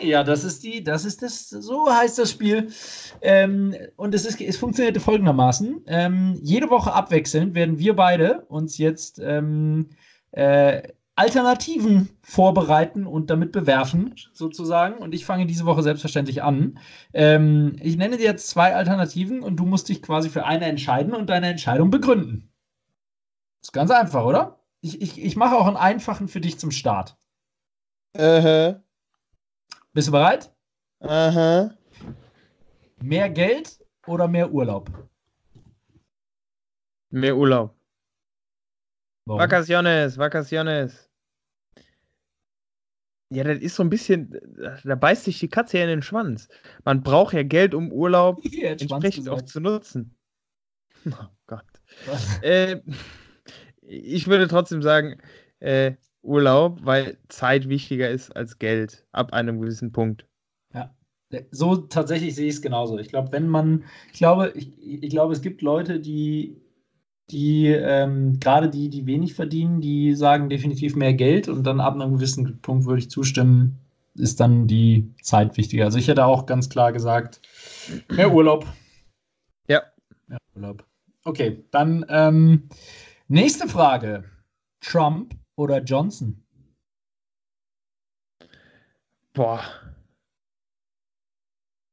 ja, 0.00 0.24
das 0.24 0.44
ist 0.44 0.64
die, 0.64 0.82
das 0.82 1.04
ist 1.04 1.22
das, 1.22 1.48
so 1.48 1.90
heißt 1.92 2.18
das 2.18 2.30
Spiel. 2.30 2.72
Ähm, 3.20 3.74
und 3.96 4.14
es, 4.14 4.24
ist, 4.24 4.40
es 4.40 4.56
funktionierte 4.56 5.00
folgendermaßen. 5.00 5.82
Ähm, 5.86 6.38
jede 6.42 6.70
Woche 6.70 6.92
abwechselnd 6.92 7.54
werden 7.54 7.78
wir 7.78 7.94
beide 7.94 8.40
uns 8.46 8.78
jetzt 8.78 9.20
ähm, 9.20 9.90
äh, 10.32 10.82
Alternativen 11.16 12.08
vorbereiten 12.22 13.06
und 13.06 13.30
damit 13.30 13.52
bewerfen, 13.52 14.16
sozusagen. 14.32 14.98
Und 14.98 15.14
ich 15.14 15.24
fange 15.24 15.46
diese 15.46 15.64
Woche 15.64 15.82
selbstverständlich 15.82 16.42
an. 16.42 16.78
Ähm, 17.12 17.76
ich 17.80 17.96
nenne 17.96 18.16
dir 18.16 18.24
jetzt 18.24 18.48
zwei 18.48 18.74
Alternativen 18.74 19.42
und 19.42 19.56
du 19.56 19.64
musst 19.64 19.88
dich 19.88 20.02
quasi 20.02 20.28
für 20.28 20.44
eine 20.44 20.64
entscheiden 20.64 21.14
und 21.14 21.30
deine 21.30 21.48
Entscheidung 21.48 21.90
begründen. 21.90 22.50
Ist 23.62 23.72
ganz 23.72 23.92
einfach, 23.92 24.24
oder? 24.24 24.58
Ich, 24.80 25.00
ich, 25.00 25.22
ich 25.22 25.36
mache 25.36 25.56
auch 25.56 25.66
einen 25.66 25.76
einfachen 25.76 26.26
für 26.26 26.40
dich 26.40 26.58
zum 26.58 26.72
Start. 26.72 27.16
Aha. 28.16 28.83
Bist 29.94 30.08
du 30.08 30.12
bereit? 30.12 30.52
Aha. 31.00 31.72
Mehr 33.00 33.30
Geld 33.30 33.78
oder 34.08 34.26
mehr 34.26 34.50
Urlaub? 34.50 34.90
Mehr 37.10 37.36
Urlaub. 37.36 37.76
Warum? 39.24 39.40
Vacaciones, 39.40 40.18
Vacaciones. 40.18 41.08
Ja, 43.30 43.44
das 43.44 43.60
ist 43.60 43.76
so 43.76 43.84
ein 43.84 43.90
bisschen, 43.90 44.36
da 44.82 44.96
beißt 44.96 45.24
sich 45.24 45.38
die 45.38 45.48
Katze 45.48 45.78
ja 45.78 45.84
in 45.84 45.90
den 45.90 46.02
Schwanz. 46.02 46.48
Man 46.84 47.04
braucht 47.04 47.32
ja 47.32 47.44
Geld, 47.44 47.72
um 47.72 47.92
Urlaub 47.92 48.44
entsprechend 48.62 49.28
auch 49.28 49.42
zu 49.42 49.60
nutzen. 49.60 50.16
Oh 51.06 51.28
Gott. 51.46 51.66
Äh, 52.40 52.80
ich 53.82 54.26
würde 54.26 54.48
trotzdem 54.48 54.80
sagen, 54.80 55.20
äh, 55.60 55.92
Urlaub, 56.24 56.80
weil 56.82 57.18
Zeit 57.28 57.68
wichtiger 57.68 58.10
ist 58.10 58.34
als 58.34 58.58
Geld 58.58 59.06
ab 59.12 59.32
einem 59.32 59.60
gewissen 59.60 59.92
Punkt. 59.92 60.26
Ja, 60.72 60.94
so 61.50 61.76
tatsächlich 61.76 62.34
sehe 62.34 62.48
ich 62.48 62.56
es 62.56 62.62
genauso. 62.62 62.98
Ich 62.98 63.08
glaube, 63.08 63.32
wenn 63.32 63.48
man, 63.48 63.84
ich 64.12 64.18
glaube, 64.18 64.52
ich, 64.54 64.72
ich 64.78 65.10
glaube, 65.10 65.32
es 65.32 65.42
gibt 65.42 65.62
Leute, 65.62 66.00
die, 66.00 66.60
die 67.30 67.66
ähm, 67.68 68.38
gerade 68.40 68.70
die, 68.70 68.88
die 68.88 69.06
wenig 69.06 69.34
verdienen, 69.34 69.80
die 69.80 70.14
sagen 70.14 70.48
definitiv 70.48 70.96
mehr 70.96 71.14
Geld 71.14 71.48
und 71.48 71.64
dann 71.64 71.80
ab 71.80 71.94
einem 71.94 72.14
gewissen 72.14 72.60
Punkt 72.60 72.86
würde 72.86 73.00
ich 73.00 73.10
zustimmen, 73.10 73.78
ist 74.16 74.40
dann 74.40 74.66
die 74.66 75.12
Zeit 75.22 75.56
wichtiger. 75.56 75.84
Also 75.84 75.98
ich 75.98 76.08
hätte 76.08 76.24
auch 76.24 76.46
ganz 76.46 76.68
klar 76.68 76.92
gesagt, 76.92 77.40
mehr 78.10 78.32
Urlaub. 78.32 78.66
Ja. 79.68 79.82
Mehr 80.28 80.38
Urlaub. 80.54 80.84
Okay, 81.24 81.64
dann 81.70 82.04
ähm, 82.08 82.68
nächste 83.28 83.66
Frage. 83.66 84.24
Trump 84.80 85.34
oder 85.56 85.82
Johnson? 85.82 86.42
Boah. 89.32 89.64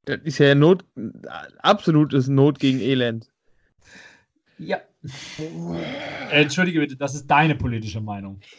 Das 0.06 0.20
ist 0.24 0.40
ja 0.40 0.56
Not, 0.56 0.86
absolutes 1.60 2.28
Not 2.28 2.60
gegen 2.60 2.80
Elend. 2.80 3.32
Ja. 4.58 4.82
Äh, 5.40 6.42
entschuldige 6.42 6.80
bitte, 6.80 6.96
das 6.96 7.16
ist 7.16 7.28
deine 7.28 7.56
politische 7.56 8.02
Meinung. 8.02 8.40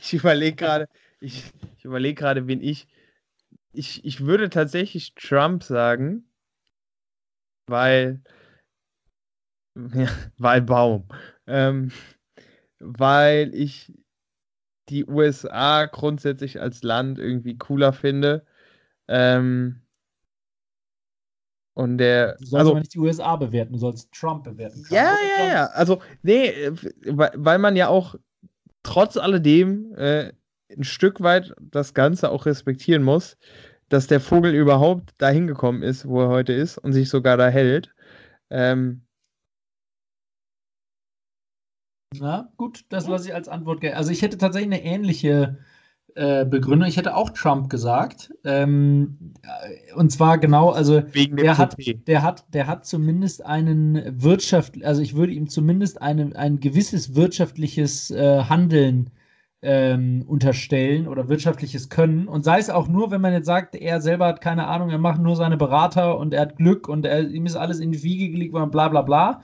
Ich 0.00 0.12
überlege 0.12 0.54
gerade, 0.54 0.86
ich, 1.18 1.44
ich 1.78 1.84
überlege 1.86 2.14
gerade, 2.14 2.46
wen 2.46 2.60
ich, 2.60 2.86
ich. 3.72 4.04
Ich 4.04 4.20
würde 4.20 4.50
tatsächlich 4.50 5.14
Trump 5.14 5.62
sagen, 5.62 6.28
weil. 7.66 8.20
Ja, 9.94 10.08
weil 10.36 10.60
Baum. 10.60 11.08
Ähm, 11.46 11.90
weil 12.80 13.54
ich 13.54 13.92
die 14.88 15.04
USA 15.06 15.86
grundsätzlich 15.86 16.60
als 16.60 16.82
Land 16.82 17.18
irgendwie 17.18 17.56
cooler 17.56 17.92
finde. 17.92 18.44
Ähm, 19.08 19.82
und 21.74 21.98
der. 21.98 22.36
Du 22.38 22.46
sollst 22.46 22.54
also, 22.54 22.70
aber 22.72 22.80
nicht 22.80 22.94
die 22.94 22.98
USA 22.98 23.36
bewerten, 23.36 23.72
du 23.72 23.78
sollst 23.78 24.12
Trump 24.12 24.44
bewerten. 24.44 24.84
Ja, 24.90 25.14
ja, 25.38 25.46
ja. 25.46 25.66
Also, 25.66 26.00
nee, 26.22 26.52
weil 27.04 27.58
man 27.58 27.76
ja 27.76 27.88
auch 27.88 28.16
trotz 28.82 29.16
alledem 29.16 29.94
äh, 29.94 30.32
ein 30.76 30.84
Stück 30.84 31.20
weit 31.20 31.54
das 31.60 31.94
Ganze 31.94 32.30
auch 32.30 32.46
respektieren 32.46 33.02
muss, 33.02 33.36
dass 33.88 34.06
der 34.06 34.20
Vogel 34.20 34.54
überhaupt 34.54 35.14
dahin 35.18 35.46
gekommen 35.46 35.82
ist, 35.82 36.06
wo 36.06 36.22
er 36.22 36.28
heute 36.28 36.52
ist 36.52 36.78
und 36.78 36.92
sich 36.92 37.08
sogar 37.08 37.36
da 37.36 37.48
hält. 37.48 37.94
Ähm, 38.50 39.02
Na, 42.16 42.48
gut, 42.56 42.84
das 42.88 43.06
lasse 43.06 43.28
ich 43.28 43.34
als 43.34 43.48
Antwort 43.48 43.80
gelten. 43.80 43.96
Also 43.96 44.10
ich 44.10 44.22
hätte 44.22 44.38
tatsächlich 44.38 44.72
eine 44.72 44.82
ähnliche 44.82 45.58
äh, 46.14 46.46
Begründung. 46.46 46.88
Ich 46.88 46.96
hätte 46.96 47.14
auch 47.14 47.30
Trump 47.30 47.68
gesagt. 47.68 48.32
Ähm, 48.44 49.34
und 49.94 50.10
zwar 50.10 50.38
genau, 50.38 50.70
also 50.70 51.02
Wegen 51.12 51.36
der 51.36 51.58
hat, 51.58 51.76
der 51.78 52.22
hat, 52.22 52.46
der 52.54 52.66
hat 52.66 52.86
zumindest 52.86 53.44
einen 53.44 54.22
Wirtschaft, 54.22 54.82
also 54.84 55.02
ich 55.02 55.16
würde 55.16 55.32
ihm 55.32 55.48
zumindest 55.48 56.00
eine, 56.00 56.34
ein 56.34 56.60
gewisses 56.60 57.14
wirtschaftliches 57.14 58.10
äh, 58.10 58.42
Handeln 58.44 59.10
ähm, 59.60 60.24
unterstellen 60.26 61.08
oder 61.08 61.28
wirtschaftliches 61.28 61.90
Können. 61.90 62.26
Und 62.26 62.42
sei 62.44 62.58
es 62.58 62.70
auch 62.70 62.88
nur, 62.88 63.10
wenn 63.10 63.20
man 63.20 63.32
jetzt 63.32 63.46
sagt, 63.46 63.74
er 63.74 64.00
selber 64.00 64.26
hat 64.26 64.40
keine 64.40 64.66
Ahnung, 64.66 64.90
er 64.90 64.98
macht 64.98 65.20
nur 65.20 65.36
seine 65.36 65.56
Berater 65.56 66.16
und 66.18 66.32
er 66.32 66.42
hat 66.42 66.56
Glück 66.56 66.88
und 66.88 67.04
er, 67.04 67.28
ihm 67.28 67.44
ist 67.44 67.56
alles 67.56 67.80
in 67.80 67.92
die 67.92 68.02
Wiege 68.02 68.30
gelegt 68.30 68.54
worden, 68.54 68.70
bla 68.70 68.88
bla 68.88 69.02
bla. 69.02 69.42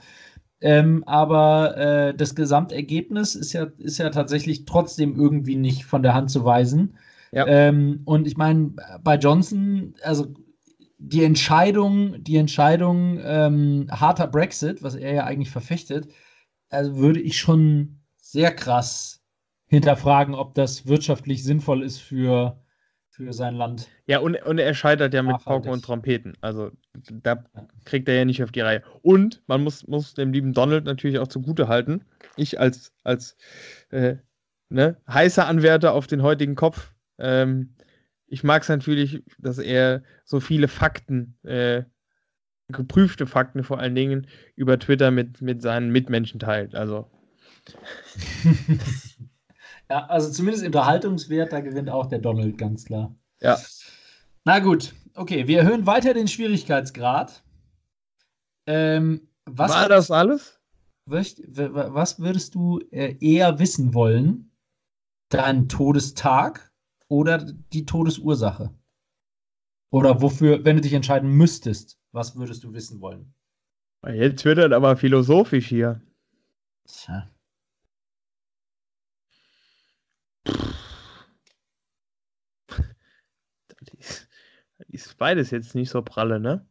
Ähm, 0.61 1.03
aber 1.05 1.77
äh, 1.77 2.15
das 2.15 2.35
Gesamtergebnis 2.35 3.35
ist 3.35 3.53
ja, 3.53 3.67
ist 3.77 3.97
ja 3.97 4.09
tatsächlich 4.09 4.65
trotzdem 4.65 5.15
irgendwie 5.19 5.55
nicht 5.55 5.85
von 5.85 6.01
der 6.01 6.13
Hand 6.13 6.31
zu 6.31 6.45
weisen. 6.45 6.97
Ja. 7.31 7.45
Ähm, 7.47 8.01
und 8.05 8.27
ich 8.27 8.37
meine, 8.37 8.73
bei 9.03 9.17
Johnson, 9.17 9.95
also 10.01 10.33
die 10.97 11.23
Entscheidung, 11.23 12.23
die 12.23 12.37
Entscheidung 12.37 13.19
ähm, 13.21 13.87
harter 13.91 14.27
Brexit, 14.27 14.81
was 14.81 14.95
er 14.95 15.13
ja 15.13 15.23
eigentlich 15.25 15.51
verfechtet, 15.51 16.07
also 16.69 16.95
würde 16.97 17.19
ich 17.19 17.37
schon 17.37 17.99
sehr 18.17 18.53
krass 18.53 19.21
hinterfragen, 19.67 20.35
ob 20.35 20.55
das 20.55 20.87
wirtschaftlich 20.87 21.43
sinnvoll 21.43 21.83
ist 21.83 21.99
für, 21.99 22.59
für 23.15 23.31
sein 23.31 23.55
Land. 23.55 23.87
Ja, 24.07 24.19
und, 24.19 24.35
und 24.43 24.57
er 24.57 24.73
scheitert 24.73 25.13
ja 25.13 25.23
mit 25.23 25.37
Pauken 25.43 25.71
und 25.71 25.85
Trompeten. 25.85 26.33
Also 26.41 26.71
da 27.09 27.45
kriegt 27.85 28.09
er 28.09 28.15
ja 28.15 28.25
nicht 28.25 28.43
auf 28.43 28.51
die 28.51 28.59
Reihe. 28.59 28.83
Und 29.01 29.41
man 29.47 29.63
muss, 29.63 29.87
muss 29.87 30.13
dem 30.13 30.33
lieben 30.33 30.51
Donald 30.51 30.83
natürlich 30.83 31.19
auch 31.19 31.29
zugute 31.29 31.69
halten. 31.69 32.03
Ich 32.35 32.59
als, 32.59 32.93
als 33.03 33.37
äh, 33.91 34.17
ne, 34.69 34.97
heißer 35.07 35.47
Anwärter 35.47 35.93
auf 35.93 36.07
den 36.07 36.23
heutigen 36.23 36.55
Kopf, 36.55 36.93
ähm, 37.17 37.75
ich 38.27 38.43
mag 38.43 38.63
es 38.63 38.69
natürlich, 38.69 39.23
dass 39.37 39.59
er 39.59 40.03
so 40.25 40.41
viele 40.41 40.67
Fakten, 40.67 41.37
äh, 41.43 41.83
geprüfte 42.67 43.27
Fakten 43.27 43.63
vor 43.63 43.79
allen 43.79 43.95
Dingen, 43.95 44.27
über 44.55 44.77
Twitter 44.77 45.11
mit, 45.11 45.41
mit 45.41 45.61
seinen 45.61 45.89
Mitmenschen 45.91 46.39
teilt. 46.39 46.75
Also. 46.75 47.09
Ja, 49.89 50.05
also 50.07 50.31
zumindest 50.31 50.65
Unterhaltungswert, 50.65 51.53
da 51.53 51.59
gewinnt 51.59 51.89
auch 51.89 52.07
der 52.07 52.19
Donald 52.19 52.57
ganz 52.57 52.85
klar. 52.85 53.15
Ja. 53.41 53.59
Na 54.43 54.59
gut, 54.59 54.93
okay, 55.15 55.47
wir 55.47 55.59
erhöhen 55.59 55.85
weiter 55.85 56.13
den 56.13 56.27
Schwierigkeitsgrad. 56.27 57.43
Ähm, 58.67 59.27
was 59.45 59.71
War 59.71 59.89
das 59.89 60.09
alles? 60.09 60.59
Was 61.05 62.19
würdest 62.19 62.55
du 62.55 62.79
äh, 62.91 63.15
eher 63.19 63.59
wissen 63.59 63.93
wollen? 63.93 64.51
Dein 65.29 65.69
Todestag 65.69 66.71
oder 67.07 67.37
die 67.37 67.85
Todesursache? 67.85 68.73
Oder 69.91 70.21
wofür, 70.21 70.65
wenn 70.65 70.77
du 70.77 70.81
dich 70.81 70.93
entscheiden 70.93 71.29
müsstest, 71.29 71.99
was 72.11 72.35
würdest 72.35 72.63
du 72.63 72.73
wissen 72.73 73.01
wollen? 73.01 73.33
Jetzt 74.07 74.45
wird 74.45 74.57
er 74.57 74.71
aber 74.71 74.97
philosophisch 74.97 75.67
hier. 75.67 76.01
Tja. 76.87 77.29
Das 83.95 84.27
ist 84.87 85.17
beides 85.17 85.51
jetzt 85.51 85.75
nicht 85.75 85.89
so 85.89 86.01
pralle, 86.01 86.39
ne? 86.39 86.65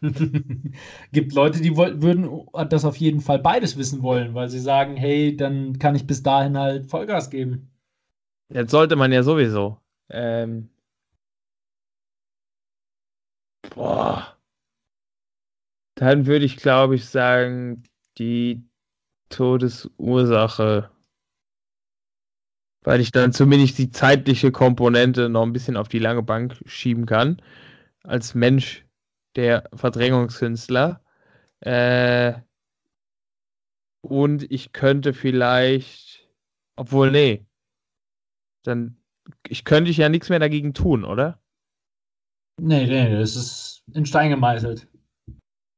Gibt 1.12 1.34
Leute, 1.34 1.60
die 1.60 1.76
würden 1.76 2.46
das 2.68 2.84
auf 2.84 2.96
jeden 2.96 3.20
Fall 3.20 3.38
beides 3.38 3.76
wissen 3.76 4.02
wollen, 4.02 4.34
weil 4.34 4.48
sie 4.48 4.60
sagen, 4.60 4.96
hey, 4.96 5.36
dann 5.36 5.78
kann 5.78 5.94
ich 5.94 6.06
bis 6.06 6.22
dahin 6.22 6.56
halt 6.56 6.86
Vollgas 6.86 7.30
geben. 7.30 7.70
Jetzt 8.48 8.70
sollte 8.70 8.96
man 8.96 9.12
ja 9.12 9.22
sowieso. 9.22 9.78
Ähm, 10.08 10.70
boah. 13.74 14.36
Dann 15.96 16.26
würde 16.26 16.46
ich, 16.46 16.56
glaube 16.56 16.94
ich, 16.94 17.04
sagen, 17.04 17.82
die 18.16 18.64
Todesursache 19.28 20.90
weil 22.82 23.00
ich 23.00 23.12
dann 23.12 23.32
zumindest 23.32 23.78
die 23.78 23.90
zeitliche 23.90 24.52
Komponente 24.52 25.28
noch 25.28 25.42
ein 25.42 25.52
bisschen 25.52 25.76
auf 25.76 25.88
die 25.88 25.98
lange 25.98 26.22
Bank 26.22 26.60
schieben 26.66 27.06
kann. 27.06 27.42
Als 28.02 28.34
Mensch, 28.34 28.86
der 29.36 29.68
Verdrängungskünstler. 29.74 31.02
Äh, 31.60 32.34
und 34.02 34.50
ich 34.50 34.72
könnte 34.72 35.12
vielleicht, 35.12 36.26
obwohl, 36.76 37.10
nee, 37.10 37.46
dann, 38.64 38.96
ich 39.46 39.64
könnte 39.64 39.90
ich 39.90 39.98
ja 39.98 40.08
nichts 40.08 40.30
mehr 40.30 40.38
dagegen 40.38 40.72
tun, 40.72 41.04
oder? 41.04 41.40
Nee, 42.60 42.86
nee, 42.86 43.18
das 43.18 43.36
ist 43.36 43.82
in 43.92 44.06
Stein 44.06 44.30
gemeißelt. 44.30 44.88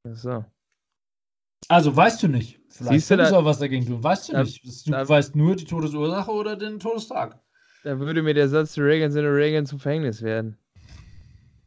Ach 0.08 0.16
so. 0.16 0.44
Also 1.68 1.94
weißt 1.94 2.22
du 2.22 2.28
nicht. 2.28 2.61
Vielleicht 2.72 2.92
Siehst 2.92 3.10
du 3.10 3.16
da, 3.18 3.30
auch 3.38 3.44
was 3.44 3.58
dagegen 3.58 3.86
tun. 3.86 4.02
Weißt 4.02 4.28
du 4.28 4.32
da, 4.32 4.44
nicht. 4.44 4.86
Du 4.86 4.90
da, 4.90 5.06
weißt 5.06 5.36
nur 5.36 5.56
die 5.56 5.64
Todesursache 5.64 6.30
oder 6.30 6.56
den 6.56 6.80
Todestag. 6.80 7.38
Da 7.84 7.98
würde 7.98 8.22
mir 8.22 8.32
der 8.32 8.48
Satz, 8.48 8.78
Reagan 8.78 9.12
sind 9.12 9.26
Reagan 9.26 9.66
zum 9.66 9.78
Verhängnis 9.78 10.22
werden. 10.22 10.56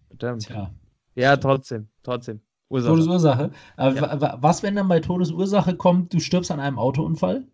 Verdammt. 0.08 0.48
Tja. 0.48 0.74
Ja, 1.14 1.38
trotzdem. 1.38 1.90
Trotzdem. 2.02 2.42
Ursache. 2.70 2.94
Todesursache. 2.94 3.52
Ja. 3.78 4.42
was, 4.42 4.64
wenn 4.64 4.76
dann 4.76 4.88
bei 4.88 5.00
Todesursache 5.00 5.76
kommt, 5.76 6.14
du 6.14 6.20
stirbst 6.20 6.50
an 6.50 6.60
einem 6.60 6.80
Autounfall? 6.80 7.48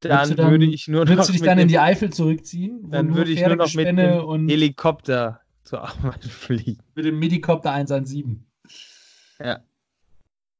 Dann, 0.00 0.36
dann, 0.36 0.50
würde 0.50 0.66
ich 0.66 0.86
nur 0.86 1.04
noch. 1.04 1.10
Würdest 1.10 1.30
du 1.30 1.32
dich 1.32 1.42
dann 1.42 1.58
in 1.58 1.68
die 1.68 1.78
Eifel 1.78 2.12
zurückziehen? 2.12 2.90
Dann 2.90 3.16
würde 3.16 3.32
ich 3.32 3.44
nur 3.44 3.56
noch 3.56 3.74
mit 3.74 3.86
dem 3.88 4.48
Helikopter 4.48 5.40
zur 5.64 5.82
Arbeit 5.82 6.24
fliegen. 6.24 6.78
Mit 6.94 7.06
dem 7.06 7.18
Medikopter 7.18 7.72
117. 7.72 8.46
Ja. 9.40 9.60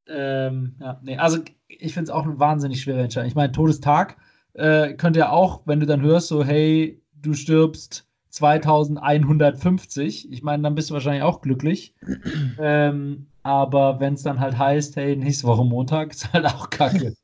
Ähm, 0.08 0.76
ja, 0.80 1.00
nee, 1.02 1.16
also 1.16 1.38
ich 1.68 1.94
finde 1.94 2.04
es 2.04 2.10
auch 2.10 2.24
eine 2.24 2.38
wahnsinnig 2.38 2.82
schwere 2.82 3.02
Entscheidung. 3.02 3.28
Ich 3.28 3.34
meine, 3.34 3.52
Todestag 3.52 4.16
äh, 4.54 4.94
könnte 4.94 5.20
ja 5.20 5.30
auch, 5.30 5.62
wenn 5.66 5.80
du 5.80 5.86
dann 5.86 6.02
hörst, 6.02 6.28
so, 6.28 6.44
hey, 6.44 7.02
du 7.14 7.34
stirbst 7.34 8.06
2150, 8.30 10.32
ich 10.32 10.42
meine, 10.42 10.62
dann 10.62 10.74
bist 10.74 10.90
du 10.90 10.94
wahrscheinlich 10.94 11.22
auch 11.22 11.40
glücklich. 11.40 11.94
ähm, 12.58 13.26
aber 13.42 14.00
wenn 14.00 14.14
es 14.14 14.22
dann 14.22 14.40
halt 14.40 14.58
heißt, 14.58 14.96
hey, 14.96 15.16
nächste 15.16 15.46
Woche 15.46 15.64
Montag, 15.64 16.10
ist 16.12 16.32
halt 16.32 16.46
auch 16.46 16.70
kacke. 16.70 17.14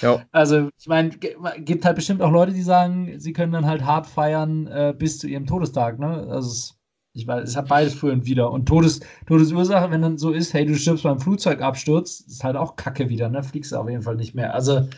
Ja. 0.00 0.22
Also, 0.32 0.70
ich 0.78 0.86
meine, 0.86 1.10
gibt 1.10 1.84
halt 1.84 1.96
bestimmt 1.96 2.22
auch 2.22 2.30
Leute, 2.30 2.52
die 2.52 2.62
sagen, 2.62 3.18
sie 3.18 3.32
können 3.32 3.52
dann 3.52 3.66
halt 3.66 3.84
hart 3.84 4.06
feiern 4.06 4.66
äh, 4.66 4.94
bis 4.96 5.18
zu 5.18 5.28
ihrem 5.28 5.46
Todestag, 5.46 5.98
ne? 5.98 6.26
Also, 6.28 6.74
ich 7.14 7.26
weiß, 7.26 7.48
es 7.48 7.56
hat 7.56 7.68
beides 7.68 7.94
früher 7.94 8.12
und 8.12 8.26
wieder. 8.26 8.50
Und 8.50 8.66
Todes, 8.66 9.00
Todesursache, 9.26 9.90
wenn 9.90 10.02
dann 10.02 10.18
so 10.18 10.32
ist, 10.32 10.54
hey, 10.54 10.64
du 10.64 10.74
stirbst 10.74 11.04
beim 11.04 11.20
Flugzeugabsturz, 11.20 12.20
ist 12.20 12.42
halt 12.42 12.56
auch 12.56 12.76
Kacke 12.76 13.08
wieder, 13.08 13.28
ne? 13.28 13.42
Fliegst 13.42 13.72
du 13.72 13.76
auf 13.76 13.88
jeden 13.88 14.02
Fall 14.02 14.16
nicht 14.16 14.34
mehr. 14.34 14.54
Also, 14.54 14.88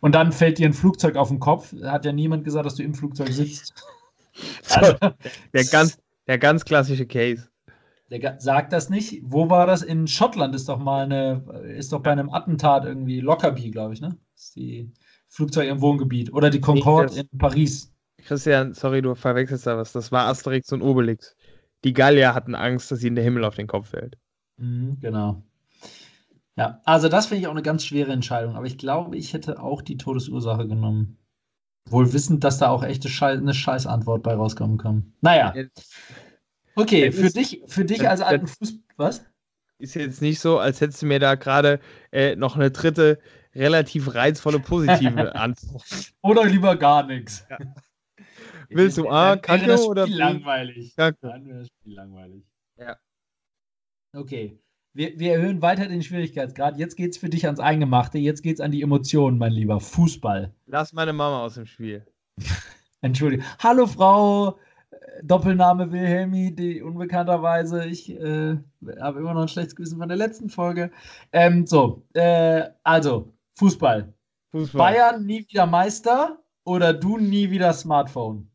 und 0.00 0.14
dann 0.14 0.32
fällt 0.32 0.58
dir 0.58 0.66
ein 0.66 0.72
Flugzeug 0.72 1.16
auf 1.16 1.28
den 1.28 1.40
Kopf. 1.40 1.74
Hat 1.82 2.04
ja 2.04 2.12
niemand 2.12 2.44
gesagt, 2.44 2.64
dass 2.64 2.76
du 2.76 2.82
im 2.82 2.94
Flugzeug 2.94 3.28
sitzt. 3.28 3.74
Also, 4.70 4.94
der, 5.52 5.64
ganz, 5.64 5.98
der 6.26 6.38
ganz 6.38 6.64
klassische 6.64 7.04
Case. 7.04 7.48
Der 8.10 8.40
sagt 8.40 8.72
das 8.72 8.88
nicht. 8.88 9.20
Wo 9.24 9.50
war 9.50 9.66
das? 9.66 9.82
In 9.82 10.06
Schottland 10.06 10.54
ist 10.54 10.68
doch 10.68 10.78
mal 10.78 11.04
eine, 11.04 11.44
ist 11.76 11.92
doch 11.92 12.00
bei 12.00 12.12
einem 12.12 12.30
Attentat 12.30 12.86
irgendwie 12.86 13.20
Lockerbie, 13.20 13.70
glaube 13.70 13.92
ich, 13.92 14.00
ne? 14.00 14.16
Das 14.34 14.44
ist 14.44 14.56
die 14.56 14.90
Flugzeug 15.28 15.68
im 15.68 15.82
Wohngebiet. 15.82 16.32
Oder 16.32 16.48
die 16.48 16.60
Concorde 16.60 17.20
in 17.20 17.38
Paris. 17.38 17.92
Christian, 18.24 18.72
sorry, 18.72 19.02
du 19.02 19.14
verwechselst 19.14 19.66
da 19.66 19.76
was. 19.76 19.92
Das 19.92 20.10
war 20.10 20.26
Asterix 20.26 20.72
und 20.72 20.82
Obelix. 20.82 21.36
Die 21.84 21.92
Gallier 21.92 22.34
hatten 22.34 22.54
Angst, 22.54 22.90
dass 22.90 23.02
ihnen 23.02 23.16
der 23.16 23.24
Himmel 23.24 23.44
auf 23.44 23.54
den 23.54 23.66
Kopf 23.66 23.90
fällt. 23.90 24.18
Mhm, 24.56 24.98
genau. 25.00 25.42
Ja, 26.56 26.80
also 26.84 27.08
das 27.08 27.26
finde 27.26 27.40
ich 27.40 27.46
auch 27.46 27.52
eine 27.52 27.62
ganz 27.62 27.84
schwere 27.84 28.12
Entscheidung. 28.12 28.56
Aber 28.56 28.66
ich 28.66 28.76
glaube, 28.76 29.16
ich 29.16 29.32
hätte 29.32 29.62
auch 29.62 29.80
die 29.80 29.96
Todesursache 29.96 30.68
genommen. 30.68 31.16
Wohl 31.88 32.12
wissend, 32.12 32.44
dass 32.44 32.58
da 32.58 32.68
auch 32.68 32.82
echte 32.82 33.08
Schei 33.08 33.32
eine 33.32 33.54
Scheißantwort 33.54 34.22
bei 34.22 34.34
rauskommen 34.34 34.76
kann. 34.76 35.14
Naja. 35.22 35.54
Okay, 36.74 37.10
für 37.12 37.30
dich, 37.30 37.62
für 37.66 37.84
dich 37.84 38.08
als 38.08 38.20
alten 38.20 38.46
Fußball. 38.46 38.82
Was? 38.96 39.24
Ist 39.78 39.94
jetzt 39.94 40.20
nicht 40.20 40.40
so, 40.40 40.58
als 40.58 40.82
hättest 40.82 41.00
du 41.00 41.06
mir 41.06 41.18
da 41.18 41.36
gerade 41.36 41.80
äh, 42.12 42.36
noch 42.36 42.56
eine 42.56 42.70
dritte, 42.70 43.18
relativ 43.54 44.14
reizvolle 44.14 44.60
positive 44.60 45.34
Antwort. 45.34 46.12
Oder 46.20 46.44
lieber 46.44 46.76
gar 46.76 47.06
nichts. 47.06 47.46
Ja. 47.48 47.58
Willst 48.70 48.98
du 48.98 49.08
A, 49.08 49.36
Kacke 49.36 49.66
das 49.66 49.82
oder 49.86 50.06
B? 50.06 50.12
langweilig. 50.12 50.94
Kacke. 50.96 51.18
Dann 51.22 51.46
wäre 51.46 51.58
das 51.60 51.68
Spiel 51.68 51.94
langweilig. 51.94 52.44
Ja. 52.76 52.96
Okay. 54.14 54.58
Wir, 54.92 55.18
wir 55.18 55.34
erhöhen 55.34 55.62
weiter 55.62 55.86
den 55.86 56.02
Schwierigkeitsgrad. 56.02 56.76
Jetzt 56.76 56.96
geht 56.96 57.12
es 57.12 57.18
für 57.18 57.28
dich 57.28 57.46
ans 57.46 57.60
Eingemachte. 57.60 58.18
Jetzt 58.18 58.42
geht 58.42 58.54
es 58.54 58.60
an 58.60 58.72
die 58.72 58.82
Emotionen, 58.82 59.38
mein 59.38 59.52
Lieber. 59.52 59.78
Fußball. 59.78 60.52
Lass 60.66 60.92
meine 60.92 61.12
Mama 61.12 61.44
aus 61.44 61.54
dem 61.54 61.66
Spiel. 61.66 62.04
Entschuldigung. 63.00 63.44
Hallo, 63.60 63.86
Frau 63.86 64.58
Doppelname 65.22 65.92
Wilhelmi, 65.92 66.54
die 66.54 66.82
unbekannterweise, 66.82 67.84
ich 67.84 68.10
äh, 68.10 68.56
habe 69.00 69.20
immer 69.20 69.34
noch 69.34 69.42
ein 69.42 69.48
schlechtes 69.48 69.76
Gewissen 69.76 69.98
von 69.98 70.08
der 70.08 70.16
letzten 70.16 70.48
Folge. 70.48 70.90
Ähm, 71.32 71.66
so, 71.66 72.06
äh, 72.14 72.70
also, 72.82 73.32
Fußball. 73.58 74.12
Fußball. 74.50 74.78
Bayern 74.78 75.26
nie 75.26 75.46
wieder 75.48 75.66
Meister 75.66 76.42
oder 76.64 76.92
du 76.92 77.18
nie 77.18 77.50
wieder 77.50 77.72
Smartphone? 77.72 78.49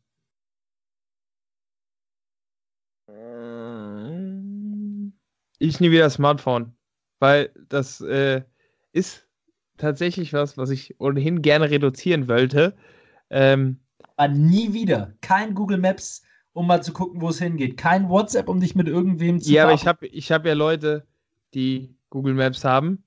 Ich 5.58 5.80
nie 5.80 5.90
wieder 5.90 6.10
Smartphone, 6.10 6.74
weil 7.18 7.50
das 7.68 8.00
äh, 8.00 8.42
ist 8.92 9.26
tatsächlich 9.76 10.32
was, 10.32 10.56
was 10.56 10.70
ich 10.70 10.98
ohnehin 11.00 11.42
gerne 11.42 11.70
reduzieren 11.70 12.28
wollte. 12.28 12.76
Ähm, 13.30 13.80
Aber 14.16 14.32
nie 14.32 14.72
wieder. 14.72 15.14
Kein 15.20 15.54
Google 15.54 15.78
Maps, 15.78 16.22
um 16.52 16.66
mal 16.66 16.82
zu 16.82 16.92
gucken, 16.92 17.20
wo 17.20 17.28
es 17.28 17.38
hingeht. 17.38 17.76
Kein 17.76 18.08
WhatsApp, 18.08 18.48
um 18.48 18.60
dich 18.60 18.74
mit 18.74 18.88
irgendwem 18.88 19.40
zu 19.40 19.52
Ja, 19.52 19.64
aber 19.64 19.74
ich 19.74 19.86
habe 19.86 20.06
ich 20.06 20.32
hab 20.32 20.46
ja 20.46 20.54
Leute, 20.54 21.06
die 21.54 21.96
Google 22.10 22.34
Maps 22.34 22.64
haben. 22.64 23.04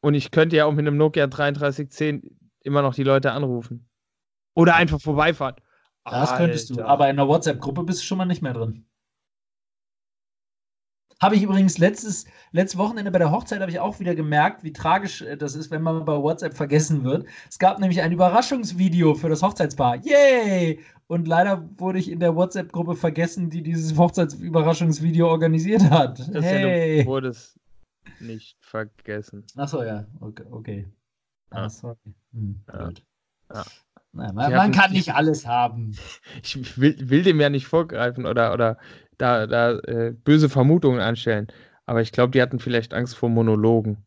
Und 0.00 0.14
ich 0.14 0.30
könnte 0.30 0.56
ja 0.56 0.64
auch 0.64 0.72
mit 0.72 0.86
einem 0.86 0.96
Nokia 0.96 1.26
3310 1.26 2.38
immer 2.60 2.82
noch 2.82 2.94
die 2.94 3.02
Leute 3.02 3.32
anrufen. 3.32 3.88
Oder 4.54 4.76
einfach 4.76 5.00
vorbeifahren. 5.00 5.56
Das 6.04 6.34
könntest 6.36 6.70
Alter. 6.70 6.82
du. 6.82 6.88
Aber 6.88 7.10
in 7.10 7.16
der 7.16 7.28
WhatsApp-Gruppe 7.28 7.84
bist 7.84 8.00
du 8.00 8.04
schon 8.04 8.18
mal 8.18 8.24
nicht 8.24 8.42
mehr 8.42 8.54
drin. 8.54 8.84
Habe 11.20 11.34
ich 11.34 11.42
übrigens 11.42 11.78
letztes, 11.78 12.26
letztes 12.52 12.78
Wochenende 12.78 13.10
bei 13.10 13.18
der 13.18 13.32
Hochzeit 13.32 13.60
habe 13.60 13.70
ich 13.70 13.80
auch 13.80 13.98
wieder 13.98 14.14
gemerkt, 14.14 14.62
wie 14.62 14.72
tragisch 14.72 15.22
äh, 15.22 15.36
das 15.36 15.56
ist, 15.56 15.70
wenn 15.70 15.82
man 15.82 16.04
bei 16.04 16.16
WhatsApp 16.16 16.54
vergessen 16.54 17.02
wird. 17.02 17.26
Es 17.48 17.58
gab 17.58 17.80
nämlich 17.80 18.00
ein 18.00 18.12
Überraschungsvideo 18.12 19.14
für 19.14 19.28
das 19.28 19.42
Hochzeitspaar. 19.42 19.96
Yay! 19.96 20.80
Und 21.08 21.26
leider 21.26 21.68
wurde 21.78 21.98
ich 21.98 22.10
in 22.10 22.20
der 22.20 22.36
WhatsApp-Gruppe 22.36 22.94
vergessen, 22.94 23.50
die 23.50 23.62
dieses 23.62 23.96
Hochzeitsüberraschungsvideo 23.96 25.26
organisiert 25.28 25.82
hat. 25.90 26.20
Das 26.32 26.44
hey. 26.44 27.02
Du 27.02 27.06
wurdest 27.06 27.58
nicht 28.20 28.56
vergessen. 28.60 29.44
Achso, 29.56 29.82
ja. 29.82 30.06
Okay. 30.20 30.44
okay. 30.50 30.88
Ah, 31.50 31.64
ah 31.64 31.68
sorry. 31.70 31.96
Hm, 32.32 32.60
ja. 32.72 32.90
Ja. 33.54 33.64
Naja, 34.12 34.32
man, 34.32 34.52
man 34.52 34.72
kann 34.72 34.92
nicht 34.92 35.14
alles 35.14 35.46
haben. 35.46 35.96
Ich 36.42 36.78
will, 36.78 36.96
will, 37.10 37.22
dem 37.22 37.40
ja 37.40 37.50
nicht 37.50 37.66
vorgreifen 37.66 38.26
oder, 38.26 38.52
oder 38.52 38.78
da, 39.18 39.46
da 39.46 39.78
äh, 39.80 40.12
böse 40.12 40.48
Vermutungen 40.48 41.00
anstellen. 41.00 41.48
Aber 41.86 42.00
ich 42.00 42.12
glaube, 42.12 42.30
die 42.30 42.42
hatten 42.42 42.60
vielleicht 42.60 42.94
Angst 42.94 43.16
vor 43.16 43.28
Monologen. 43.28 44.04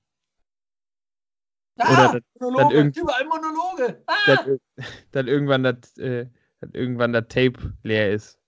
Ah, 1.77 2.09
Oder 2.09 2.21
Monologe, 2.39 2.75
dann 2.75 2.91
überall 2.91 3.25
Monologe. 3.25 4.03
Ah! 4.05 4.13
Dann, 4.27 4.57
dann, 5.11 5.27
irgendwann 5.27 5.63
das, 5.63 5.97
äh, 5.97 6.27
dann 6.59 6.71
irgendwann 6.73 7.13
das 7.13 7.27
Tape 7.27 7.73
leer 7.83 8.11
ist. 8.11 8.39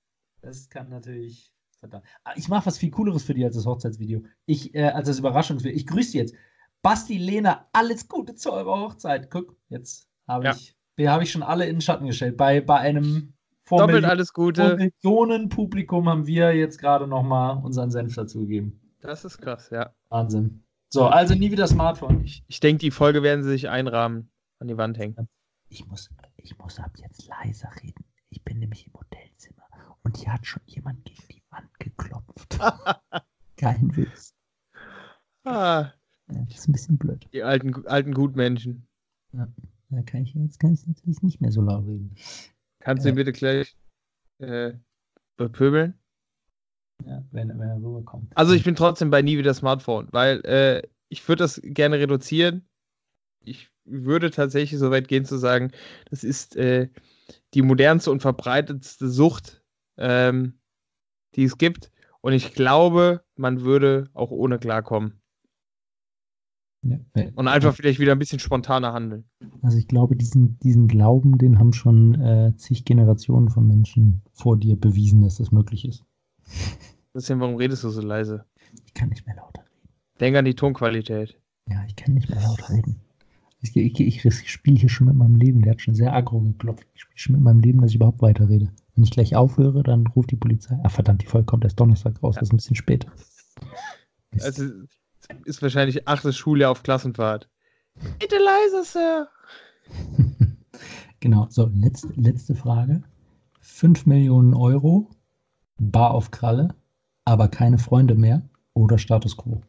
Das 0.41 0.70
kann 0.70 0.89
natürlich. 0.89 1.51
Verdammt. 1.80 2.05
Ah, 2.24 2.34
ich 2.36 2.47
mache 2.47 2.66
was 2.66 2.78
viel 2.78 2.91
Cooleres 2.91 3.24
für 3.24 3.34
dich 3.34 3.43
als 3.43 3.55
das 3.55 3.66
Hochzeitsvideo. 3.66 4.24
Ich, 4.45 4.74
äh, 4.74 4.84
als 4.84 5.07
das 5.07 5.20
Überraschungsvideo. 5.20 5.76
Ich 5.76 5.88
grüße 5.88 6.18
jetzt. 6.18 6.36
Basti, 6.82 7.18
Lena, 7.18 7.68
alles 7.74 8.07
Gute 8.07 8.36
zu 8.36 8.53
eurer 8.53 8.80
Hochzeit. 8.80 9.30
Guck, 9.32 9.55
jetzt 9.70 10.07
habe 10.28 10.49
ich, 10.49 10.76
ja. 10.97 11.11
habe 11.11 11.24
ich 11.24 11.32
schon 11.32 11.43
alle 11.43 11.66
in 11.66 11.76
den 11.76 11.82
Schatten 11.82 12.05
gestellt. 12.05 12.38
Bei, 12.38 12.61
bei 12.61 12.78
einem 12.78 13.32
vor 13.66 13.80
Doppelt 13.80 13.95
Millionen, 13.95 14.11
alles 14.11 14.34
Gute. 14.34 14.76
Millionen 14.76 15.49
Publikum 15.49 16.09
haben 16.09 16.28
wir 16.28 16.55
jetzt 16.55 16.80
gerade 16.80 17.07
nochmal 17.07 17.64
unseren 17.64 17.91
Senf 17.91 18.16
dazugegeben. 18.16 18.80
Das 19.01 19.26
ist 19.26 19.38
krass, 19.39 19.70
ja. 19.70 19.93
Wahnsinn. 20.09 20.64
So, 20.89 21.05
also 21.05 21.34
nie 21.34 21.51
wieder 21.51 21.68
Smartphone. 21.68 22.24
Ich, 22.24 22.43
ich 22.47 22.59
denke, 22.59 22.80
die 22.80 22.91
Folge 22.91 23.24
werden 23.24 23.43
sie 23.43 23.49
sich 23.49 23.70
einrahmen, 23.70 24.30
an 24.59 24.68
die 24.68 24.78
Wand 24.78 24.97
hängen. 24.97 25.28
Ich 25.70 25.88
muss, 25.88 26.09
ich 26.38 26.57
muss 26.57 26.80
ab 26.80 26.91
jetzt 26.97 27.28
leiser 27.28 27.70
reden. 27.82 28.05
Ich 28.30 28.43
bin 28.43 28.59
nämlich 28.59 28.86
im 28.86 28.93
Hotelzimmer 28.93 29.64
und 30.03 30.18
hier 30.18 30.34
hat 30.34 30.45
schon 30.45 30.61
jemand 30.66 31.03
gegen 31.05 31.24
die 31.32 31.41
Wand 31.49 31.80
geklopft. 31.80 32.59
Kein 33.57 33.95
Witz. 33.95 34.36
Ah. 35.43 35.91
Ja, 36.28 36.45
das 36.45 36.59
ist 36.59 36.68
ein 36.68 36.74
bisschen 36.74 36.97
blöd. 36.97 37.28
Die 37.34 37.43
alten, 37.43 37.86
alten 37.88 38.14
Gutmenschen. 38.14 38.88
Ja, 39.34 39.47
da 39.89 40.01
kann 40.03 40.22
ich 40.22 40.34
jetzt 40.34 40.59
kann 40.59 40.74
ich 40.74 40.86
natürlich 40.86 41.22
nicht 41.22 41.41
mehr 41.41 41.51
so 41.51 41.61
laut 41.61 41.86
reden. 41.86 42.16
Kannst 42.84 43.05
du 43.05 43.09
ihn 43.09 43.15
bitte 43.15 43.31
gleich 43.31 43.75
äh, 44.39 44.73
bepöbeln? 45.38 45.97
Ja, 47.05 47.23
wenn, 47.31 47.49
wenn 47.57 47.69
er 47.69 47.77
rüberkommt. 47.77 48.31
Also 48.36 48.53
ich 48.53 48.63
bin 48.63 48.75
trotzdem 48.75 49.09
bei 49.09 49.21
nie 49.21 49.38
wieder 49.38 49.53
Smartphone, 49.53 50.07
weil 50.11 50.45
äh, 50.45 50.88
ich 51.09 51.27
würde 51.27 51.43
das 51.43 51.61
gerne 51.63 51.99
reduzieren. 51.99 52.67
Ich 53.39 53.69
würde 53.86 54.31
tatsächlich 54.31 54.79
so 54.79 54.91
weit 54.91 55.07
gehen 55.07 55.25
zu 55.25 55.38
sagen, 55.38 55.71
das 56.09 56.23
ist 56.23 56.55
äh, 56.55 56.89
die 57.53 57.61
modernste 57.61 58.11
und 58.11 58.21
verbreitetste 58.21 59.09
Sucht, 59.09 59.63
ähm, 59.97 60.59
die 61.36 61.43
es 61.43 61.57
gibt. 61.57 61.91
Und 62.21 62.34
ich 62.34 62.53
glaube, 62.53 63.23
man 63.36 63.61
würde 63.61 64.09
auch 64.13 64.31
ohne 64.31 64.59
klarkommen. 64.59 65.21
Ja. 66.84 66.97
Und 67.36 67.47
einfach 67.47 67.73
vielleicht 67.73 67.99
wieder 67.99 68.11
ein 68.11 68.19
bisschen 68.19 68.39
spontaner 68.39 68.93
handeln. 68.93 69.23
Also 69.61 69.77
ich 69.77 69.88
glaube, 69.88 70.15
diesen, 70.15 70.59
diesen 70.59 70.88
Glauben, 70.88 71.38
den 71.38 71.57
haben 71.57 71.71
schon 71.71 72.15
äh, 72.19 72.53
zig 72.57 72.84
Generationen 72.84 73.49
von 73.49 73.67
Menschen 73.67 74.21
vor 74.34 74.57
dir 74.57 74.75
bewiesen, 74.75 75.21
dass 75.21 75.38
das 75.38 75.51
möglich 75.51 75.88
ist. 75.88 76.03
Christian, 77.13 77.39
warum 77.39 77.55
redest 77.55 77.84
du 77.84 77.89
so 77.89 78.01
leise? 78.01 78.45
Ich 78.86 78.93
kann 78.93 79.09
nicht 79.09 79.25
mehr 79.25 79.36
lauter 79.36 79.61
reden. 79.61 79.89
Denk 80.19 80.36
an 80.36 80.45
die 80.45 80.55
Tonqualität. 80.55 81.39
Ja, 81.69 81.84
ich 81.88 81.95
kann 81.95 82.15
nicht 82.15 82.29
mehr 82.29 82.41
lauter 82.41 82.69
reden. 82.69 82.99
Ich, 83.61 83.77
ich, 83.77 83.99
ich, 83.99 84.25
ich 84.25 84.51
spiele 84.51 84.77
hier 84.77 84.89
schon 84.89 85.07
mit 85.07 85.15
meinem 85.15 85.36
Leben. 85.36 85.61
Der 85.61 85.71
hat 85.71 85.81
schon 85.81 85.95
sehr 85.95 86.13
aggro 86.13 86.41
geklopft. 86.41 86.86
Ich 86.95 87.01
spiele 87.01 87.17
schon 87.17 87.36
mit 87.36 87.43
meinem 87.43 87.61
Leben, 87.61 87.79
dass 87.79 87.91
ich 87.91 87.95
überhaupt 87.95 88.21
weiterrede. 88.21 88.73
Wenn 88.95 89.05
ich 89.05 89.11
gleich 89.11 89.36
aufhöre, 89.36 89.84
dann 89.84 90.05
ruft 90.07 90.31
die 90.31 90.36
Polizei. 90.36 90.77
Ah, 90.84 90.89
verdammt, 90.89 91.21
die 91.21 91.27
Folge 91.27 91.45
kommt 91.45 91.63
erst 91.63 91.79
Donnerstag 91.79 92.21
raus. 92.21 92.36
Ja. 92.36 92.41
Das 92.41 92.49
ist 92.49 92.53
ein 92.53 92.57
bisschen 92.57 92.75
später. 92.75 93.09
Also, 94.41 94.69
ist 95.45 95.61
wahrscheinlich 95.61 96.07
achtes 96.07 96.38
Schuljahr 96.38 96.71
auf 96.71 96.84
Klassenfahrt. 96.84 97.49
Bitte 98.19 98.38
leise, 98.38 98.84
Sir. 98.84 99.30
genau, 101.19 101.47
so, 101.49 101.69
letzte, 101.74 102.07
letzte 102.15 102.55
Frage. 102.55 103.03
5 103.59 104.05
Millionen 104.05 104.53
Euro, 104.53 105.09
bar 105.78 106.11
auf 106.11 106.32
Kralle, 106.32 106.76
aber 107.26 107.47
keine 107.47 107.78
Freunde 107.78 108.15
mehr 108.15 108.41
oder 108.74 108.97
Status 108.97 109.38
quo? 109.38 109.61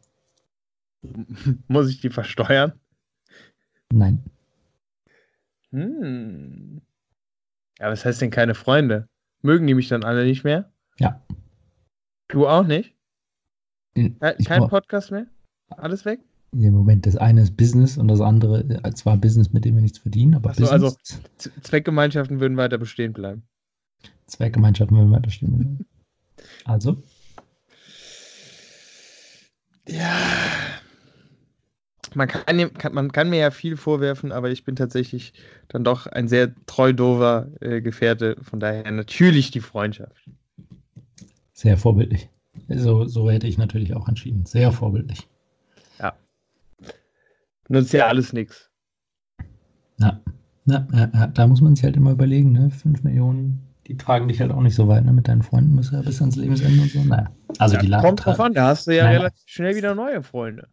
Muss 1.67 1.89
ich 1.89 2.01
die 2.01 2.09
versteuern? 2.09 2.73
Nein. 3.91 4.23
Hm. 5.71 6.81
Ja, 7.79 7.89
was 7.89 8.05
heißt 8.05 8.21
denn 8.21 8.31
keine 8.31 8.55
Freunde? 8.55 9.07
Mögen 9.41 9.67
die 9.67 9.73
mich 9.73 9.87
dann 9.87 10.03
alle 10.03 10.25
nicht 10.25 10.43
mehr? 10.43 10.71
Ja. 10.97 11.21
Du 12.27 12.47
auch 12.47 12.65
nicht? 12.65 12.95
Ich 13.93 14.45
Kein 14.45 14.67
Podcast 14.67 15.11
mehr? 15.11 15.27
Alles 15.69 16.05
weg? 16.05 16.19
Im 16.51 16.73
Moment, 16.73 17.05
das 17.05 17.17
eine 17.17 17.41
ist 17.41 17.57
Business 17.57 17.97
und 17.97 18.07
das 18.07 18.21
andere 18.21 18.61
äh, 18.83 18.93
zwar 18.93 19.17
Business, 19.17 19.51
mit 19.51 19.65
dem 19.65 19.75
wir 19.75 19.81
nichts 19.81 19.97
verdienen, 19.97 20.35
aber 20.35 20.51
Achso, 20.51 20.67
also 20.67 20.87
Business, 20.91 21.21
Z- 21.37 21.51
Zweckgemeinschaften 21.63 22.39
würden 22.39 22.55
weiter 22.57 22.77
bestehen 22.77 23.11
bleiben. 23.13 23.43
Zweckgemeinschaften 24.27 24.95
wollen 24.97 25.11
weiter 25.11 25.29
stimmen. 25.29 25.85
Also, 26.65 27.01
Ja. 29.87 30.17
Man 32.13 32.27
kann, 32.27 32.73
kann, 32.73 32.93
man 32.93 33.11
kann 33.11 33.29
mir 33.29 33.39
ja 33.39 33.51
viel 33.51 33.77
vorwerfen, 33.77 34.31
aber 34.31 34.49
ich 34.51 34.63
bin 34.63 34.75
tatsächlich 34.75 35.33
dann 35.67 35.83
doch 35.83 36.07
ein 36.07 36.27
sehr 36.27 36.53
treu 36.65 36.93
dover 36.93 37.49
äh, 37.61 37.81
Gefährte. 37.81 38.37
Von 38.41 38.59
daher 38.59 38.89
natürlich 38.91 39.51
die 39.51 39.59
Freundschaft. 39.59 40.29
sehr 41.53 41.77
vorbildlich. 41.77 42.29
So, 42.69 43.05
so 43.05 43.29
hätte 43.29 43.47
ich 43.47 43.57
natürlich 43.57 43.95
auch 43.95 44.07
entschieden. 44.07 44.45
Sehr 44.45 44.71
vorbildlich. 44.71 45.27
Nutzt 47.69 47.93
ja 47.93 48.07
alles 48.07 48.33
nichts. 48.33 48.71
Ja. 49.99 50.21
Na, 50.65 50.87
ja, 50.93 51.09
ja, 51.13 51.27
da 51.27 51.47
muss 51.47 51.61
man 51.61 51.75
sich 51.75 51.83
halt 51.85 51.95
immer 51.95 52.11
überlegen, 52.11 52.51
ne? 52.51 52.71
5 52.71 53.03
Millionen, 53.03 53.61
die 53.87 53.97
tragen 53.97 54.27
dich 54.27 54.41
halt 54.41 54.51
auch 54.51 54.61
nicht 54.61 54.75
so 54.75 54.87
weit, 54.87 55.05
ne? 55.05 55.13
Mit 55.13 55.27
deinen 55.27 55.43
Freunden 55.43 55.75
musst 55.75 55.91
du 55.91 55.95
ja 55.97 56.01
bis 56.01 56.21
ans 56.21 56.35
Lebensende 56.35 56.81
und 56.81 56.89
so. 56.91 57.03
Naja. 57.03 57.29
Also 57.59 57.77
die 57.77 57.87
Lage 57.87 58.05
Kommt 58.07 58.25
drauf 58.25 58.39
an, 58.39 58.53
da 58.53 58.67
hast 58.69 58.87
du 58.87 58.95
ja 58.95 59.03
Nein. 59.03 59.17
relativ 59.17 59.43
schnell 59.47 59.75
wieder 59.75 59.93
neue 59.95 60.23
Freunde. 60.23 60.67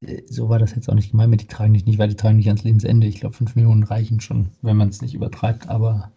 Äh, 0.00 0.22
So 0.28 0.48
war 0.48 0.58
das 0.58 0.74
jetzt 0.74 0.88
auch 0.88 0.94
nicht 0.94 1.10
gemeint 1.10 1.30
mit, 1.30 1.42
die 1.42 1.46
tragen 1.46 1.74
dich 1.74 1.84
nicht, 1.86 1.98
weil 1.98 2.08
die 2.08 2.16
tragen 2.16 2.38
dich 2.38 2.48
ans 2.48 2.64
Lebensende. 2.64 3.06
Ich 3.06 3.20
glaube, 3.20 3.36
5 3.36 3.54
Millionen 3.56 3.82
reichen 3.84 4.20
schon, 4.20 4.50
wenn 4.62 4.76
man 4.76 4.88
es 4.88 5.02
nicht 5.02 5.14
übertreibt, 5.14 5.68
aber 5.68 6.12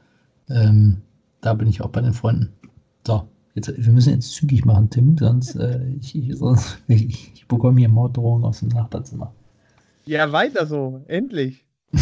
ähm, 0.49 1.01
da 1.41 1.53
bin 1.53 1.67
ich 1.67 1.81
auch 1.81 1.89
bei 1.89 2.01
den 2.01 2.13
Freunden. 2.13 2.53
So, 3.05 3.27
jetzt, 3.55 3.67
wir 3.77 3.93
müssen 3.93 4.13
jetzt 4.13 4.33
zügig 4.33 4.65
machen, 4.65 4.89
Tim, 4.89 5.17
sonst, 5.17 5.55
äh, 5.55 5.85
ich, 5.99 6.15
ich, 6.15 6.35
sonst 6.37 6.79
ich, 6.87 7.33
ich 7.33 7.47
bekomme 7.47 7.79
hier 7.79 7.89
Morddrohungen 7.89 8.45
aus 8.45 8.59
dem 8.61 8.69
Nachbarzimmer. 8.69 9.33
Ja, 10.07 10.31
weiter 10.31 10.65
so, 10.65 11.03
endlich. 11.07 11.65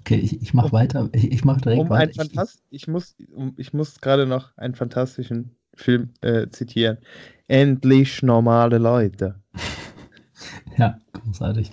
Okay, 0.00 0.16
ich, 0.16 0.40
ich 0.42 0.54
mache 0.54 0.72
weiter. 0.72 1.08
Ich, 1.12 1.30
ich 1.30 1.44
mache 1.44 1.60
direkt 1.60 1.80
Um 1.80 1.90
weiter. 1.90 2.02
ein 2.02 2.10
Ich, 2.10 2.16
Fantast 2.16 2.62
ich 2.70 2.88
muss, 2.88 3.14
um, 3.32 3.52
ich 3.56 3.72
muss 3.72 4.00
gerade 4.00 4.26
noch 4.26 4.56
einen 4.56 4.74
fantastischen 4.74 5.54
Film 5.74 6.10
äh, 6.20 6.48
zitieren. 6.48 6.98
Endlich 7.46 8.22
normale 8.22 8.78
Leute. 8.78 9.36
ja, 10.78 10.98
großartig. 11.12 11.70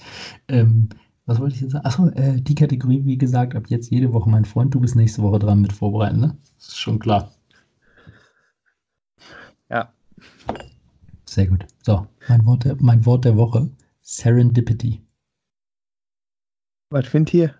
Ähm, 0.49 0.89
was 1.25 1.39
wollte 1.39 1.55
ich 1.55 1.61
jetzt 1.61 1.71
sagen? 1.71 1.85
Achso, 1.85 2.09
äh, 2.09 2.39
die 2.39 2.53
Kategorie, 2.53 3.05
wie 3.05 3.17
gesagt, 3.17 3.55
ab 3.55 3.63
jetzt 3.69 3.89
jede 3.89 4.13
Woche 4.13 4.29
mein 4.29 4.45
Freund. 4.45 4.75
Du 4.75 4.79
bist 4.79 4.95
nächste 4.95 5.23
Woche 5.23 5.39
dran 5.39 5.61
mit 5.61 5.73
vorbereiten, 5.73 6.19
ne? 6.19 6.37
Das 6.57 6.67
ist 6.67 6.77
schon 6.79 6.99
klar. 6.99 7.31
Ja. 9.69 9.91
Sehr 11.25 11.47
gut. 11.47 11.65
So, 11.83 12.05
mein 12.27 12.45
Wort 12.45 12.65
der, 12.65 12.75
mein 12.79 13.05
Wort 13.05 13.25
der 13.25 13.35
Woche. 13.35 13.69
Serendipity. 14.01 15.01
Was 16.89 17.07
findet 17.07 17.33
ihr? 17.33 17.55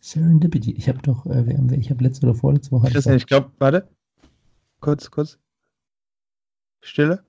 Serendipity. 0.00 0.72
Ich 0.72 0.88
habe 0.88 1.00
doch, 1.02 1.26
äh, 1.26 1.76
ich 1.76 1.90
habe 1.90 2.04
letzte 2.04 2.26
oder 2.26 2.34
vorletzte 2.34 2.72
Woche. 2.72 2.88
ich 2.88 3.06
ich 3.06 3.26
glaube, 3.26 3.50
warte. 3.58 3.88
Kurz, 4.80 5.10
kurz. 5.10 5.38
Stille. 6.82 7.24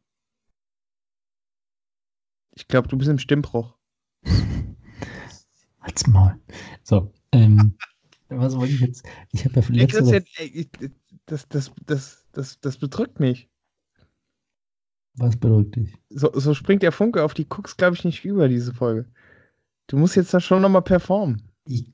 Ich 2.54 2.68
glaube, 2.68 2.88
du 2.88 2.98
bist 2.98 3.10
im 3.10 3.18
Stimmbruch. 3.18 3.76
Halt's 5.80 6.08
Maul. 6.08 6.40
So, 6.84 7.14
ähm, 7.32 7.78
was 8.30 8.56
wollte 8.58 8.74
ich 8.74 8.82
jetzt? 8.82 9.06
Ich 9.32 9.46
habe 9.46 9.62
ja 9.62 9.66
letzte 9.70 10.06
Woche. 10.06 10.24
Das, 11.26 11.48
das, 11.48 11.72
das, 11.86 12.26
das, 12.34 12.60
das 12.60 12.78
bedrückt 12.78 13.20
mich. 13.20 13.50
Was 15.16 15.38
bedrückt 15.38 15.76
dich? 15.78 15.94
So, 16.10 16.32
so 16.34 16.54
springt 16.54 16.84
der 16.84 16.92
Funke 16.92 17.24
auf 17.24 17.34
die 17.34 17.48
guckst, 17.48 17.78
glaube 17.78 17.96
ich, 17.96 18.04
nicht 18.04 18.26
über 18.26 18.50
diese 18.50 18.74
Folge. 18.74 19.10
Du 19.88 19.98
musst 19.98 20.16
jetzt 20.16 20.34
da 20.34 20.40
schon 20.40 20.62
nochmal 20.62 20.82
performen. 20.82 21.42
Ich, 21.68 21.86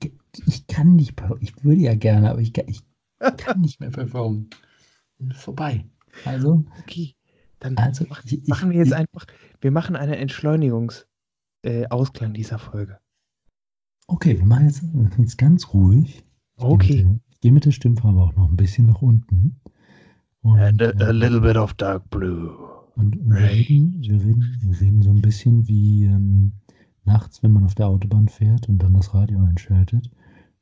ich 0.48 0.68
kann 0.68 0.96
nicht, 0.96 1.16
per- 1.16 1.38
ich 1.42 1.64
würde 1.64 1.82
ja 1.82 1.96
gerne, 1.96 2.32
aber 2.32 2.42
ich, 2.42 2.54
kann- 2.54 2.68
ich 2.68 2.82
kann 3.38 3.62
nicht 3.62 3.80
mehr 3.80 3.92
performen. 3.92 4.50
Vorbei. 5.36 5.86
Also, 6.26 6.66
Okay, 6.80 7.16
dann 7.60 7.78
also 7.78 8.06
mach, 8.10 8.24
ich, 8.26 8.46
machen 8.48 8.72
wir 8.72 8.78
jetzt 8.80 8.88
ich, 8.90 8.96
einfach, 8.96 9.26
wir 9.62 9.72
machen 9.72 9.96
einen 9.96 10.14
Entschleunigungsausklang 10.14 12.32
äh, 12.32 12.34
dieser 12.34 12.60
Folge. 12.60 13.00
Okay, 14.08 14.38
wir 14.38 14.46
machen 14.46 14.66
jetzt, 14.68 14.84
jetzt 15.18 15.38
ganz 15.38 15.74
ruhig. 15.74 16.24
Ich 16.58 16.64
Okay. 16.64 16.88
Gehe 16.88 17.06
mit, 17.06 17.06
der- 17.06 17.20
ich 17.32 17.40
gehe 17.42 17.52
mit 17.52 17.66
der 17.66 17.72
Stimmfarbe 17.72 18.20
auch 18.22 18.36
noch 18.36 18.50
ein 18.50 18.58
bisschen 18.58 18.88
nach 18.88 19.02
unten. 19.02 19.60
Und, 20.42 20.60
And 20.60 20.82
a, 20.82 20.86
a 20.88 21.10
äh, 21.10 21.12
little 21.12 21.42
bit 21.42 21.56
of 21.56 21.74
dark 21.76 22.10
blue. 22.10 22.50
und, 22.96 23.16
und 23.18 23.30
wir, 23.30 23.50
reden, 23.50 23.96
wir, 24.02 24.14
reden, 24.20 24.58
wir 24.64 24.82
reden 24.82 25.02
so 25.02 25.12
ein 25.12 25.22
bisschen 25.22 25.68
wie 25.68 26.06
ähm, 26.06 26.52
nachts, 27.04 27.44
wenn 27.44 27.52
man 27.52 27.66
auf 27.66 27.76
der 27.76 27.88
Autobahn 27.88 28.28
fährt 28.28 28.70
und 28.70 28.80
dann 28.80 28.94
das 28.94 29.14
Radio 29.14 29.44
einschaltet 29.44 30.10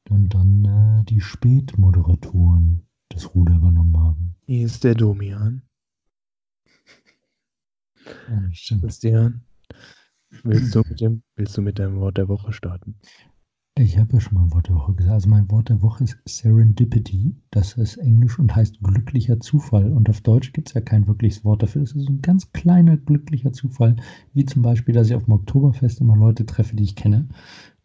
und 0.09 0.33
dann 0.33 0.65
äh, 0.65 1.05
die 1.05 1.21
Spätmoderatoren 1.21 2.85
das 3.09 3.33
Ruder 3.35 3.55
übernommen 3.55 3.97
haben. 3.97 4.35
Hier 4.45 4.65
ist 4.65 4.83
der 4.83 4.95
Domian. 4.95 5.61
Ja, 8.29 8.49
stimmt. 8.51 8.81
Christian, 8.81 9.41
willst 10.43 10.73
du 10.73 10.81
mit 10.87 11.01
dem, 11.01 11.23
willst 11.35 11.57
du 11.57 11.61
mit 11.61 11.79
deinem 11.79 11.99
Wort 11.99 12.17
der 12.17 12.27
Woche 12.27 12.53
starten? 12.53 12.95
Ich 13.81 13.97
habe 13.97 14.11
ja 14.11 14.19
schon 14.19 14.33
mal 14.33 14.43
ein 14.43 14.53
Wort 14.53 14.67
der 14.67 14.75
Woche 14.75 14.93
gesagt. 14.93 15.13
Also 15.13 15.29
mein 15.29 15.49
Wort 15.49 15.69
der 15.69 15.81
Woche 15.81 16.03
ist 16.03 16.17
Serendipity. 16.25 17.33
Das 17.49 17.77
ist 17.77 17.95
Englisch 17.95 18.37
und 18.37 18.53
heißt 18.53 18.83
glücklicher 18.83 19.39
Zufall. 19.39 19.93
Und 19.93 20.09
auf 20.09 20.19
Deutsch 20.19 20.51
gibt 20.51 20.67
es 20.67 20.73
ja 20.73 20.81
kein 20.81 21.07
wirkliches 21.07 21.45
Wort 21.45 21.63
dafür. 21.63 21.83
Das 21.83 21.93
ist 21.93 22.09
ein 22.09 22.21
ganz 22.21 22.51
kleiner 22.51 22.97
glücklicher 22.97 23.53
Zufall. 23.53 23.95
Wie 24.33 24.43
zum 24.43 24.63
Beispiel, 24.63 24.93
dass 24.93 25.07
ich 25.07 25.15
auf 25.15 25.23
dem 25.23 25.33
Oktoberfest 25.33 26.01
immer 26.01 26.17
Leute 26.17 26.45
treffe, 26.45 26.75
die 26.75 26.83
ich 26.83 26.97
kenne. 26.97 27.29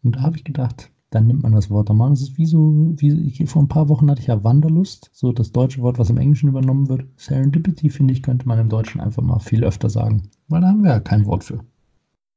Und 0.03 0.17
da 0.17 0.23
habe 0.23 0.35
ich 0.35 0.43
gedacht, 0.43 0.91
dann 1.11 1.27
nimmt 1.27 1.43
man 1.43 1.53
das 1.53 1.69
Wort 1.69 1.89
am 1.89 2.01
Es 2.11 2.21
ist 2.21 2.37
wie 2.37 2.45
so, 2.45 2.93
wie 2.97 3.13
ich, 3.21 3.49
vor 3.49 3.63
ein 3.63 3.69
paar 3.69 3.87
Wochen 3.87 4.11
hatte 4.11 4.19
ich 4.19 4.27
ja 4.27 4.43
Wanderlust, 4.43 5.11
so 5.13 5.31
das 5.31 5.53
deutsche 5.53 5.81
Wort, 5.81 5.97
was 5.97 6.09
im 6.09 6.17
Englischen 6.17 6.49
übernommen 6.49 6.89
wird. 6.89 7.05
Serendipity, 7.15 7.89
finde 7.89 8.11
ich, 8.11 8.21
könnte 8.21 8.49
man 8.49 8.59
im 8.59 8.67
Deutschen 8.67 8.99
einfach 8.99 9.23
mal 9.23 9.39
viel 9.39 9.63
öfter 9.63 9.89
sagen. 9.89 10.23
Weil 10.49 10.59
da 10.59 10.67
haben 10.67 10.83
wir 10.83 10.91
ja 10.91 10.99
kein 10.99 11.25
Wort 11.25 11.45
für. 11.45 11.63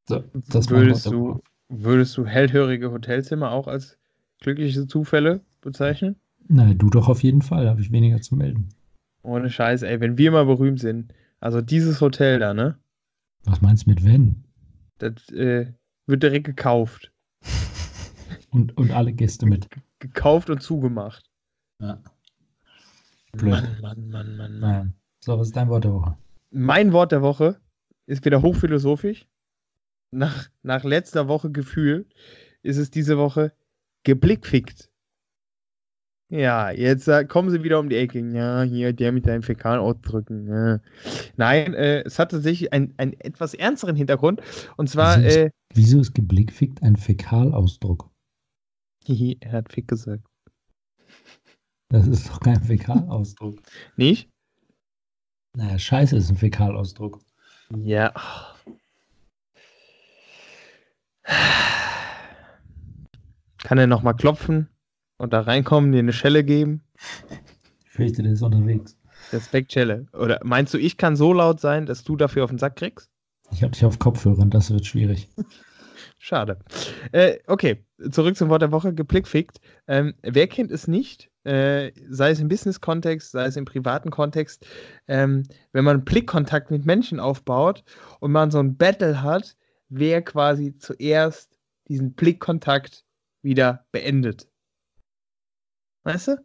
So, 0.08 0.22
das 0.48 0.70
Würdest 0.70 1.06
du. 1.06 1.40
Würdest 1.68 2.16
du 2.16 2.26
hellhörige 2.26 2.90
Hotelzimmer 2.90 3.52
auch 3.52 3.68
als 3.68 3.98
glückliche 4.40 4.86
Zufälle 4.86 5.40
bezeichnen? 5.60 6.16
Nein, 6.48 6.78
du 6.78 6.88
doch 6.88 7.08
auf 7.08 7.22
jeden 7.22 7.42
Fall, 7.42 7.64
da 7.64 7.70
habe 7.70 7.80
ich 7.80 7.92
weniger 7.92 8.20
zu 8.20 8.34
melden. 8.34 8.70
Ohne 9.22 9.50
Scheiß, 9.50 9.82
ey, 9.82 10.00
wenn 10.00 10.16
wir 10.16 10.30
mal 10.30 10.46
berühmt 10.46 10.80
sind, 10.80 11.12
also 11.40 11.60
dieses 11.60 12.00
Hotel 12.00 12.38
da, 12.38 12.54
ne? 12.54 12.78
Was 13.44 13.60
meinst 13.60 13.86
du 13.86 13.90
mit 13.90 14.04
wenn? 14.04 14.44
Das 14.98 15.28
äh, 15.30 15.72
wird 16.06 16.22
direkt 16.22 16.46
gekauft. 16.46 17.12
Und, 18.50 18.74
und 18.78 18.92
alle 18.92 19.12
Gäste 19.12 19.44
mit. 19.44 19.68
Gekauft 19.98 20.48
und 20.48 20.62
zugemacht. 20.62 21.30
Ja. 21.82 22.00
Blöd. 23.32 23.50
Mann, 23.52 23.80
Mann, 23.82 24.08
Mann, 24.08 24.36
Mann, 24.38 24.58
Mann. 24.60 24.94
So, 25.20 25.38
was 25.38 25.48
ist 25.48 25.56
dein 25.56 25.68
Wort 25.68 25.84
der 25.84 25.92
Woche? 25.92 26.16
Mein 26.50 26.94
Wort 26.94 27.12
der 27.12 27.20
Woche 27.20 27.60
ist 28.06 28.24
wieder 28.24 28.40
hochphilosophisch. 28.40 29.26
Nach, 30.10 30.48
nach 30.62 30.84
letzter 30.84 31.28
Woche 31.28 31.50
Gefühl 31.50 32.06
ist 32.62 32.76
es 32.78 32.90
diese 32.90 33.18
Woche 33.18 33.52
geblickfickt. 34.04 34.90
Ja, 36.30 36.70
jetzt 36.70 37.08
äh, 37.08 37.24
kommen 37.24 37.50
sie 37.50 37.62
wieder 37.62 37.78
um 37.80 37.88
die 37.88 37.96
Ecke. 37.96 38.18
Ja, 38.20 38.62
hier, 38.62 38.92
der 38.92 39.12
mit 39.12 39.24
seinen 39.24 39.42
Fäkalausdrücken. 39.42 40.46
Ja. 40.46 40.80
Nein, 41.36 41.72
äh, 41.74 42.02
es 42.02 42.18
hat 42.18 42.30
tatsächlich 42.32 42.72
einen, 42.72 42.92
einen 42.98 43.14
etwas 43.20 43.54
ernsteren 43.54 43.96
Hintergrund. 43.96 44.42
Und 44.76 44.90
zwar, 44.90 45.16
Wieso 45.18 45.26
ist- 45.28 45.36
äh, 45.36 45.50
Wieso 45.74 46.00
ist 46.00 46.14
geblickfickt 46.14 46.82
ein 46.82 46.96
Fäkalausdruck? 46.96 48.10
hihi, 49.04 49.38
er 49.40 49.52
hat 49.52 49.72
Fick 49.72 49.88
gesagt. 49.88 50.26
Das 51.90 52.06
ist 52.06 52.28
doch 52.28 52.40
kein 52.40 52.62
Fäkalausdruck. 52.62 53.58
Nicht? 53.96 54.30
Naja, 55.56 55.78
Scheiße 55.78 56.14
ist 56.16 56.28
ein 56.28 56.36
Fäkalausdruck. 56.36 57.20
Ja. 57.74 58.12
Kann 63.62 63.78
er 63.78 63.86
nochmal 63.86 64.14
klopfen 64.14 64.68
und 65.18 65.32
da 65.32 65.40
reinkommen, 65.40 65.92
dir 65.92 65.98
eine 65.98 66.12
Schelle 66.12 66.44
geben? 66.44 66.82
Ich 67.84 67.90
fürchte, 67.90 68.22
der 68.22 68.32
ist 68.32 68.42
unterwegs. 68.42 68.96
Respektschelle. 69.32 70.06
Oder 70.12 70.40
meinst 70.42 70.72
du, 70.74 70.78
ich 70.78 70.96
kann 70.96 71.16
so 71.16 71.32
laut 71.32 71.60
sein, 71.60 71.86
dass 71.86 72.04
du 72.04 72.16
dafür 72.16 72.44
auf 72.44 72.50
den 72.50 72.58
Sack 72.58 72.76
kriegst? 72.76 73.10
Ich 73.50 73.62
habe 73.62 73.72
dich 73.72 73.84
auf 73.84 73.98
Kopfhörern, 73.98 74.50
das 74.50 74.70
wird 74.70 74.86
schwierig. 74.86 75.28
Schade. 76.18 76.58
Äh, 77.12 77.38
okay, 77.46 77.84
zurück 78.10 78.36
zum 78.36 78.48
Wort 78.48 78.62
der 78.62 78.72
Woche, 78.72 78.94
geblickfickt. 78.94 79.60
Ähm, 79.86 80.14
wer 80.22 80.46
kennt 80.46 80.70
es 80.70 80.88
nicht, 80.88 81.30
äh, 81.44 81.92
sei 82.08 82.30
es 82.30 82.40
im 82.40 82.48
Business-Kontext, 82.48 83.32
sei 83.32 83.46
es 83.46 83.56
im 83.56 83.64
privaten 83.64 84.10
Kontext, 84.10 84.66
ähm, 85.06 85.44
wenn 85.72 85.84
man 85.84 86.04
Blickkontakt 86.04 86.70
mit 86.70 86.86
Menschen 86.86 87.20
aufbaut 87.20 87.84
und 88.20 88.32
man 88.32 88.50
so 88.50 88.58
ein 88.58 88.76
Battle 88.76 89.22
hat, 89.22 89.56
wer 89.88 90.22
quasi 90.22 90.76
zuerst 90.78 91.58
diesen 91.88 92.14
Blickkontakt 92.14 93.04
wieder 93.42 93.86
beendet. 93.92 94.48
Weißt 96.04 96.28
du? 96.28 96.44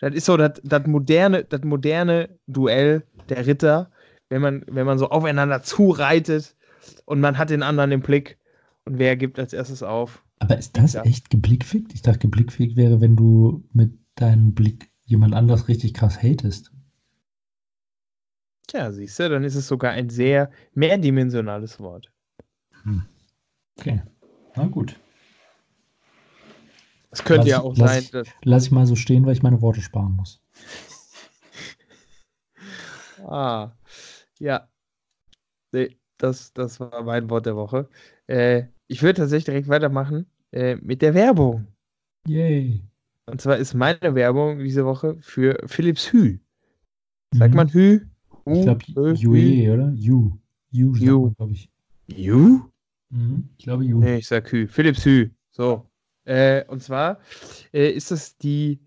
Das 0.00 0.14
ist 0.14 0.26
so 0.26 0.36
das, 0.36 0.60
das, 0.64 0.86
moderne, 0.86 1.44
das 1.44 1.62
moderne 1.62 2.38
Duell 2.46 3.06
der 3.28 3.46
Ritter, 3.46 3.90
wenn 4.28 4.42
man, 4.42 4.64
wenn 4.66 4.86
man 4.86 4.98
so 4.98 5.08
aufeinander 5.10 5.62
zureitet 5.62 6.56
und 7.04 7.20
man 7.20 7.38
hat 7.38 7.50
den 7.50 7.62
anderen 7.62 7.92
im 7.92 8.00
Blick 8.00 8.38
und 8.84 8.98
wer 8.98 9.16
gibt 9.16 9.38
als 9.38 9.52
erstes 9.52 9.82
auf. 9.82 10.24
Aber 10.40 10.58
ist 10.58 10.76
das 10.76 10.94
ja. 10.94 11.02
echt 11.02 11.30
geblickfickt? 11.30 11.94
Ich 11.94 12.02
dachte, 12.02 12.18
geblickfickt 12.18 12.76
wäre, 12.76 13.00
wenn 13.00 13.14
du 13.14 13.64
mit 13.72 13.92
deinem 14.16 14.54
Blick 14.54 14.90
jemand 15.04 15.34
anders 15.34 15.68
richtig 15.68 15.94
krass 15.94 16.20
hatest. 16.20 16.71
Tja, 18.72 18.90
siehst 18.90 19.18
du, 19.18 19.28
dann 19.28 19.44
ist 19.44 19.54
es 19.54 19.68
sogar 19.68 19.92
ein 19.92 20.08
sehr 20.08 20.50
mehrdimensionales 20.72 21.78
Wort. 21.78 22.10
Hm. 22.84 23.02
Okay, 23.78 24.00
na 24.56 24.66
gut. 24.66 24.98
Es 27.10 27.22
könnte 27.22 27.42
lass 27.42 27.48
ja 27.48 27.60
auch 27.60 27.76
lass 27.76 27.90
sein, 27.90 28.02
ich, 28.02 28.10
dass. 28.12 28.28
Lass 28.44 28.64
ich 28.64 28.70
mal 28.70 28.86
so 28.86 28.96
stehen, 28.96 29.26
weil 29.26 29.34
ich 29.34 29.42
meine 29.42 29.60
Worte 29.60 29.82
sparen 29.82 30.12
muss. 30.12 30.40
ah, 33.26 33.72
ja. 34.38 34.66
Nee, 35.72 35.98
das, 36.16 36.54
das 36.54 36.80
war 36.80 37.02
mein 37.02 37.28
Wort 37.28 37.44
der 37.44 37.56
Woche. 37.56 37.90
Äh, 38.26 38.68
ich 38.86 39.02
würde 39.02 39.18
tatsächlich 39.20 39.44
direkt 39.44 39.68
weitermachen 39.68 40.24
äh, 40.50 40.76
mit 40.76 41.02
der 41.02 41.12
Werbung. 41.12 41.66
Yay. 42.26 42.80
Und 43.26 43.42
zwar 43.42 43.58
ist 43.58 43.74
meine 43.74 44.14
Werbung 44.14 44.60
diese 44.60 44.86
Woche 44.86 45.18
für 45.20 45.62
Philips 45.66 46.10
Hü. 46.10 46.38
Sagt 47.34 47.50
mhm. 47.50 47.56
man 47.56 47.68
Hü? 47.68 48.06
Ich 48.46 48.62
glaube, 48.94 49.14
UE, 49.24 49.72
oder? 49.72 49.92
Ju. 49.94 50.32
Ju, 50.70 50.92
glaube 50.92 51.52
ich. 51.52 51.70
Ju? 52.06 52.62
Mhm, 53.10 53.48
ich 53.56 53.64
glaube, 53.64 53.84
Ju. 53.84 53.98
Nee, 53.98 54.18
ich 54.18 54.26
sag 54.26 54.50
Hü. 54.50 54.66
Philips 54.66 55.04
Hü. 55.04 55.30
So. 55.50 55.86
Äh, 56.24 56.64
und 56.66 56.82
zwar 56.82 57.18
äh, 57.72 57.90
ist 57.90 58.10
das 58.10 58.36
die 58.38 58.80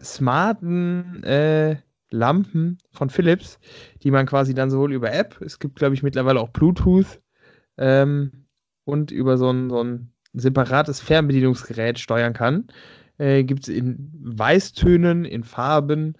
smarten 0.00 1.22
äh, 1.22 1.76
Lampen 2.10 2.78
von 2.90 3.10
Philips, 3.10 3.58
die 4.02 4.10
man 4.10 4.26
quasi 4.26 4.54
dann 4.54 4.70
sowohl 4.70 4.92
über 4.92 5.12
App, 5.12 5.40
es 5.42 5.58
gibt, 5.58 5.76
glaube 5.76 5.94
ich, 5.94 6.02
mittlerweile 6.02 6.40
auch 6.40 6.48
Bluetooth 6.48 7.20
ähm, 7.76 8.46
und 8.84 9.10
über 9.10 9.36
so 9.36 9.50
ein, 9.50 9.68
so 9.68 9.82
ein 9.82 10.12
separates 10.32 11.00
Fernbedienungsgerät 11.00 11.98
steuern 11.98 12.32
kann. 12.32 12.68
Äh, 13.18 13.44
gibt 13.44 13.64
es 13.64 13.68
in 13.68 14.10
Weißtönen, 14.22 15.24
in 15.24 15.44
Farben. 15.44 16.14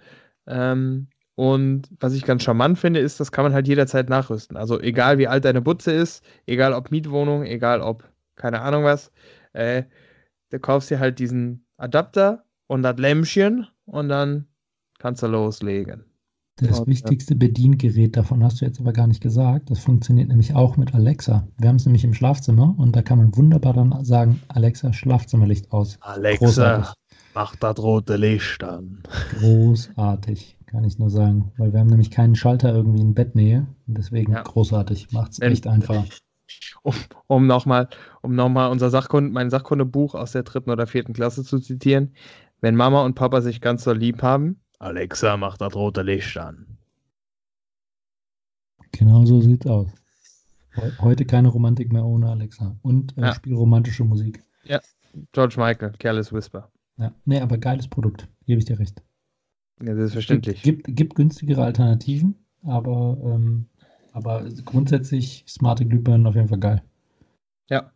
Ähm, 0.45 1.07
und 1.39 1.83
was 2.01 2.13
ich 2.15 2.25
ganz 2.25 2.43
charmant 2.43 2.77
finde, 2.77 2.99
ist, 2.99 3.21
das 3.21 3.31
kann 3.31 3.45
man 3.45 3.53
halt 3.53 3.65
jederzeit 3.65 4.09
nachrüsten. 4.09 4.57
Also 4.57 4.77
egal 4.81 5.19
wie 5.19 5.29
alt 5.29 5.45
deine 5.45 5.61
Butze 5.61 5.93
ist, 5.93 6.21
egal 6.45 6.73
ob 6.73 6.91
Mietwohnung, 6.91 7.43
egal 7.43 7.79
ob 7.79 8.03
keine 8.35 8.59
Ahnung 8.59 8.83
was, 8.83 9.09
äh, 9.53 9.83
du 10.49 10.59
kaufst 10.59 10.89
dir 10.89 10.99
halt 10.99 11.17
diesen 11.17 11.65
Adapter 11.77 12.43
und 12.67 12.83
das 12.83 12.97
Lämpchen 12.97 13.67
und 13.85 14.09
dann 14.09 14.47
kannst 14.97 15.23
du 15.23 15.27
loslegen. 15.27 16.03
Das 16.57 16.85
wichtigste 16.85 17.35
Bediengerät 17.35 18.17
davon 18.17 18.43
hast 18.43 18.59
du 18.59 18.65
jetzt 18.65 18.81
aber 18.81 18.91
gar 18.91 19.07
nicht 19.07 19.21
gesagt. 19.21 19.71
Das 19.71 19.79
funktioniert 19.79 20.27
nämlich 20.27 20.55
auch 20.55 20.75
mit 20.75 20.93
Alexa. 20.93 21.47
Wir 21.57 21.69
haben 21.69 21.77
es 21.77 21.85
nämlich 21.85 22.03
im 22.03 22.13
Schlafzimmer 22.13 22.75
und 22.77 22.97
da 22.97 23.01
kann 23.01 23.17
man 23.17 23.33
wunderbar 23.37 23.71
dann 23.71 24.03
sagen, 24.03 24.41
Alexa, 24.49 24.91
Schlafzimmerlicht 24.91 25.71
aus. 25.71 25.97
Alexa, 26.01 26.45
Großartig. 26.45 26.93
mach 27.33 27.55
das 27.55 27.79
rote 27.79 28.17
Licht 28.17 28.61
an. 28.61 29.03
Großartig, 29.39 30.57
kann 30.69 30.83
ich 30.83 30.99
nur 30.99 31.09
sagen. 31.09 31.51
Weil 31.57 31.73
wir 31.73 31.79
haben 31.79 31.87
nämlich 31.87 32.11
keinen 32.11 32.35
Schalter 32.35 32.73
irgendwie 32.73 33.01
in 33.01 33.13
Bettnähe. 33.13 33.67
Und 33.87 33.97
deswegen 33.97 34.33
ja. 34.33 34.43
großartig. 34.43 35.11
Macht 35.11 35.33
es 35.33 35.41
echt 35.41 35.67
einfach. 35.67 36.05
Um, 36.81 36.93
um 37.27 37.47
nochmal 37.47 37.89
um 38.21 38.35
noch 38.35 38.71
unser 38.71 38.89
Sachkunde, 38.89 39.31
mein 39.31 39.49
Sachkundebuch 39.49 40.15
aus 40.15 40.31
der 40.31 40.43
dritten 40.43 40.69
oder 40.69 40.87
vierten 40.87 41.13
Klasse 41.13 41.43
zu 41.43 41.59
zitieren. 41.59 42.13
Wenn 42.61 42.75
Mama 42.75 43.03
und 43.03 43.15
Papa 43.15 43.41
sich 43.41 43.61
ganz 43.61 43.83
so 43.83 43.93
lieb 43.93 44.21
haben, 44.21 44.59
Alexa, 44.79 45.35
mach 45.37 45.57
das 45.57 45.75
rote 45.75 46.01
Licht 46.01 46.37
an. 46.37 46.77
Genau 48.91 49.25
so 49.25 49.41
sieht's 49.41 49.67
aus. 49.67 49.89
Heute 50.99 51.25
keine 51.25 51.49
Romantik 51.49 51.91
mehr 51.91 52.05
ohne 52.05 52.29
Alexa. 52.29 52.77
Und 52.81 53.17
äh, 53.17 53.21
ja. 53.21 53.33
spiel 53.33 53.53
romantische 53.53 54.03
Musik. 54.05 54.41
Ja, 54.63 54.79
George 55.33 55.55
Michael, 55.57 55.91
Careless 55.99 56.31
Whisper. 56.31 56.71
Ja, 56.97 57.13
nee, 57.25 57.39
aber 57.39 57.57
geiles 57.57 57.87
Produkt. 57.87 58.27
Gebe 58.45 58.59
ich 58.59 58.65
dir 58.65 58.79
recht. 58.79 59.01
Ja, 59.81 59.95
selbstverständlich. 59.95 60.61
Gibt, 60.61 60.85
gibt, 60.85 60.97
gibt 60.97 61.15
günstigere 61.15 61.63
Alternativen, 61.63 62.35
aber, 62.63 63.17
ähm, 63.23 63.65
aber 64.11 64.45
grundsätzlich 64.65 65.45
smarte 65.47 65.85
Glühbirnen 65.85 66.27
auf 66.27 66.35
jeden 66.35 66.49
Fall 66.49 66.59
geil. 66.59 66.81
Ja. 67.69 67.91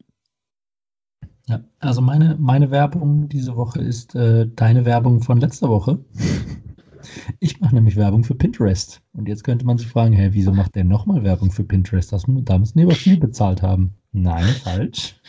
Ja, 1.47 1.61
also 1.79 2.01
meine, 2.01 2.37
meine 2.39 2.71
Werbung 2.71 3.27
diese 3.27 3.57
Woche 3.57 3.81
ist 3.81 4.15
äh, 4.15 4.47
deine 4.55 4.85
Werbung 4.85 5.21
von 5.21 5.39
letzter 5.39 5.69
Woche. 5.69 5.99
Ich 7.39 7.59
mache 7.59 7.75
nämlich 7.75 7.97
Werbung 7.97 8.23
für 8.23 8.33
Pinterest. 8.33 9.01
Und 9.11 9.27
jetzt 9.27 9.43
könnte 9.43 9.65
man 9.65 9.77
sich 9.77 9.87
fragen, 9.87 10.13
hey, 10.13 10.33
wieso 10.33 10.53
macht 10.53 10.75
der 10.75 10.85
nochmal 10.85 11.23
Werbung 11.23 11.51
für 11.51 11.65
Pinterest? 11.65 12.13
Das, 12.13 12.23
da 12.25 12.57
müssen 12.57 12.77
die 12.77 12.85
aber 12.85 12.95
viel 12.95 13.17
bezahlt 13.17 13.61
haben. 13.61 13.93
Nein, 14.13 14.45
falsch. 14.45 15.19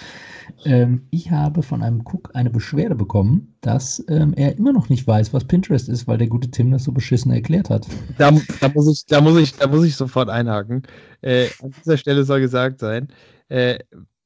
Ähm, 0.65 1.07
ich 1.11 1.31
habe 1.31 1.63
von 1.63 1.83
einem 1.83 2.01
Cook 2.01 2.31
eine 2.35 2.51
Beschwerde 2.51 2.95
bekommen, 2.95 3.57
dass 3.61 4.05
ähm, 4.09 4.35
er 4.35 4.57
immer 4.57 4.73
noch 4.73 4.89
nicht 4.89 5.07
weiß, 5.07 5.33
was 5.33 5.45
Pinterest 5.45 5.89
ist, 5.89 6.07
weil 6.07 6.19
der 6.19 6.29
gute 6.29 6.51
Tim 6.51 6.71
das 6.71 6.85
so 6.85 6.93
beschissen 6.93 7.33
erklärt 7.33 7.71
hat. 7.71 7.87
Da, 8.19 8.33
da 8.61 8.69
muss, 8.69 8.89
ich, 8.91 9.07
da, 9.07 9.21
muss, 9.21 9.39
ich, 9.39 9.55
da 9.55 9.67
muss 9.67 9.85
ich 9.85 9.97
sofort 9.97 10.29
einhaken. 10.29 10.83
Äh, 11.21 11.49
an 11.63 11.73
dieser 11.85 11.97
Stelle 11.97 12.25
soll 12.25 12.41
gesagt 12.41 12.79
sein, 12.79 13.09
äh, 13.49 13.79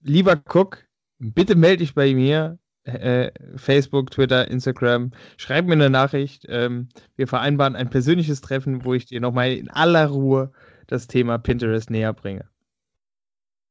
lieber 0.03 0.41
Cook, 0.53 0.85
bitte 1.19 1.55
melde 1.55 1.79
dich 1.79 1.95
bei 1.95 2.15
mir 2.15 2.59
äh, 2.85 3.31
Facebook, 3.57 4.11
Twitter, 4.11 4.49
Instagram. 4.51 5.11
Schreib 5.37 5.67
mir 5.67 5.75
eine 5.75 5.91
Nachricht. 5.91 6.47
Ähm, 6.49 6.89
wir 7.17 7.27
vereinbaren 7.27 7.77
ein 7.77 7.91
persönliches 7.91 8.41
Treffen, 8.41 8.85
wo 8.85 8.95
ich 8.95 9.07
dir 9.07 9.21
nochmal 9.21 9.53
in 9.53 9.71
aller 9.71 10.07
Ruhe 10.07 10.53
das 10.87 11.07
Thema 11.07 11.39
Pinterest 11.39 11.91
näher 11.91 12.13
bringe. 12.13 12.47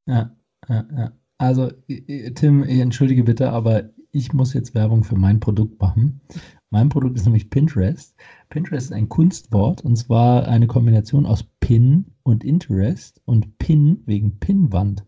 Ja, 0.06 0.36
ja, 0.70 0.86
ja. 0.96 1.12
Also, 1.38 1.72
Tim, 2.36 2.64
entschuldige 2.64 3.24
bitte, 3.24 3.52
aber 3.52 3.90
ich 4.12 4.34
muss 4.34 4.54
jetzt 4.54 4.74
Werbung 4.74 5.04
für 5.04 5.16
mein 5.16 5.40
Produkt 5.40 5.80
machen. 5.80 6.22
Mein 6.70 6.90
Produkt 6.90 7.16
ist 7.18 7.26
nämlich 7.26 7.50
Pinterest. 7.50 8.16
Pinterest 8.50 8.88
ist 8.88 8.94
ein 8.94 9.08
Kunstwort 9.08 9.82
und 9.82 9.96
zwar 9.96 10.48
eine 10.48 10.68
Kombination 10.68 11.26
aus 11.26 11.44
Pin 11.60 12.06
und 12.24 12.44
Interest 12.44 13.22
und 13.26 13.58
Pin 13.58 14.02
wegen 14.06 14.40
Pinwand. 14.40 15.06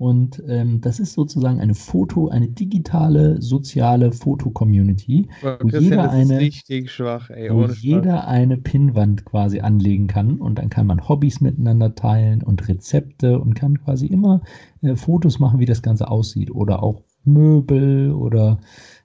Und 0.00 0.42
ähm, 0.48 0.80
das 0.80 0.98
ist 0.98 1.12
sozusagen 1.12 1.60
eine 1.60 1.74
Foto, 1.74 2.28
eine 2.28 2.48
digitale, 2.48 3.42
soziale 3.42 4.12
Foto-Community, 4.12 5.28
wo 5.42 5.68
jeder, 5.68 6.10
eine, 6.10 6.50
schwach, 6.86 7.28
ey, 7.28 7.50
wo 7.52 7.66
jeder 7.66 8.26
eine 8.26 8.56
Pinnwand 8.56 9.26
quasi 9.26 9.60
anlegen 9.60 10.06
kann. 10.06 10.40
Und 10.40 10.58
dann 10.58 10.70
kann 10.70 10.86
man 10.86 11.06
Hobbys 11.06 11.42
miteinander 11.42 11.94
teilen 11.94 12.42
und 12.42 12.66
Rezepte 12.66 13.38
und 13.38 13.52
kann 13.52 13.78
quasi 13.84 14.06
immer 14.06 14.40
äh, 14.80 14.96
Fotos 14.96 15.38
machen, 15.38 15.60
wie 15.60 15.66
das 15.66 15.82
Ganze 15.82 16.10
aussieht. 16.10 16.50
Oder 16.50 16.82
auch 16.82 17.02
Möbel 17.26 18.12
oder 18.12 18.58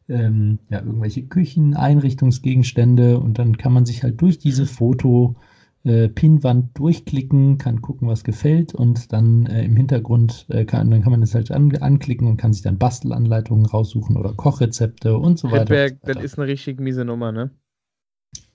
ähm, 0.08 0.60
ja, 0.70 0.80
irgendwelche 0.80 1.24
Küchen, 1.24 1.74
Einrichtungsgegenstände. 1.74 3.20
Und 3.20 3.38
dann 3.38 3.58
kann 3.58 3.74
man 3.74 3.86
sich 3.86 4.02
halt 4.02 4.22
durch 4.22 4.40
diese 4.40 4.66
Foto- 4.66 5.36
äh, 5.86 6.10
Pinwand 6.10 6.78
durchklicken, 6.78 7.58
kann 7.58 7.82
gucken, 7.82 8.08
was 8.08 8.24
gefällt 8.24 8.74
und 8.74 9.14
dann 9.14 9.46
äh, 9.46 9.64
im 9.64 9.76
Hintergrund 9.76 10.48
äh, 10.50 10.66
kann, 10.66 10.90
dann 10.90 11.02
kann 11.02 11.12
man 11.12 11.22
das 11.22 11.36
halt 11.36 11.52
an, 11.52 11.76
anklicken 11.78 12.28
und 12.28 12.38
kann 12.38 12.54
sich 12.54 12.64
dann 12.64 12.78
Bastelanleitungen 12.78 13.66
raussuchen 13.66 14.18
oder 14.18 14.34
Kochrezepte 14.34 15.18
und 15.18 15.38
so 15.38 15.52
weiter. 15.52 15.68
Feedback, 15.68 16.00
das 16.04 16.24
ist 16.24 16.40
eine 16.40 16.48
richtig 16.48 16.80
miese 16.80 17.06
Nummer, 17.06 17.32
ne? 17.32 17.52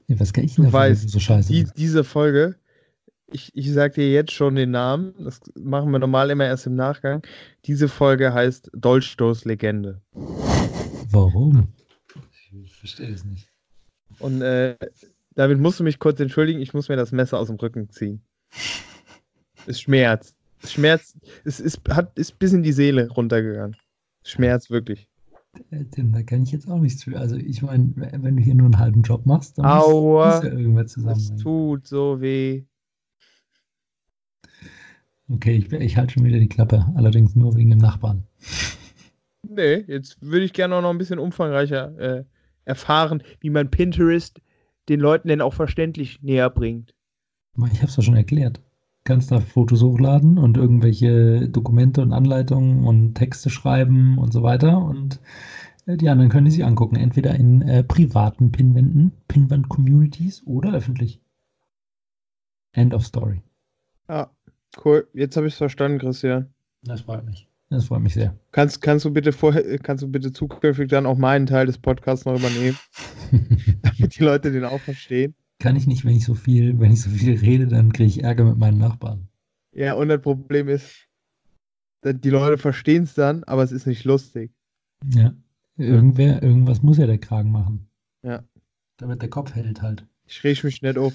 Ja, 0.08 0.18
was 0.18 0.32
kann 0.32 0.44
ich 0.44 0.56
denn 0.56 0.64
dafür, 0.64 0.80
weißt, 0.80 1.08
so 1.08 1.20
scheiße 1.20 1.52
die, 1.52 1.66
Diese 1.76 2.02
Folge, 2.02 2.56
ich, 3.32 3.52
ich 3.54 3.72
sag 3.72 3.94
dir 3.94 4.10
jetzt 4.10 4.32
schon 4.32 4.56
den 4.56 4.72
Namen, 4.72 5.14
das 5.18 5.40
machen 5.54 5.92
wir 5.92 6.00
normal 6.00 6.30
immer 6.30 6.46
erst 6.46 6.66
im 6.66 6.74
Nachgang. 6.74 7.22
Diese 7.64 7.88
Folge 7.88 8.34
heißt 8.34 8.72
Dolchstoß 8.74 9.44
Legende. 9.44 10.02
Warum? 11.10 11.68
Ich 12.64 12.74
verstehe 12.74 13.10
es 13.10 13.24
nicht. 13.24 13.48
Und 14.18 14.42
äh, 14.42 14.76
damit 15.40 15.58
musst 15.58 15.80
du 15.80 15.84
mich 15.84 15.98
kurz 15.98 16.20
entschuldigen, 16.20 16.60
ich 16.60 16.74
muss 16.74 16.90
mir 16.90 16.96
das 16.96 17.12
Messer 17.12 17.38
aus 17.38 17.46
dem 17.46 17.56
Rücken 17.56 17.88
ziehen. 17.88 18.20
Es 19.66 19.80
schmerzt. 19.80 20.36
Es 20.62 20.74
schmerzt. 20.74 21.16
Es 21.46 21.60
ist, 21.60 21.80
hat, 21.88 22.18
ist 22.18 22.38
bis 22.38 22.52
in 22.52 22.62
die 22.62 22.74
Seele 22.74 23.08
runtergegangen. 23.08 23.74
Es 24.22 24.32
schmerzt 24.32 24.70
wirklich. 24.70 25.08
Äh, 25.70 25.84
Tim, 25.92 26.12
da 26.12 26.22
kann 26.22 26.42
ich 26.42 26.52
jetzt 26.52 26.68
auch 26.68 26.78
nichts 26.78 27.04
für. 27.04 27.18
Also 27.18 27.36
ich 27.36 27.62
meine, 27.62 27.90
wenn 27.96 28.36
du 28.36 28.42
hier 28.42 28.54
nur 28.54 28.66
einen 28.66 28.78
halben 28.78 29.00
Job 29.00 29.24
machst, 29.24 29.56
dann 29.56 29.64
Aua, 29.64 30.34
muss 30.34 30.44
ja 30.44 30.50
irgendwer 30.50 30.86
zusammen. 30.86 31.16
Es 31.16 31.34
tut 31.36 31.86
so 31.86 32.20
weh. 32.20 32.64
Okay, 35.30 35.56
ich, 35.56 35.72
ich 35.72 35.96
halte 35.96 36.12
schon 36.12 36.24
wieder 36.24 36.38
die 36.38 36.50
Klappe, 36.50 36.84
allerdings 36.96 37.34
nur 37.34 37.56
wegen 37.56 37.70
dem 37.70 37.78
Nachbarn. 37.78 38.24
Nee, 39.48 39.84
jetzt 39.86 40.18
würde 40.20 40.44
ich 40.44 40.52
gerne 40.52 40.74
auch 40.74 40.82
noch 40.82 40.90
ein 40.90 40.98
bisschen 40.98 41.18
umfangreicher 41.18 41.98
äh, 41.98 42.24
erfahren, 42.66 43.22
wie 43.40 43.48
man 43.48 43.70
Pinterest 43.70 44.38
den 44.90 45.00
Leuten 45.00 45.28
denn 45.28 45.40
auch 45.40 45.54
verständlich 45.54 46.20
näher 46.20 46.50
bringt. 46.50 46.94
Ich 47.72 47.78
habe 47.78 47.86
es 47.86 47.96
ja 47.96 48.02
schon 48.02 48.16
erklärt. 48.16 48.58
Du 48.58 49.04
kannst 49.04 49.30
da 49.30 49.40
Fotos 49.40 49.82
hochladen 49.82 50.36
und 50.36 50.56
irgendwelche 50.56 51.48
Dokumente 51.48 52.02
und 52.02 52.12
Anleitungen 52.12 52.84
und 52.84 53.14
Texte 53.14 53.48
schreiben 53.48 54.18
und 54.18 54.32
so 54.32 54.42
weiter. 54.42 54.78
Und 54.84 55.20
äh, 55.86 55.96
die 55.96 56.08
anderen 56.08 56.30
können 56.30 56.46
die 56.46 56.50
sich 56.50 56.64
angucken. 56.64 56.96
Entweder 56.96 57.34
in 57.34 57.62
äh, 57.62 57.84
privaten 57.84 58.52
Pinwänden, 58.52 59.12
Pinwand-Communities 59.28 60.42
oder 60.44 60.74
öffentlich. 60.74 61.20
End 62.72 62.92
of 62.92 63.06
story. 63.06 63.42
Ah, 64.08 64.28
cool. 64.84 65.08
Jetzt 65.14 65.36
habe 65.36 65.46
ich 65.46 65.54
es 65.54 65.58
verstanden, 65.58 65.98
Christian. 65.98 66.52
Das 66.82 67.02
freut 67.02 67.24
mich. 67.24 67.49
Das 67.70 67.86
freut 67.86 68.02
mich 68.02 68.14
sehr. 68.14 68.36
Kannst, 68.50 68.82
kannst, 68.82 69.04
du 69.04 69.12
bitte 69.12 69.32
vorher, 69.32 69.78
kannst 69.78 70.02
du 70.02 70.08
bitte 70.08 70.32
zukünftig 70.32 70.88
dann 70.88 71.06
auch 71.06 71.16
meinen 71.16 71.46
Teil 71.46 71.66
des 71.66 71.78
Podcasts 71.78 72.24
noch 72.24 72.36
übernehmen, 72.36 72.76
damit 73.82 74.18
die 74.18 74.24
Leute 74.24 74.50
den 74.50 74.64
auch 74.64 74.80
verstehen? 74.80 75.34
Kann 75.60 75.76
ich 75.76 75.86
nicht, 75.86 76.04
wenn 76.04 76.16
ich 76.16 76.24
so 76.24 76.34
viel, 76.34 76.80
wenn 76.80 76.90
ich 76.90 77.00
so 77.00 77.10
viel 77.10 77.38
rede, 77.38 77.68
dann 77.68 77.92
kriege 77.92 78.08
ich 78.08 78.24
Ärger 78.24 78.44
mit 78.44 78.58
meinen 78.58 78.78
Nachbarn. 78.78 79.28
Ja, 79.72 79.94
und 79.94 80.08
das 80.08 80.20
Problem 80.20 80.68
ist, 80.68 81.06
die 82.04 82.30
Leute 82.30 82.58
verstehen 82.58 83.04
es 83.04 83.14
dann, 83.14 83.44
aber 83.44 83.62
es 83.62 83.70
ist 83.70 83.86
nicht 83.86 84.04
lustig. 84.04 84.50
Ja. 85.14 85.32
Irgendwer, 85.76 86.42
irgendwas 86.42 86.82
muss 86.82 86.98
ja 86.98 87.06
der 87.06 87.18
Kragen 87.18 87.52
machen. 87.52 87.88
Ja. 88.22 88.42
Damit 88.96 89.22
der 89.22 89.30
Kopf 89.30 89.54
hält 89.54 89.80
halt. 89.80 90.06
Ich 90.26 90.42
reg 90.42 90.62
mich 90.64 90.82
nicht 90.82 90.98
auf. 90.98 91.14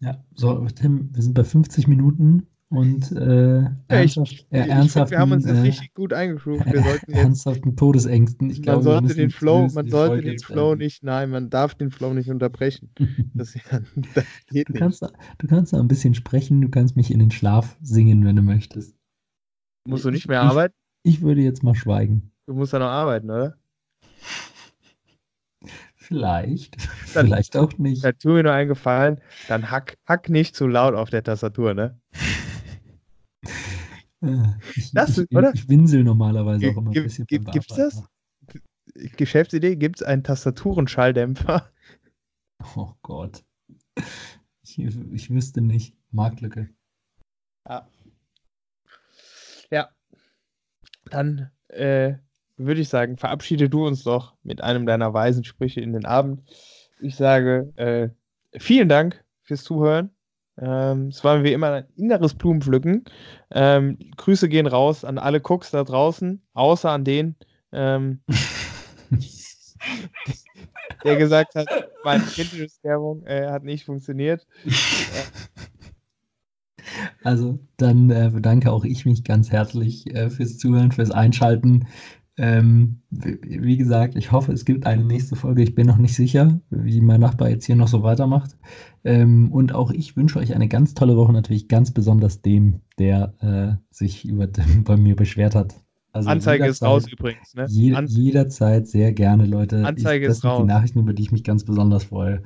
Ja, 0.00 0.24
so, 0.34 0.66
Tim, 0.68 1.14
wir 1.14 1.22
sind 1.22 1.34
bei 1.34 1.44
50 1.44 1.86
Minuten 1.86 2.46
und 2.70 3.10
äh, 3.12 3.64
ernsthaft, 3.88 4.32
ich, 4.32 4.46
äh, 4.52 4.68
ernsthaft. 4.68 5.10
Wir 5.10 5.18
haben 5.18 5.32
uns 5.32 5.44
jetzt 5.44 5.62
richtig 5.62 5.92
gut 5.92 6.12
eingegroovt. 6.12 6.64
Wir 6.66 6.82
sollten 6.82 7.10
jetzt, 7.10 7.20
ernsthaften 7.20 7.76
Todesängsten. 7.76 8.48
Ich 8.48 8.58
man 8.58 8.62
glaube, 8.62 8.82
sollte 8.84 9.14
den 9.14 9.30
Flow, 9.30 9.68
man 9.74 9.88
sollte 9.90 10.22
den 10.22 10.38
Flow 10.38 10.76
nicht, 10.76 11.02
nein, 11.02 11.30
man 11.30 11.50
darf 11.50 11.74
den 11.74 11.90
Flow 11.90 12.14
nicht 12.14 12.30
unterbrechen. 12.30 12.90
Das, 13.34 13.54
das 14.14 14.24
geht 14.48 14.68
Du 14.68 14.72
nicht. 14.72 14.80
kannst, 14.80 15.02
du 15.02 15.46
kannst 15.46 15.72
da 15.72 15.78
ein 15.80 15.88
bisschen 15.88 16.14
sprechen, 16.14 16.60
du 16.60 16.68
kannst 16.68 16.96
mich 16.96 17.10
in 17.10 17.18
den 17.18 17.30
Schlaf 17.30 17.76
singen, 17.82 18.24
wenn 18.24 18.36
du 18.36 18.42
möchtest. 18.42 18.96
Musst 19.86 20.04
du 20.04 20.10
nicht 20.10 20.28
mehr 20.28 20.42
ich, 20.42 20.48
arbeiten? 20.48 20.74
Ich 21.02 21.22
würde 21.22 21.40
jetzt 21.40 21.62
mal 21.62 21.74
schweigen. 21.74 22.30
Du 22.46 22.54
musst 22.54 22.72
ja 22.72 22.78
noch 22.78 22.86
arbeiten, 22.86 23.30
oder? 23.30 23.56
Vielleicht, 25.96 26.76
Dann- 27.14 27.26
vielleicht 27.26 27.56
auch 27.56 27.76
nicht. 27.78 28.02
Ja, 28.02 28.10
tu 28.12 28.30
mir 28.30 28.42
nur 28.42 28.52
einen 28.52 28.68
Gefallen, 28.68 29.20
dann 29.48 29.70
hack, 29.70 29.96
hack 30.06 30.28
nicht 30.28 30.56
zu 30.56 30.66
laut 30.66 30.94
auf 30.94 31.08
der 31.10 31.22
Tastatur, 31.22 31.72
ne? 31.74 32.00
Äh, 34.22 34.42
Ich, 34.76 34.92
Das, 34.92 35.18
ich, 35.18 35.30
oder? 35.34 35.52
ich 35.54 35.68
winsel 35.68 36.04
normalerweise 36.04 36.68
auch 36.70 36.76
immer 36.76 36.90
ein 36.90 36.92
Gibt- 36.92 37.04
bisschen. 37.06 37.26
gibt- 37.26 37.50
gibt's 37.52 37.74
das? 37.74 38.02
Geschäftsidee, 39.16 39.76
gibt 39.76 39.96
es 40.00 40.02
einen 40.02 40.22
Tastaturenschalldämpfer? 40.24 41.70
Oh 42.76 42.92
Gott. 43.00 43.42
Ich, 44.62 44.78
ich 44.78 45.30
wüsste 45.30 45.62
nicht. 45.62 45.96
Marktlücke. 46.10 46.68
Ja. 49.70 49.88
Dann 51.06 51.50
äh, 51.68 52.14
würde 52.58 52.80
ich 52.82 52.88
sagen, 52.90 53.16
verabschiede 53.16 53.70
du 53.70 53.86
uns 53.86 54.02
doch 54.02 54.36
mit 54.42 54.60
einem 54.62 54.84
deiner 54.84 55.14
weisen 55.14 55.44
Sprüche 55.44 55.80
in 55.80 55.94
den 55.94 56.04
Abend. 56.04 56.42
Ich 57.00 57.16
sage 57.16 57.72
äh, 57.76 58.10
vielen 58.58 58.90
Dank 58.90 59.24
fürs 59.42 59.64
Zuhören. 59.64 60.10
Ähm, 60.60 61.08
es 61.08 61.24
war 61.24 61.42
wie 61.42 61.52
immer 61.52 61.72
ein 61.72 61.86
inneres 61.96 62.34
Blumenpflücken. 62.34 63.04
Ähm, 63.50 63.98
Grüße 64.16 64.48
gehen 64.48 64.66
raus 64.66 65.04
an 65.04 65.18
alle 65.18 65.40
Cooks 65.40 65.70
da 65.70 65.84
draußen, 65.84 66.42
außer 66.52 66.90
an 66.90 67.04
den, 67.04 67.34
ähm, 67.72 68.20
der 71.04 71.16
gesagt 71.16 71.54
hat, 71.54 71.66
meine 72.04 72.24
Pinterest-Werbung 72.24 73.24
äh, 73.24 73.48
hat 73.48 73.64
nicht 73.64 73.84
funktioniert. 73.86 74.46
Also, 77.22 77.58
dann 77.76 78.10
äh, 78.10 78.30
bedanke 78.32 78.70
auch 78.70 78.84
ich 78.84 79.06
mich 79.06 79.24
ganz 79.24 79.50
herzlich 79.50 80.14
äh, 80.14 80.30
fürs 80.30 80.58
Zuhören, 80.58 80.92
fürs 80.92 81.10
Einschalten. 81.10 81.86
Ähm, 82.42 83.02
wie, 83.10 83.76
gesagt, 83.76 84.16
ich 84.16 84.32
hoffe, 84.32 84.52
es 84.52 84.64
gibt 84.64 84.86
eine 84.86 85.04
nächste 85.04 85.36
Folge. 85.36 85.62
Ich 85.62 85.74
bin 85.74 85.86
noch 85.86 85.98
nicht 85.98 86.14
sicher, 86.14 86.58
wie 86.70 87.02
mein 87.02 87.20
Nachbar 87.20 87.50
jetzt 87.50 87.66
hier 87.66 87.76
noch 87.76 87.88
so 87.88 88.02
weitermacht. 88.02 88.56
Ähm, 89.04 89.52
und 89.52 89.74
auch 89.74 89.90
ich 89.90 90.16
wünsche 90.16 90.38
euch 90.38 90.54
eine 90.54 90.66
ganz 90.66 90.94
tolle 90.94 91.18
Woche, 91.18 91.34
natürlich 91.34 91.68
ganz 91.68 91.90
besonders 91.90 92.40
dem, 92.40 92.80
der 92.98 93.34
äh, 93.40 93.94
sich 93.94 94.24
über 94.24 94.46
bei 94.84 94.96
mir 94.96 95.16
beschwert 95.16 95.54
hat. 95.54 95.74
Also 96.12 96.30
Anzeige 96.30 96.66
ist 96.66 96.82
raus 96.82 97.06
übrigens. 97.12 97.54
Ne? 97.54 97.66
Je, 97.68 97.94
jederzeit 98.06 98.88
sehr 98.88 99.12
gerne, 99.12 99.44
Leute. 99.44 99.84
Anzeige 99.84 100.24
ich, 100.24 100.28
das 100.28 100.38
ist 100.38 100.42
sind 100.42 100.50
raus. 100.50 100.60
die 100.62 100.66
Nachrichten, 100.66 100.98
über 100.98 101.12
die 101.12 101.22
ich 101.22 101.32
mich 101.32 101.44
ganz 101.44 101.64
besonders 101.64 102.04
freue. 102.04 102.42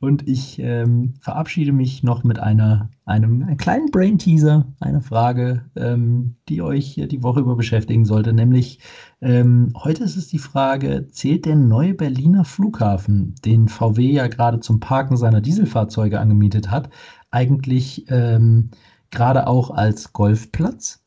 Und 0.00 0.26
ich 0.28 0.58
ähm, 0.58 1.14
verabschiede 1.20 1.72
mich 1.72 2.02
noch 2.02 2.24
mit 2.24 2.38
einer, 2.38 2.90
einem, 3.04 3.42
einem 3.42 3.56
kleinen 3.56 3.90
Brain-Teaser, 3.90 4.66
einer 4.80 5.02
Frage, 5.02 5.66
ähm, 5.76 6.36
die 6.48 6.62
euch 6.62 6.94
die 6.94 7.22
Woche 7.22 7.40
über 7.40 7.54
beschäftigen 7.54 8.04
sollte. 8.04 8.32
Nämlich, 8.32 8.80
ähm, 9.20 9.72
heute 9.76 10.04
ist 10.04 10.16
es 10.16 10.28
die 10.28 10.38
Frage, 10.38 11.08
zählt 11.08 11.44
der 11.46 11.56
neue 11.56 11.94
Berliner 11.94 12.44
Flughafen, 12.44 13.34
den 13.44 13.68
VW 13.68 14.10
ja 14.12 14.28
gerade 14.28 14.60
zum 14.60 14.80
Parken 14.80 15.16
seiner 15.16 15.40
Dieselfahrzeuge 15.40 16.18
angemietet 16.20 16.70
hat, 16.70 16.90
eigentlich 17.30 18.06
ähm, 18.08 18.70
gerade 19.10 19.46
auch 19.46 19.70
als 19.70 20.12
Golfplatz? 20.12 20.99